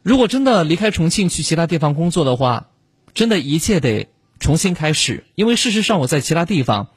[0.02, 2.66] 如果真的离开重庆去其他地方工作的话，
[3.14, 4.08] 真的一切得
[4.40, 5.24] 重新开始。
[5.34, 6.88] 因为事实上我在其他地方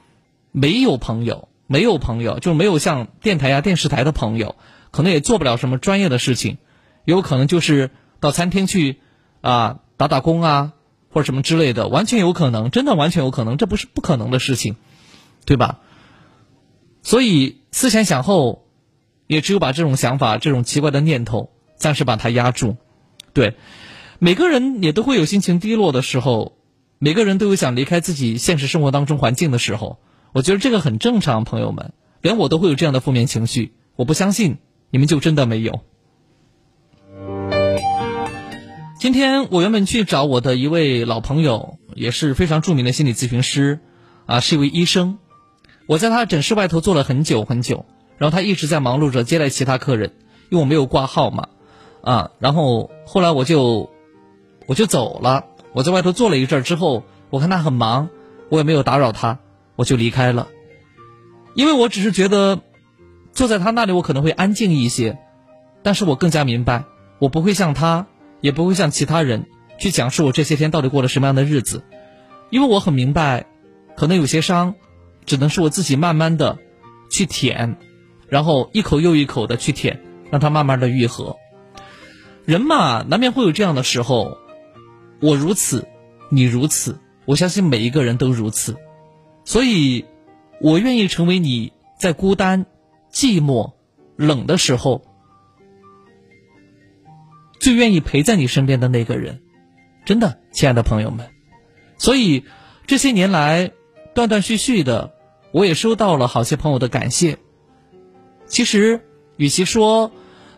[0.52, 4.56] 没有朋友，没有朋友，就没有像电台呀、电视台的朋友，
[4.90, 6.58] 可能也做不了什么专业的事情，
[7.04, 7.90] 有可能就是。
[8.18, 8.98] 到餐厅去，
[9.42, 10.72] 啊，打打工啊，
[11.10, 14.76] 或者什么之类的，完全有可能，真的完全有可能，这不是不可能的事情，
[15.44, 15.80] 对吧？
[17.02, 18.65] 所以思前想后，
[19.26, 22.76] 也只有把这种想法、这种奇怪的念头暂时把它压住。
[23.32, 23.54] 对，
[24.18, 26.56] 每个人也都会有心情低落的时候，
[26.98, 29.98] 每个人都有想离开自己现实生活当中环境的时候。
[30.32, 33.72] 我觉得这个很正常，朋友们，连我都会有这样的负面情绪。
[33.94, 34.58] 我不相信
[34.90, 35.80] 你们就真的没有。
[38.98, 43.80] 今天我原本去找我的一位老朋友，也是非常著名的心理咨询师，
[44.26, 45.18] 啊，是一位医生。
[45.86, 47.86] 我在他诊室外头坐了很久很久，
[48.18, 50.12] 然后他一直在忙碌着接待其他客人，
[50.50, 51.48] 因为我没有挂号嘛，
[52.02, 53.90] 啊，然后后来我就
[54.66, 55.44] 我就走了。
[55.72, 58.08] 我在外头坐了一阵之后，我看他很忙，
[58.48, 59.38] 我也没有打扰他。
[59.78, 60.48] 我就离开了，
[61.52, 62.60] 因为我只是觉得
[63.34, 65.18] 坐在他那里我可能会安静一些，
[65.82, 66.84] 但是我更加明白，
[67.18, 68.06] 我不会像他，
[68.40, 69.44] 也不会像其他人
[69.78, 71.84] 去讲述我这些天到底过了什么样的日子，
[72.48, 73.44] 因为我很明白，
[73.98, 74.76] 可能有些伤，
[75.26, 76.56] 只能是我自己慢慢的
[77.10, 77.76] 去舔，
[78.28, 80.00] 然后一口又一口的去舔，
[80.30, 81.36] 让它慢慢的愈合。
[82.44, 84.38] 人嘛，难免会有这样的时候，
[85.20, 85.86] 我如此，
[86.30, 88.76] 你如此，我相信每一个人都如此。
[89.44, 90.04] 所以，
[90.60, 92.66] 我愿意成为你在孤单、
[93.12, 93.72] 寂寞、
[94.16, 95.02] 冷的时候
[97.60, 99.42] 最愿意陪在你身边的那个人。
[100.04, 101.28] 真的，亲爱的朋友们。
[101.98, 102.44] 所以，
[102.86, 103.72] 这些年来
[104.14, 105.14] 断断续续的，
[105.52, 107.38] 我也收到了好些朋友的感谢。
[108.46, 109.00] 其实，
[109.36, 110.12] 与其说，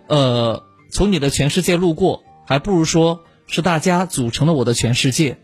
[0.07, 5.39] 呃，从你的全世界路过，还不如说是大家组成了我的全世界。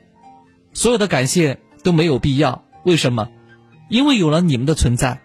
[0.72, 2.64] 所有的感谢都没有必要。
[2.84, 3.30] 为什么？
[3.88, 5.20] 因为有了你们的存在，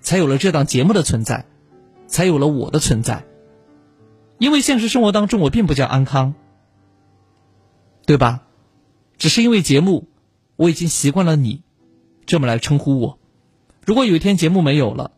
[0.00, 1.46] 才有了这档节目的存在，
[2.06, 3.24] 才有了我的存在。
[4.38, 6.34] 因为现实生活当中我并不叫安康，
[8.06, 8.42] 对吧？
[9.18, 10.08] 只是因为节目，
[10.56, 11.62] 我已经习惯了你
[12.24, 13.18] 这么来称呼我。
[13.84, 15.12] 如果有一天节目没有了，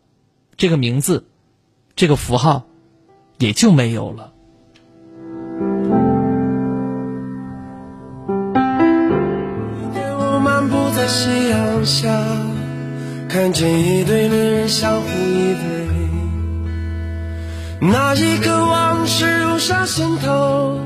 [0.57, 1.25] 这个名字，
[1.97, 2.65] 这个符号，
[3.39, 4.33] 也就没有了。
[11.05, 12.09] 夕阳下，
[13.29, 15.89] 看见一对恋人相互依偎，
[17.81, 20.79] 那一刻往事涌上心头，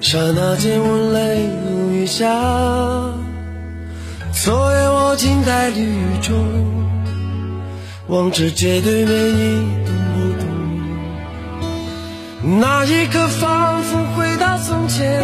[0.00, 2.24] 刹那间我泪如雨下。
[4.32, 6.34] 昨夜我静在绿雨中，
[8.08, 10.46] 望着街对面一动不动，
[12.60, 15.22] 那一刻仿佛回到从前。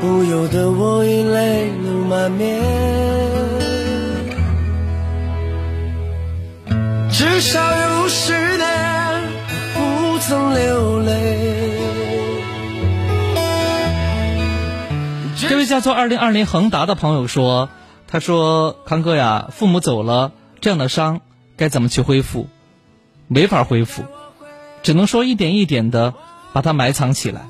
[0.00, 2.60] 不由得我已泪流满面，
[7.10, 9.22] 至少有十年
[9.74, 11.12] 不曾流泪。
[15.36, 17.68] 这位叫做二零二零恒达的朋友说
[18.08, 21.20] ：“他说康哥呀，父母走了，这样的伤
[21.56, 22.48] 该怎么去恢复？
[23.28, 24.04] 没法恢复，
[24.82, 26.14] 只能说一点一点的
[26.52, 27.46] 把它埋藏起来，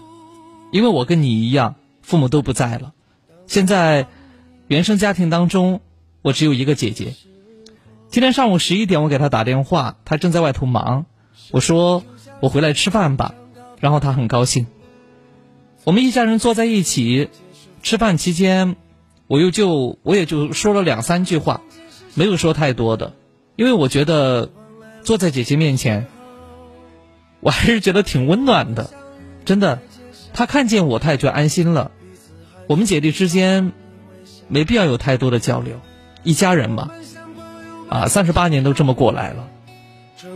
[0.70, 2.94] 因为我跟你一样。”父母都不在了，
[3.46, 4.08] 现在
[4.66, 5.80] 原生家庭当中，
[6.20, 7.14] 我只有一个姐姐。
[8.08, 11.06] 今天上午十一点，我给她打电话，她正在外头忙。
[11.52, 12.02] 我说
[12.40, 13.36] 我回来吃饭吧，
[13.78, 14.66] 然后她很高兴。
[15.84, 17.30] 我们一家人坐在一起
[17.84, 18.74] 吃饭期间，
[19.28, 21.60] 我又就我也就说了两三句话，
[22.14, 23.14] 没有说太多的，
[23.62, 24.50] 因为我觉得
[25.04, 26.08] 坐在姐姐面前，
[27.38, 28.90] 我还是觉得挺温暖的，
[29.44, 29.78] 真的。
[30.34, 31.92] 她看见我，她也就安心了。
[32.66, 33.70] 我们姐弟之间
[34.48, 35.76] 没必要有太多的交流，
[36.24, 36.90] 一家人嘛，
[37.88, 39.48] 啊，三十八年都这么过来了。
[40.16, 40.26] 至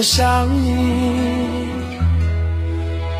[0.00, 1.68] 我想你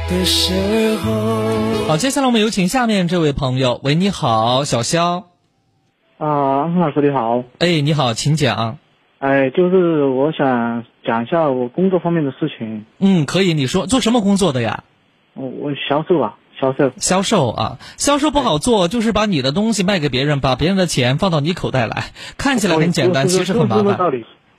[0.09, 1.85] 的时候。
[1.86, 3.78] 好，接下来我们有请下面这位朋友。
[3.85, 5.27] 喂，你好，小肖。
[6.16, 7.44] 啊，安老师你好。
[7.59, 8.78] 哎，你好，请讲。
[9.19, 12.86] 哎，就是我想讲一下我工作方面的事情。
[12.98, 14.85] 嗯，可以，你说做什么工作的呀？
[15.35, 16.36] 我我销售啊。
[16.59, 23.98] 销售，销售啊，销售不好做，就是把你的东西卖给别人，把别人的钱放到你口袋来，看起来很简单，其实很麻烦。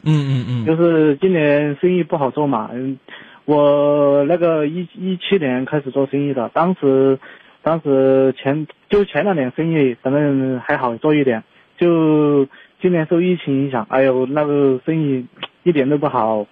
[0.04, 0.66] 嗯嗯嗯。
[0.66, 2.98] 就是今年生意不好做嘛，嗯，
[3.46, 7.20] 我那个一一七年开始做生意的，当时，
[7.62, 11.44] 当时前就前两年生意反正还好做一点，
[11.78, 12.48] 就
[12.82, 15.26] 今年受疫情影响，哎呦那个生意
[15.64, 16.46] 一点都不好。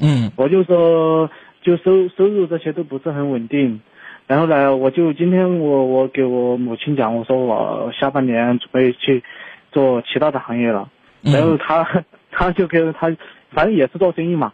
[0.00, 1.30] 嗯，我就说
[1.62, 3.80] 就收收入这些都不是很稳定，
[4.26, 9.22] 然后呢，我就今天我我给我母亲讲，我说我下半年准备去
[9.70, 10.88] 做其他的行业了，
[11.24, 13.14] 然后他他就跟他
[13.50, 14.52] 反正也是做生意嘛，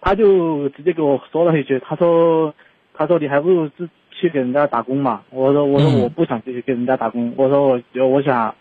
[0.00, 2.54] 他就直接给我说了一句，他说
[2.94, 8.54] 他说你还不如自去给人家打工嘛，我说我说我不想去给人家打工，我说我我想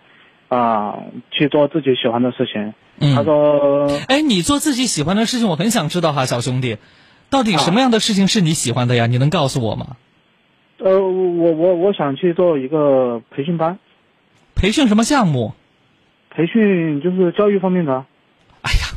[0.50, 2.74] 啊、去做自己喜欢的事情。
[3.14, 6.78] 他说，哎，你做自己喜欢的事情，我很想知道哈，小兄弟，
[7.30, 9.08] 到底什么样的事情是你喜欢的呀？
[9.08, 9.98] 你能告诉我吗？
[10.80, 13.78] 呃，我我我想去做一个培训班，
[14.56, 15.54] 培训什么项目？
[16.38, 18.06] 培训就是教育方面的。
[18.62, 18.88] 哎呀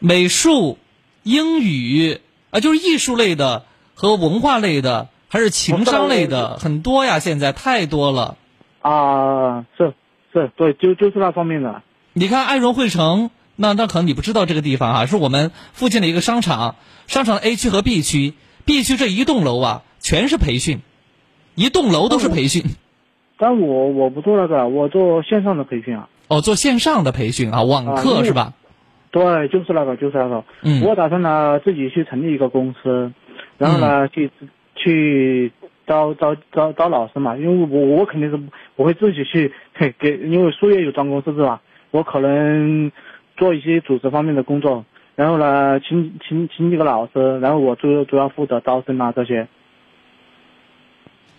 [0.00, 0.78] 美术、
[1.22, 8.36] 英语啊，就是艺术类的和文化类的，还是情商类的，很多呀，现在太多了。
[8.82, 9.94] 啊，是
[10.32, 11.82] 是，对，就就是那方面的。
[12.14, 16.74] 你看爱融汇城，那那可能你不知道这个地方哈、是我们附近的一个商场，
[17.06, 18.34] 商场的 A 区和 B 区
[18.64, 20.80] ，B 区这一栋楼啊，全是培训，
[21.54, 22.64] 一栋楼都是培训。
[23.38, 26.08] 但我我不做那个，我做线上的培训啊。
[26.28, 28.54] 哦，做线上的培训啊，网课是吧？
[29.10, 30.44] 对，就是那个，就是那个。
[30.62, 33.12] 嗯我打算呢自己去成立一个公司，
[33.58, 34.30] 然后呢、去
[34.74, 35.52] 去
[35.86, 38.38] 招招招招老师嘛，因为我我肯定是
[38.74, 41.60] 我会自己去嘿给，因为术业有专攻是吧？
[41.90, 42.90] 我可能
[43.36, 44.84] 做一些组织方面的工作，
[45.14, 49.46] 然后呢请请请几个老师，然后我主主要负责招生啊这些。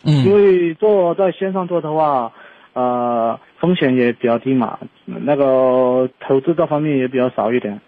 [0.03, 2.32] 嗯因为做在线上做的话，
[2.74, 7.82] 呃，风险也比较低嘛，那个投资这方面也比较少一点。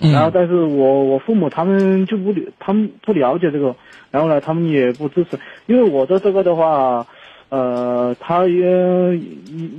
[0.00, 3.74] 然后，但是我我父母他们就不了，他们不了解这个，
[4.12, 7.06] 然后呢，他们也不支持，因为我的这个的话，
[7.48, 9.20] 呃，他也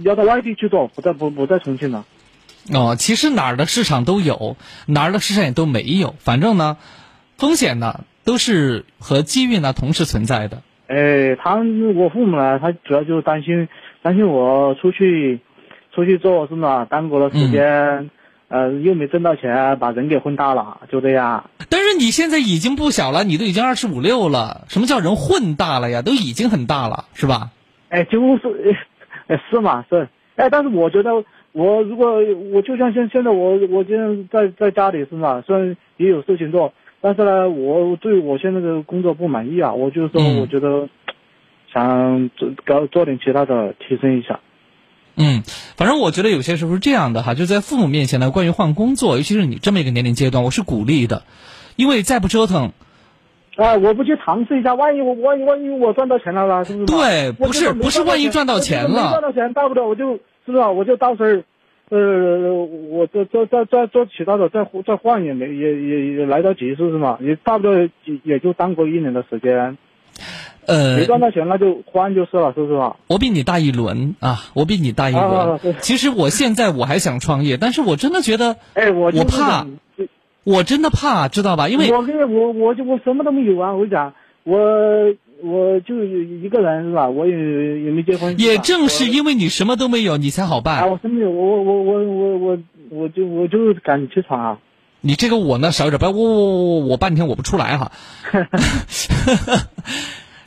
[0.03, 2.05] 要到外地去做，不在不不在重庆了。
[2.73, 4.57] 哦，其实哪儿的市场都有，
[4.87, 6.15] 哪儿的市场也都没有。
[6.19, 6.75] 反正呢，
[7.37, 10.61] 风险呢都是和机遇呢同时存在的。
[10.85, 13.67] 哎，他们我父母呢，他主要就是担心
[14.03, 15.39] 担心我出去
[15.95, 16.85] 出去做是吧？
[16.85, 18.11] 耽搁了时间，
[18.47, 21.49] 呃，又没挣到钱，把人给混大了，就这样。
[21.69, 26.03] 但是你现在已经不小了，你都已经二十五六了，什么叫人混大了呀？
[26.03, 27.49] 都已经很大了，是吧？
[27.89, 28.77] 哎，就是，
[29.25, 32.19] 哎，是嘛是，哎，但是我觉得我如果
[32.53, 35.41] 我就像现现在我我现在在在家里是吧？
[35.47, 40.89] 虽然也有事情做，但是呢，我对我现在的工作不满意啊，我就是说，我觉得
[41.73, 44.39] 想做搞做点其他的提升一下。
[45.15, 45.43] 嗯，
[45.75, 51.23] 反正我觉得有些时候是这样的哈，就在父母面前呢，关于换工作，尤其是你这么一个年龄阶段，我是鼓励的，
[51.75, 52.71] 因为再不折腾，
[53.57, 56.85] 啊，我不去尝试一下，万一我万一万一我赚到钱了啦，是不是？
[56.85, 60.69] 对不是不是万一赚到钱了没赚到钱，大不了我就是不是吧？
[60.69, 61.43] 我就到时候，
[61.89, 61.97] 呃，
[62.91, 67.17] 我再再再再做其他的，再再换也没也也也来得及，是不是嘛？
[67.21, 67.89] 也差不多也
[68.23, 69.77] 也就耽搁一年的时间。
[70.67, 72.97] 呃没，赚到钱那就换就是了，是不是吧？
[73.07, 75.25] 我比你大一轮啊，我比你大一轮。
[75.25, 79.65] 啊其实我现在我还想创业，但是我真的觉得，哎，我我怕，
[80.43, 81.69] 我真的怕，知道吧？
[81.69, 83.73] 因为我跟我我就我什么都没有啊！
[83.73, 84.13] 我跟你讲，
[84.43, 84.59] 我
[85.41, 87.09] 我就一个人是吧？
[87.09, 88.37] 我也也没结婚。
[88.39, 90.91] 也正是因为你什么都没有，你才好办啊，办。
[90.91, 92.57] 我什么没有，我我我我我
[92.89, 94.59] 我就我就赶紧起床啊！
[95.01, 97.93] 你这个我呢少一点，不要我我我我半天我不出来哈。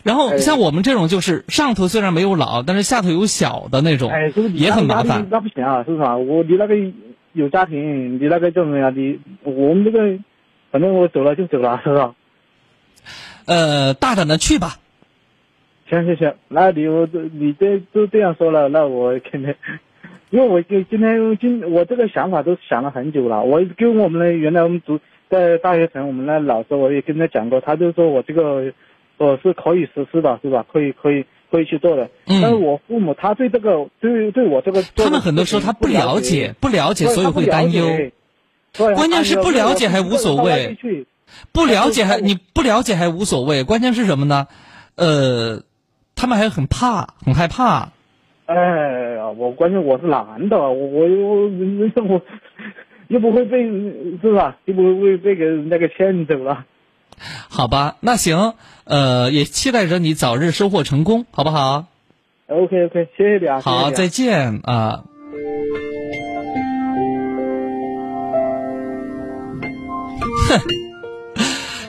[0.02, 5.26] 然后像我们这种就是上头虽然没有老，但是下头有小的那种，哎，就是你也很麻烦。
[5.30, 6.18] 那不行啊，是不是啊？
[6.18, 6.74] 我你那个
[7.32, 8.92] 有家庭，你那个叫什么呀？
[8.94, 10.18] 你我们这个，
[10.70, 12.14] 反正我走了就走了，是吧？
[13.46, 14.76] 呃，大胆的去吧。
[15.92, 19.54] 行行行，那你我你这都这样说了，那我肯定，
[20.30, 23.42] 因为我就今天今我这个想法都想了很久了。
[23.42, 28.72] 我跟我们的原来我们读在大学城，我们那老师我也跟他讲过，他就说我这个
[29.18, 30.64] 我是可以实施的，是吧？
[30.72, 32.04] 可以可以可以去做的。
[32.26, 37.84] 嗯但是我父母他对这个对对我这个他们很多时候他不了解，不了解，所以会担忧。
[38.72, 40.74] 对关键是不了解还无所谓，
[41.52, 44.46] 不了解还你不了解还无所谓，关键是什么呢？
[44.94, 45.62] 呃，
[46.14, 47.88] 他们还很怕，很害怕。
[48.46, 48.54] 哎
[49.16, 51.18] 呀，我关键我是男的，我我又
[52.04, 52.20] 我
[53.08, 53.62] 又不会被
[54.20, 54.56] 是吧？
[54.64, 56.64] 又不会被给人家给骗走了。
[57.48, 61.86] 好吧，那行，呃，也期待着你早日收获成功，好不好
[62.48, 63.60] ？OK OK，谢谢你啊。
[63.60, 65.04] 好，再见啊。
[70.48, 70.58] 哼，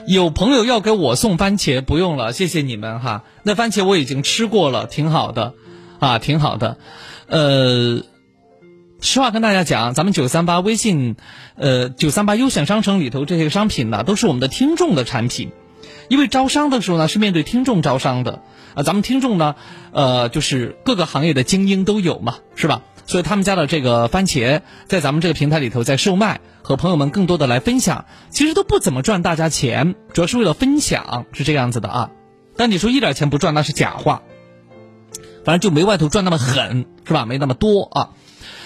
[0.06, 3.24] 有朋友要给我送番茄，不用了，谢谢你们哈。
[3.42, 5.54] 那番茄我已经吃过了，挺好的，
[5.98, 6.76] 啊，挺好的。
[7.26, 8.02] 呃，
[9.00, 11.16] 实话跟大家讲，咱们九三八微信，
[11.56, 15.52] 呃，九三八优选商城里头这些商品呢，都是我们的听众的产品。
[16.08, 18.42] 因为招商的时候呢，是面对听众招商的
[18.74, 19.54] 啊，咱们听众呢，
[19.92, 22.82] 呃，就是各个行业的精英都有嘛，是吧？
[23.06, 32.10] 所以他们家的这个番茄在咱们这个平台里头在售卖，和朋友们更多的来分享，其实都不怎么赚大家钱，主要是为了分享，是这样子的啊。
[32.56, 34.22] 但你说一点钱不赚，那是假话。
[35.44, 37.26] 反正就没外头赚那么狠，是吧？
[37.26, 38.10] 没那么多啊。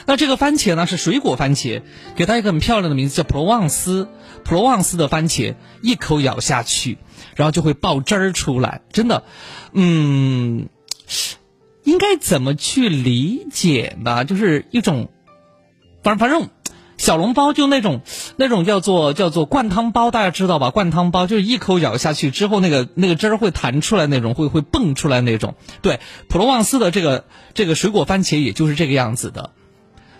[0.06, 1.82] 那这个番茄呢是水果番茄，
[2.14, 4.08] 给它一个很漂亮的名字叫普罗旺斯。
[4.44, 6.96] 普罗旺斯的番茄一口咬下去，
[7.34, 9.24] 然后就会爆汁儿出来，真的，
[9.72, 10.68] 嗯，
[11.88, 14.24] 应该怎么去理解呢？
[14.24, 15.08] 就是一种，
[16.02, 16.50] 反正反正。
[16.98, 18.00] 小笼包就那种，
[18.34, 20.70] 那种叫做叫做灌汤包，大家知道吧？
[20.70, 25.54] 灌汤包就是一口咬下去之后，那个那个汁儿会弹出来那种，会会蹦出来那种。
[25.80, 27.24] 对，普罗旺斯的这个
[27.54, 29.50] 这个水果番茄也就是这个样子的。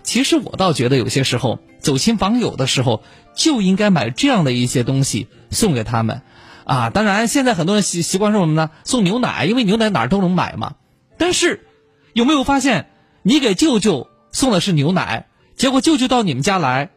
[0.05, 3.03] 其实我倒觉得有些时候走亲访友的时候
[3.35, 6.23] 就应该买这样的一些东西送给他们，
[6.63, 8.71] 啊，当然现在很多人习习惯说什么呢？
[8.85, 10.75] 送牛奶，因为牛奶哪儿都能买嘛。
[11.19, 11.67] 但是
[12.15, 12.89] 有没有发现，
[13.23, 15.27] 你给舅舅送的是牛奶？
[15.57, 16.91] 结果舅舅到你们家来，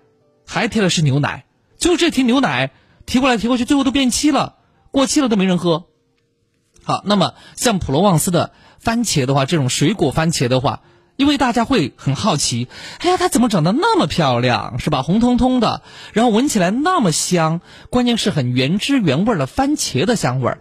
[0.46, 1.46] 还提的是牛奶，
[1.78, 2.72] 就这提牛奶
[3.06, 4.56] 提过来提过去，最后都变期了，
[4.92, 5.88] 过期了都没人喝。
[6.84, 10.82] 好，那么像普罗旺斯的番茄的话，这种水果番茄的话，
[11.16, 12.68] 因为大家会很好奇，
[13.00, 15.02] 哎呀，它怎么长得那么漂亮，是吧？
[15.02, 15.82] 红彤彤的，
[16.14, 20.60] 然后闻起来那么香，关键是很原汁原味的番茄的香味儿，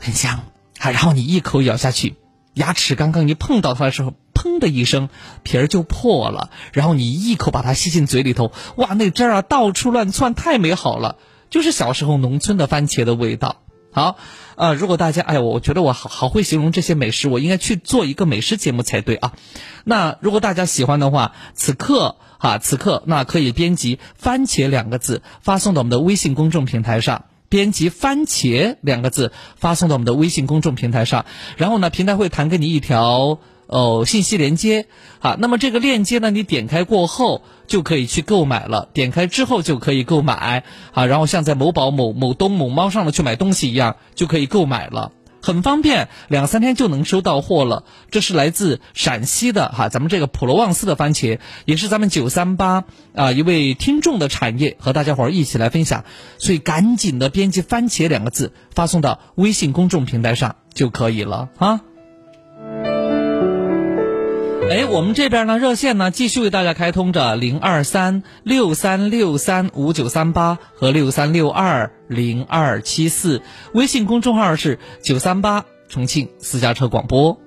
[0.00, 0.40] 很香
[0.78, 0.90] 啊。
[0.90, 2.16] 然后你一口咬下去，
[2.60, 4.14] 牙齿刚刚一碰到它的时候。
[4.32, 5.10] 砰的一声，
[5.42, 6.48] 皮儿就破了。
[6.72, 11.16] 然后你一口把它吸进嘴里头，哇，那汁儿啊到处乱窜，太美好了，
[11.50, 13.56] 就是小时候农村的番茄的味道。
[13.92, 14.16] 好，
[14.54, 19.34] 呃，如果大家，哎，我觉得我好好会形容这些美食，我应该去做一个美食节目才对啊。
[19.84, 31.26] 那如果大家喜欢的话，此刻哈，此刻那可以编辑“番茄”两个字发送到我们的微信公众平台上，编辑“番茄”两个字发送到我们的微信公众平台上，
[31.58, 33.40] 然后呢，平台会弹给你一条。
[33.72, 34.86] 哦，信息连接，
[35.20, 38.88] 好，那么这个链接呢，你点开过后就可以去购买了。
[38.92, 47.84] 点开之后就可以购买，好，然后像在某宝、某某东、某猫上的去买东西一样，就可以购买了，很方便，两三天就能收到货了。
[48.10, 52.84] 这是来自陕西的哈，咱们这个普罗旺斯的番茄，也是咱们九三八
[53.14, 56.04] 啊一位听众的产业，和大家伙儿一起来分享。
[56.38, 61.80] 所以赶紧的编辑“番茄”两个字发送到微信公众平台上就可以了啊。
[64.70, 73.42] 哎，我们这边呢，热线呢继续为大家开通着零二三六三六三五九三八和六三六二零二七四，
[73.74, 77.40] 微信公众号是九三八重庆私家车广播。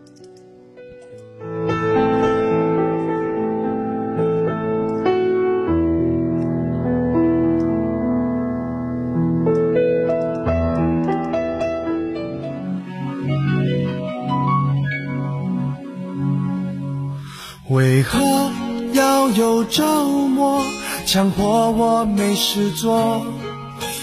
[19.35, 19.84] 有周
[20.27, 20.61] 末
[21.05, 23.26] 强迫我没事做？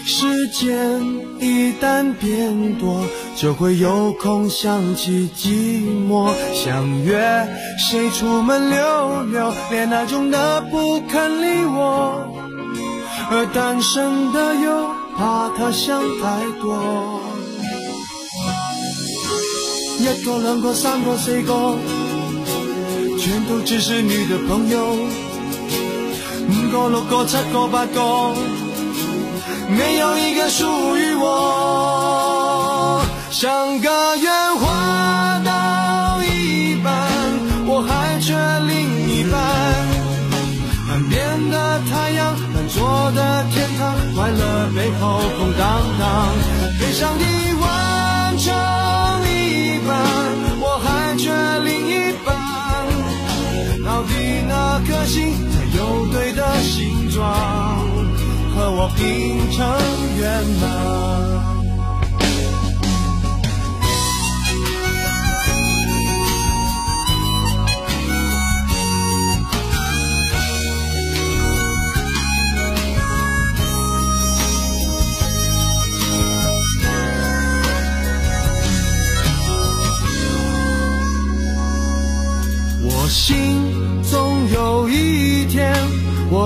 [0.05, 1.03] 时间
[1.39, 3.05] 一旦变多，
[3.37, 6.33] 就会有空想起寂寞。
[6.53, 7.47] 想约
[7.79, 12.27] 谁出门溜溜，恋爱中的不肯理我，
[13.31, 17.21] 而单身的又怕他想太多。
[20.01, 22.00] 一个两个三个四个。
[23.21, 24.95] 全都只是你的朋友，
[26.49, 28.35] 五个、六个、七个、八个，
[29.69, 30.65] 没有一个属
[30.97, 33.03] 于我。
[33.31, 36.91] 像个烟花到一半，
[37.67, 38.35] 我还缺
[38.67, 39.39] 另一半。
[40.89, 46.33] 岸边的太阳，难做的天堂，快乐背后空荡荡，
[46.81, 47.25] 悲伤的
[47.61, 48.80] 完成
[55.05, 57.21] 心才有对的形状，
[58.55, 59.59] 和我拼成
[60.19, 60.69] 圆满？
[82.83, 83.60] 我心。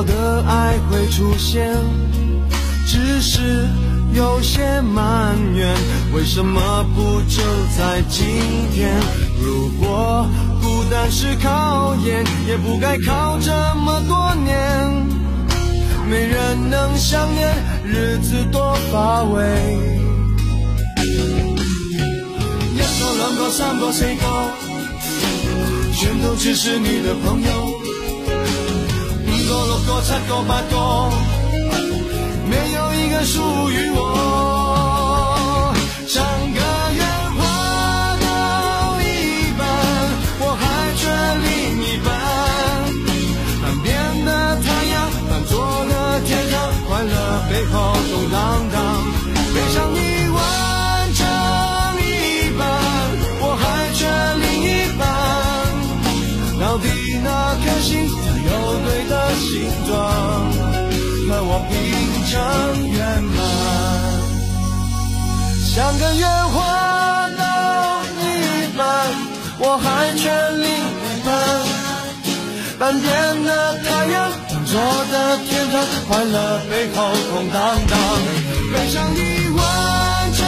[0.06, 1.74] 的爱会出现，
[2.86, 3.68] 只是
[4.12, 5.74] 有些埋怨，
[6.12, 7.42] 为什么不就
[7.76, 8.24] 在今
[8.72, 8.94] 天？
[9.42, 10.26] 如果
[10.62, 15.04] 孤单是考验，也不该考这么多年。
[16.08, 17.48] 没人能想念，
[17.84, 19.42] 日子多乏味。
[22.72, 24.50] 一个两个三个四个，
[25.94, 27.73] 全都只是你的朋友。
[29.46, 30.74] 个六个七个八个，
[32.48, 34.53] 没有一个属于我。
[59.84, 59.92] 形状，
[61.28, 61.72] 和我拼
[62.30, 62.32] 成
[62.88, 63.38] 圆满？
[65.66, 67.42] 像个烟花到
[68.18, 68.22] 一
[68.76, 68.82] 半，
[69.58, 71.28] 我还缺另一半。
[72.78, 74.80] 半边的太阳，半座
[75.12, 75.74] 的天堂，
[76.08, 77.98] 快乐背后空荡荡。
[78.72, 79.18] 悲伤你
[79.54, 79.62] 完
[80.32, 80.40] 成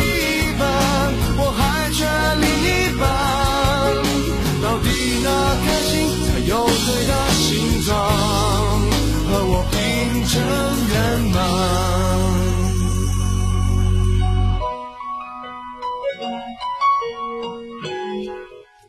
[0.00, 0.08] 一
[0.58, 0.62] 半，
[1.36, 1.60] 我还
[1.92, 2.06] 缺
[2.40, 3.02] 另一半。
[4.62, 4.88] 到底
[5.22, 5.28] 哪
[5.64, 5.92] 颗心
[6.46, 9.78] 有对的心脏，和我拼
[10.24, 10.42] 成
[10.92, 10.94] 圆
[11.32, 11.40] 满？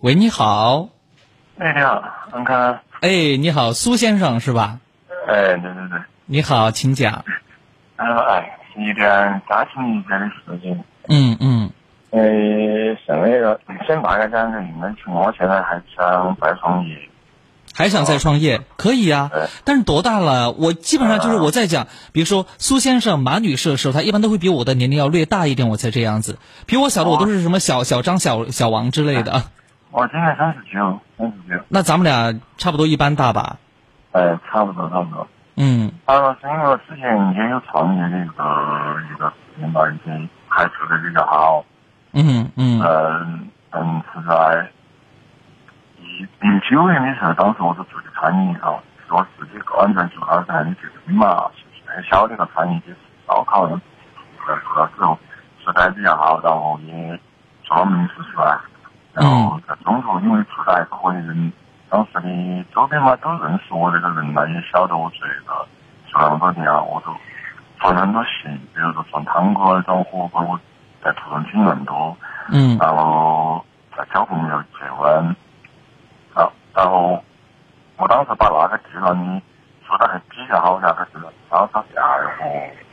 [0.01, 0.89] 喂，你好。
[1.57, 2.77] 哎，你好，安康。
[2.99, 4.79] 哎，你好，苏先生是吧？
[5.27, 5.97] 哎，对对对。
[6.25, 7.23] 你好，请讲。
[7.95, 10.83] 然后哎，是一点家庭一点的事情。
[11.07, 11.71] 嗯嗯。
[12.11, 12.19] 呃，
[13.07, 13.57] 上那个
[13.87, 17.09] 先大概讲个应该情况，我现在还想再创业。
[17.75, 19.29] 还想再创业，可以呀、
[19.65, 20.51] 但是多大了？
[20.51, 26.39] 我基本上就是我在讲，比如说苏先生、马女士的时候，他一般都会比我的年龄要略大一点，我才这样子。
[26.65, 29.43] 比我小的，我都是什么小小张、小小王之类的。
[29.91, 31.63] 我现在三十九，三十九。
[31.67, 33.57] 那咱们俩差不多一般大吧？
[34.13, 35.27] 哎，差不多，差不多。
[35.57, 35.91] 嗯。
[36.05, 37.03] 啊，是因为我之前
[37.33, 38.43] 也有创业的一个
[39.13, 41.65] 一个事情吧，而且还做得比较好。
[42.13, 42.81] 嗯嗯。
[42.81, 44.71] 嗯嗯，是在
[46.17, 48.73] 一零九年的时候，当时我是做的餐饮哈，
[49.05, 52.97] 是我自己个人在做到噻，你这个嘛，现在晓得个餐饮就是
[53.27, 53.75] 烧烤的，
[54.47, 55.19] 在做了之后
[55.63, 57.19] 做得还比较好，然后也
[57.63, 58.57] 做了名次出来。
[59.13, 61.51] 然后在中途因为做得还可以，人
[61.89, 65.67] 当时的周边嘛都认识我这个人了，也晓得我这个
[66.07, 67.13] 做那么多年了，我都
[67.79, 70.59] 做了很多戏，比如说做汤锅、做火锅，我
[71.03, 72.15] 在途中请人多。
[72.49, 72.77] 嗯。
[72.77, 73.63] 然后
[73.97, 75.35] 在交朋友、结婚，啊，
[76.75, 77.23] 然后
[77.97, 79.41] 我当时把那个地方呢
[79.87, 81.11] 做得还比较好噻，它是
[81.49, 82.43] 烧烤店二个，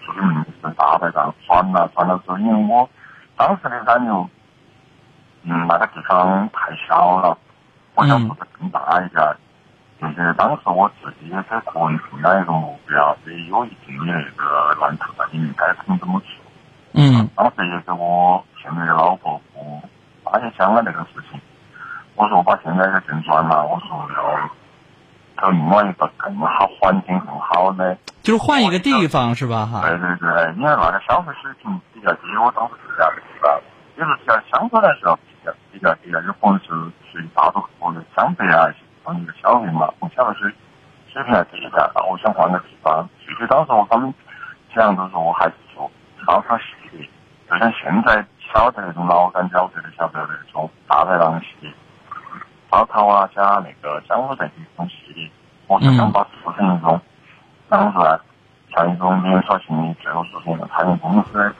[0.06, 2.88] 做的名字大排档，转了转了之后，因为我
[3.36, 4.28] 当时的感觉。
[5.44, 7.36] 嗯，那个地方太小了，
[7.96, 9.20] 我想做的更大一点。
[10.00, 16.28] 就是当时我自己也给个人定了一个目标，也有一定的那个蓝图在里面，该怎么怎么做。
[16.92, 17.28] 嗯。
[17.34, 19.82] 当时也给我现在的老婆我
[20.24, 21.40] 他也想了这个事情。
[22.14, 24.50] 我说我把现在的店转嘛，我说要
[25.40, 27.96] 找另外一个更好、环境更好的。
[28.22, 29.66] 就是换一个地方是吧？
[29.66, 29.80] 哈。
[29.82, 33.60] 对对对，因为那个消费水平比较低，我当时是这样的，是吧？
[33.96, 35.18] 就是相相对来说。
[35.42, 36.68] 比较比较低啊，有可能是
[37.10, 38.70] 属于大多数人相对啊，
[39.02, 40.54] 换，一个消费嘛，我消费水
[41.12, 43.08] 水平还低一点，那我想换个地方。
[43.18, 44.14] 具体当时我他们
[44.72, 45.90] 讲就是说我还是做
[46.24, 47.10] 烧烤系列，
[47.50, 48.24] 就像现在
[48.54, 51.74] 晓得那种老干饺子的晓得那种大排档系
[52.72, 55.30] 列，烧烤啊加那个江湖菜这种系列，
[55.66, 57.00] 我是想把做成那种，
[57.68, 58.18] 然后呢，
[58.74, 61.54] 像一种连锁性的最后是成一个餐饮公司，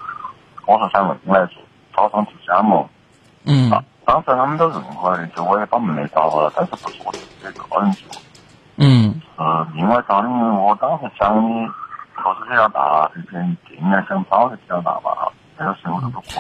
[0.66, 1.62] 我说想另外做
[1.94, 2.86] 招商做加盟。
[3.44, 3.70] 嗯。
[4.04, 8.20] 当时他们都认可的，就我也把门没找了，但是不是我自己个人做。
[8.76, 9.20] 嗯。
[9.36, 11.72] 呃，另外找的，因为我当时想的
[12.16, 15.28] 投资比较大，而且店面想找的比较大吧，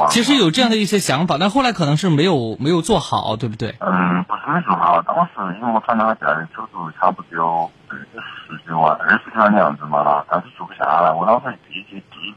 [0.08, 3.74] 其实有这样的一些想法，但后来可能是没有没有做好，对不对？
[3.80, 5.00] 嗯，不是没做好。
[5.02, 5.30] 当时
[5.60, 11.12] 因为我转那个店的手头差不多有十几万、二十几万的样子嘛啦，但是做不下来。
[11.12, 12.34] 我当时第一季第一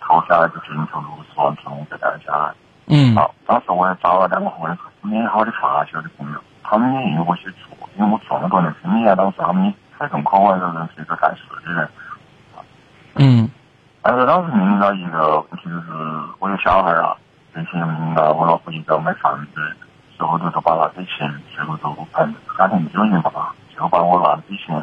[0.00, 2.52] 投下来就只能投六十万，从这店下来。
[2.86, 4.68] 嗯，好，当时我也找了两个合
[5.02, 11.88] 美好的发小的朋友，他们也有我去做，因为我做了多年生意啊，当时他们非常可爱的人，是一个干事的人。
[13.16, 13.50] 嗯。
[14.06, 15.90] 但是当时面临到一个问题就是，
[16.38, 17.16] 我有小孩啊，
[17.54, 19.76] 并且面临到我老婆一个买房子，
[20.18, 24.76] 最后就是把那笔钱，最后头反正家庭纠结嘛，就把我那笔钱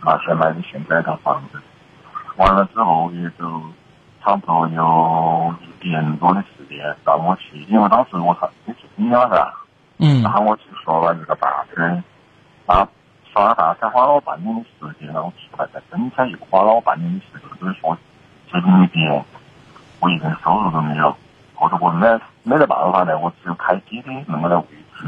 [0.00, 1.60] 拿去买的现在套房子。
[2.36, 3.60] 完了之后也就
[4.24, 6.78] 差不多有一年多的时间。
[7.04, 9.52] 让我去，因为当时我看你是你了噻，
[9.98, 10.22] 嗯。
[10.22, 11.82] 然后我去说了一个大车，
[12.64, 12.88] 啊，
[13.34, 17.94] 说了大车花了我半年的时间，然后出来再生产又花了我半年的时间，就是说
[18.60, 19.24] 这里边
[20.00, 21.16] 我一点收入都没有，
[21.58, 22.06] 我说我没
[22.42, 24.64] 没得办法的，我只有开滴滴那么来维
[24.96, 25.06] 持。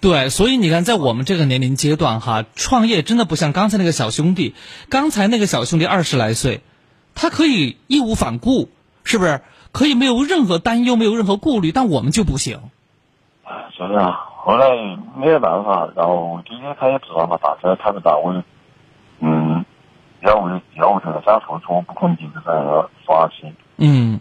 [0.00, 4.54] 对，所以你看，在我们这个年龄阶段哈，创业真的不像刚才那个小兄弟，
[4.88, 6.60] 刚才那个小兄弟二十来岁，
[7.14, 8.68] 他可以义无反顾，
[9.04, 9.40] 是不是？
[9.72, 12.60] 可以没有任何担忧，没有任何顾虑，但我们就不行。
[13.74, 14.68] 是啊，后来
[15.16, 18.32] 没有办法，然后滴滴他也知道嘛，打车他不到，我
[19.20, 19.51] 嗯，
[20.22, 23.52] 要为要不这个家付出，我不可能一直在那耍起。
[23.78, 24.20] 嗯。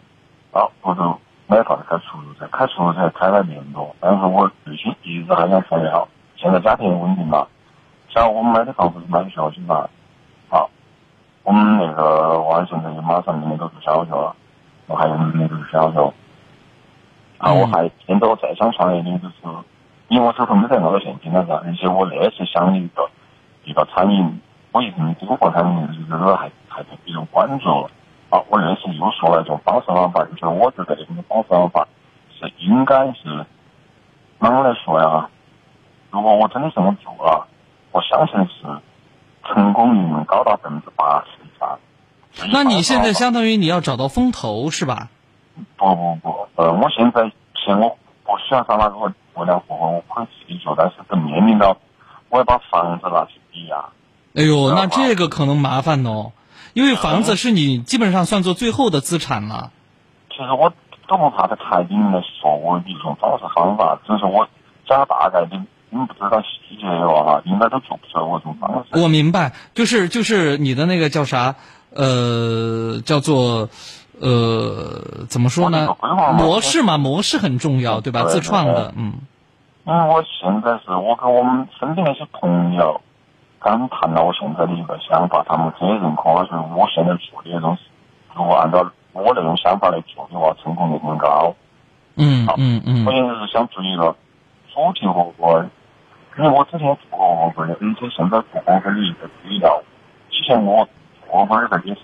[0.51, 1.01] 啊，我就
[1.47, 6.07] 没法子开出租车，开出租车开了年多，但是我内心一直还想创业好。
[6.35, 7.47] 现在家庭稳定了，
[8.09, 9.87] 像我们买的房子是买的小区嘛，
[10.49, 10.69] 好，
[11.43, 14.35] 我们那个娃现在就马上明年都读小学了，
[14.87, 16.13] 我还有明年都是小学。
[17.37, 19.35] 啊，我还现在我再想创业的就是，
[20.09, 23.09] 因为我手头没得那么多现金了噻，而且我那是想一个
[23.63, 24.41] 一个餐饮，
[24.71, 27.89] 我一直做过餐饮，这个还还比较关注。
[28.29, 31.85] 啊，我认识又说了一种方式方法，就是我觉得这种方式方法
[32.39, 33.45] 是应该是，
[34.39, 35.29] 啷个来说呀？
[36.11, 37.45] 如果我真的这么做了，
[37.91, 38.65] 我相信是
[39.43, 41.77] 成功率能高达百分之八十以上。
[42.53, 45.09] 那你现在相当于你要找到风投是吧？
[45.75, 47.89] 不不不，呃，我现在现我
[48.23, 51.75] 不需要找那个无良户口，我可以自己做，但是等面临到
[52.29, 53.83] 我要把房子拿去抵押。
[54.35, 56.31] 哎呦，那这个可能麻烦哦，
[56.73, 59.71] 因为房子是你基本上算作最后的资产了。
[60.29, 60.71] 其实我
[61.07, 64.47] 都不怕他太明来说我的一种方式方法，只是我
[64.87, 65.61] 讲大概的。
[65.93, 68.97] 你不知道细节的话哈，应该都做不出来我这种方式。
[68.97, 71.55] 我明白，就是就是你的那个叫啥，
[71.93, 73.67] 呃，叫做
[74.17, 75.93] 呃，怎么说呢？
[76.37, 78.23] 模式嘛，模式很重要，对吧？
[78.23, 79.15] 自创的，嗯。
[79.85, 83.01] 因为我现在是我跟我们身边那些朋友
[83.61, 87.77] 刚谈到我现在的一个想法，他们也认可，就是我现在做的那种，
[88.33, 88.83] 如果按照
[89.13, 91.53] 我那种想法来做的话，成功率更高。
[92.15, 93.05] 嗯嗯嗯。
[93.05, 94.15] 我现在是想做一个
[94.73, 95.63] 主题火锅。
[96.37, 99.83] 因为我之前做过火锅的，而且现在做火锅的一个底料，
[100.29, 100.87] 之前我
[101.27, 102.01] 火锅的也是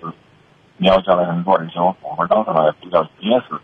[0.77, 3.59] 了解了很多，而且我火锅当上来比较也是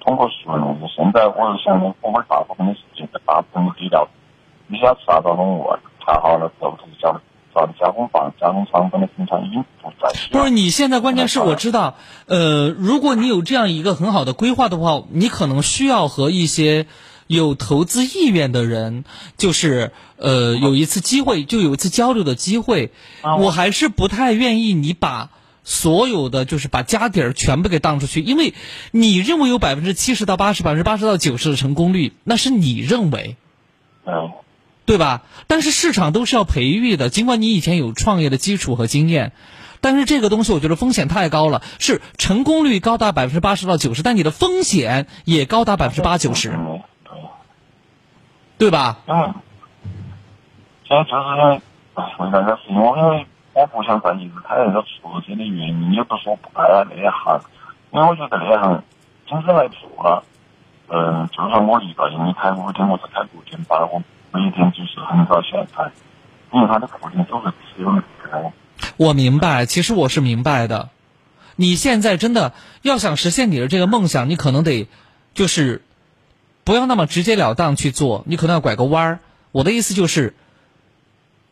[0.00, 0.88] 通过熟人的。
[0.88, 4.06] 现在我是想，火锅大部分的事情，大部分的底料，
[4.66, 7.20] 你想吃啥子种味，调好了之后，就是
[7.54, 10.12] 加啥子加工房、加工厂跟的生产已经不在。
[10.30, 11.96] 不是，你现在关键是我知道，
[12.26, 16.86] 呃，如果你有这样一个很好的规划的话，你可能需要和一些。
[17.30, 19.04] 有投资意愿的人，
[19.36, 22.90] 就是呃有一次机会，就有一次交流的机会。
[23.38, 25.28] 我还是不太愿意你把
[25.62, 28.54] 所有的就是把家底儿全部给当出去，因为
[28.92, 33.36] 你认为有百分之七十到八十、百分之八十到九十的成功率，那是你认为，
[34.06, 34.30] 嗯
[34.88, 35.20] 对吧？
[35.46, 39.32] 但是市场都是要培育的，尽管你以前有创业的基础和经验，
[39.82, 46.58] 但是这个东西我觉得风险太高了，是成功率高达百分之八十到九十，但你的风险也高达百分之八九十。
[48.56, 48.96] 对吧？
[49.06, 49.34] 嗯，
[50.88, 51.60] 现在就是因为
[52.18, 57.38] 为那个事情，我因为我不想再一直开那个出租车的原因，也不是我不爱那一行，
[57.92, 58.82] 因为我觉得那一行
[59.26, 60.24] 真正来做了，
[60.88, 64.02] 嗯，就算我一个人，开五天，我只开六天班，我
[64.38, 65.90] 一天就是很早起来开，
[66.52, 67.90] 因为他的固定收入只有
[68.22, 68.52] 这个。
[68.96, 70.90] 我明白，其实我是明白的。
[71.56, 72.52] 你现在真的
[72.82, 74.88] 要想实现你的这个梦想，你可能得
[75.34, 75.82] 就是。
[76.64, 79.20] 不要那么直截了当去做，你可能要拐个弯儿。
[79.52, 80.34] 我的意思就是，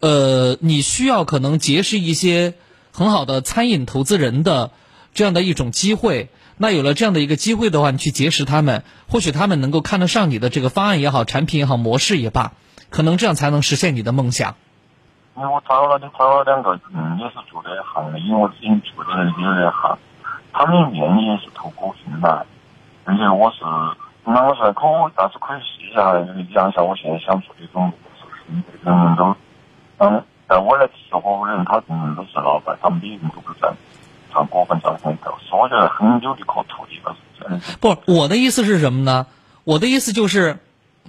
[0.00, 2.52] 呃，你需要可能结识一些
[2.92, 4.72] 很好的餐饮投资人的
[5.14, 6.28] 这样的一种机会。
[6.58, 12.52] 那有了这样的一个机会的话，你去结识他们，或许他们能够看得上你的这个方案也好，产品也好，模式也罢，
[12.90, 14.54] 可能这样才能实现你的梦想。
[15.36, 19.98] 因为我找了找了两个，嗯，也是做这一行的，因为我之前做的也是这一行，
[20.52, 22.44] 他们愿意也是投股进来，
[23.04, 23.58] 而且我是。
[24.28, 26.12] 那我说可我倒是可以试一下，
[26.52, 27.92] 讲一下我现在想做的这种
[28.48, 29.36] 人人都，
[29.98, 33.72] 嗯，在我来吃火锅的人，他人人都是老板，他们的人都不在
[34.32, 37.76] 上股份上面头，所以我觉得很有的可图的，倒是。
[37.76, 39.26] 不，我的意思是什么呢？
[39.62, 40.58] 我的意思就是，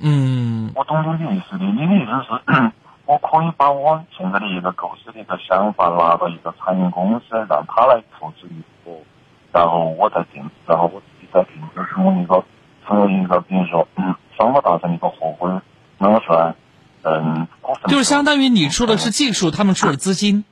[0.01, 0.71] 嗯。
[0.75, 2.71] 我懂你 的意思的，你的意思是，
[3.05, 9.03] 我可以把我现在的一个构思的一个想法拿到一个餐饮公司，让他来投资一步，
[9.51, 12.43] 然后我再定，然后我自己再定，就是我一个。
[12.89, 15.61] 成为一个，比如说，嗯，双方达成一个合伙，
[15.97, 16.55] 那么算，
[17.03, 17.45] 嗯，
[17.89, 20.45] 就是相当于你出的是技术，他们出的资金。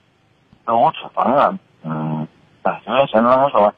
[0.65, 2.27] 那我出方案，嗯，
[2.63, 3.73] 哎，因为现在我说，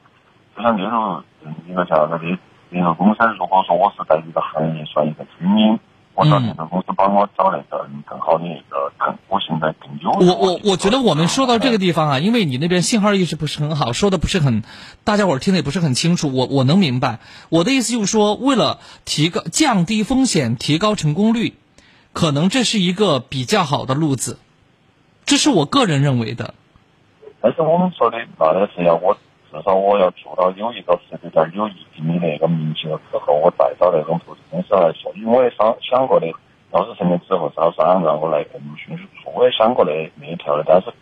[0.56, 1.22] 就像例如
[1.68, 2.26] 一个叫那个
[2.70, 5.78] 一个公司，如果说我是在一个行业算一个精英，
[6.14, 10.10] 我找这个公司帮我找那个更好的一个更，我现在更优。
[10.10, 14.62] 我我我觉得我们说到这个地方啊，因为你那边信号一直不是很好，说的不是很，
[15.04, 16.34] 大家伙儿听的也不是很清楚。
[16.34, 21.54] 我我能明白，我的意思就是说，为了提高降低风险，提高成功率，
[22.12, 24.38] 可能这是一个比较好的路子，
[25.24, 26.54] 这是我个人认为的。
[27.40, 29.16] 但是我们说的那个是要我
[29.50, 35.10] 至少我要做到有一个是比较有一定的那个名气了之后，我再找那种投资公司来说。
[35.16, 36.26] 因为我也想想过的，
[36.72, 40.64] 要是成立之后招商，然后来更迅速做，我也想过那那一条的。
[40.66, 40.92] 但是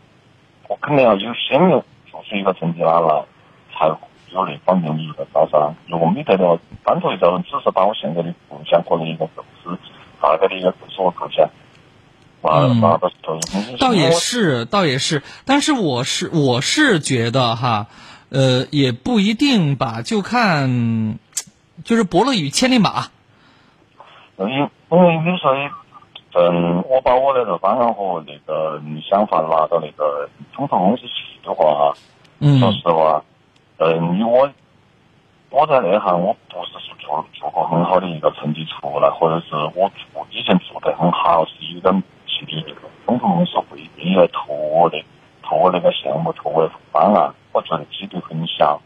[0.69, 3.25] 我肯定要有先有做出一个成绩单来，
[3.75, 3.99] 才有
[4.47, 5.75] 那方面的一个招商。
[5.89, 9.77] 如果没得的话，单独一个人只是把我现在的构想或者一个构思，
[10.21, 11.49] 大概的一个构思和构想。
[12.49, 12.81] 嗯，
[13.81, 17.89] 倒也是，倒也是，但是我是我是觉得哈，
[18.31, 21.19] 呃，也不一定吧，就看，
[21.85, 23.07] 就是伯乐与千里马。
[24.39, 25.55] 因因为你说，
[26.35, 31.95] 嗯，我把我的这个方案和那个想法拿到那个统筹公司去的话，
[32.41, 33.23] 嗯，说实话，
[33.79, 34.51] 嗯，以我
[35.51, 41.95] 我在那行，我不是说做做过很好的一个成绩出来，或者是我做以前做得很好，是一个。
[42.29, 42.75] 去的
[43.07, 45.03] 统筹公司会一定来投我的，
[45.49, 48.81] 投我那个项目，投我的方案，我觉得几率很小。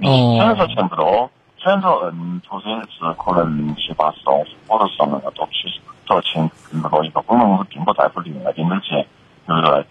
[0.00, 9.06] 虽然说钱不多，虽然说嗯，投资是可能七八十万，或者是上那个多，其实主要钱并不多，一个公司并不在乎另外点的钱，
[9.46, 9.84] 对不对？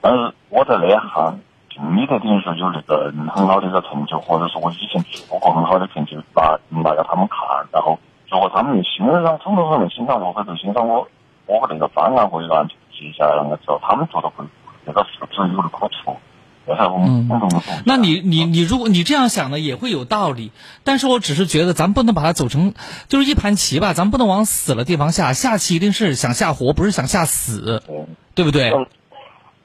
[0.00, 11.08] 但是我在那一行，并没得等于说有那个很好的一个成就，或者说我以前做过很好的成就，拿拿给他们看，然后如果他们欣赏，统筹方面欣赏我，或者欣赏我。
[11.44, 14.44] 我那个方案或者按接下来那个之后，他们做的会
[14.84, 16.16] 那个是不是有的可出？
[16.64, 17.28] 嗯，
[17.84, 20.52] 那你你你，如果你这样想呢，也会有道理。
[20.84, 22.72] 但是我只是觉得，咱不能把它走成
[23.08, 25.32] 就是一盘棋吧，咱不能往死了地方下。
[25.32, 27.82] 下棋一定是想下活，不是想下死，
[28.36, 28.72] 对不对？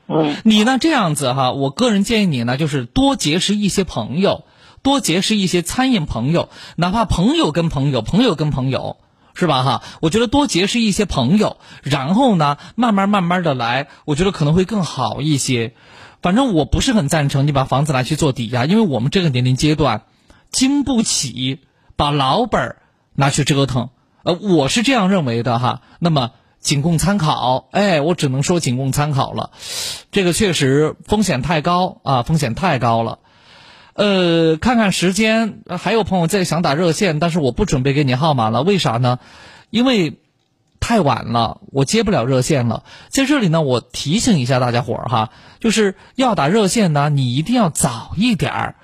[0.08, 0.38] 嗯。
[0.44, 0.80] 你呢？
[0.82, 4.46] 这样子哈，我个人建议你呢，就是多结识一些朋友，
[4.82, 8.98] 多结识一些餐饮朋友，哪怕朋友跟朋友，朋友跟朋友。
[9.38, 9.84] 是吧哈？
[10.02, 15.76] 我觉得多结识一些朋友，然后呢，慢慢慢慢的来，我觉得可能会更好一些。
[16.24, 20.06] 反正我不是很赞成你把房子拿去做抵押，因为我们这个年龄阶段，
[20.50, 21.60] 经不起
[21.96, 22.82] 把老本儿
[23.14, 23.90] 拿去折腾。
[24.24, 25.82] 呃，我是这样认为的哈。
[26.00, 29.52] 那么仅供参考，哎，我只能说仅供参考了。
[30.12, 33.20] 这个确实风险太高啊，风险太高了。
[33.98, 39.18] 呃，看看时间，还有朋友在想打热线，但是我不准备给你号码了，为啥呢？
[39.72, 40.20] 因为
[40.80, 42.84] 太晚了，我接不了热线了。
[43.10, 48.76] 在这里呢，我提醒一下大家伙儿哈，就是要打热线呢，你一定要早一点儿，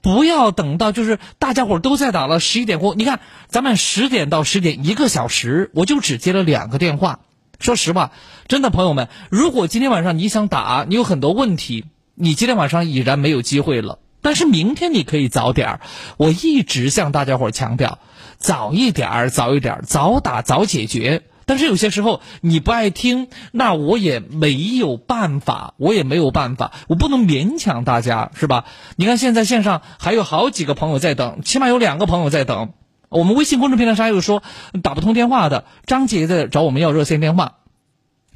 [0.00, 2.94] 不要等到就是大家伙儿都在打了十一点过。
[2.94, 7.20] 你看，咱们十点到十点一个小时，我就只接了两个电话。
[7.60, 8.10] 说实话，
[8.48, 11.84] 真的朋友们，如果今天晚上你想打，你有很多问题，
[12.14, 13.98] 你今天晚上已然没有机会了。
[14.26, 15.80] 但是明天你可以早点儿，
[16.16, 18.00] 我一直向大家伙儿强调，
[18.38, 21.22] 早一点儿，早一点儿，早打早解决。
[21.44, 28.64] 但是有些时候你不爱听，那我也没有办法，我也没有办法，我不能勉强大家，是吧？
[28.98, 32.72] 你看现在线上还有好几个朋友在等，起码有两个朋友在等。
[33.08, 34.42] 我们微信公众平台上有说
[34.82, 37.58] 打不通电话的，张杰在找我们要热线电话，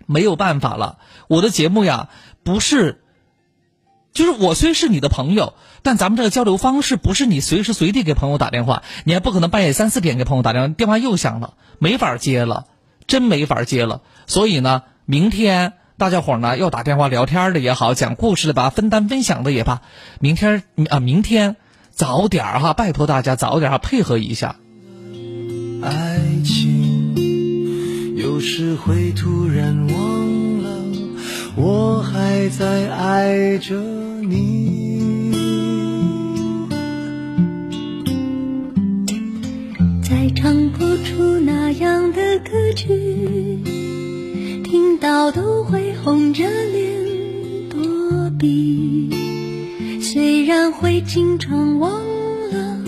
[0.06, 0.98] 没有办法了。
[1.26, 2.10] 我的节目呀，
[2.44, 3.02] 不是。
[4.12, 12.66] 就是我虽是你的朋友，但咱们这个交流方式不是你随时随地给朋友打电话，你还不可能半夜三四点给朋友打电话，电话又响了，没法接了，
[13.06, 14.02] 真没法接了。
[14.26, 19.82] 所以呢，明天大家伙呢要打电话聊天的也好，讲故事的吧，分担分享的也罢，
[20.20, 21.56] 明天啊，明天
[21.90, 24.56] 早点哈，拜托大家早点哈，配合一下。
[25.82, 30.70] 爱情有时会突然忘了，
[31.56, 33.80] 我还在爱着。
[34.22, 34.89] 你
[40.20, 42.88] 再唱不出那样的歌曲，
[44.62, 47.80] 听到都会红着脸躲
[48.38, 49.08] 避。
[50.02, 52.02] 虽然会经常忘
[52.50, 52.82] 了，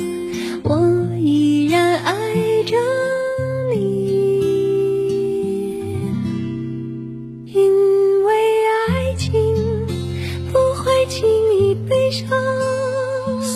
[0.62, 2.34] 我依然爱
[2.66, 2.76] 着
[3.74, 4.36] 你，
[7.46, 8.34] 因为
[8.90, 9.32] 爱情
[10.52, 11.26] 不会轻
[11.58, 12.28] 易悲伤。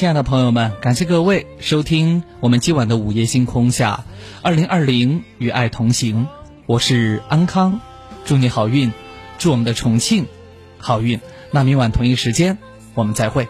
[0.00, 4.06] 亲爱的朋友们，感谢各位收听我们今晚的午夜星空下，
[4.40, 6.26] 二零二零与爱同行，
[6.64, 7.82] 我是安康，
[8.24, 8.94] 祝你好运，
[9.36, 10.24] 祝我们的重庆
[10.78, 11.20] 好运。
[11.50, 12.56] 那明晚同一时间
[12.94, 13.46] 我们再会。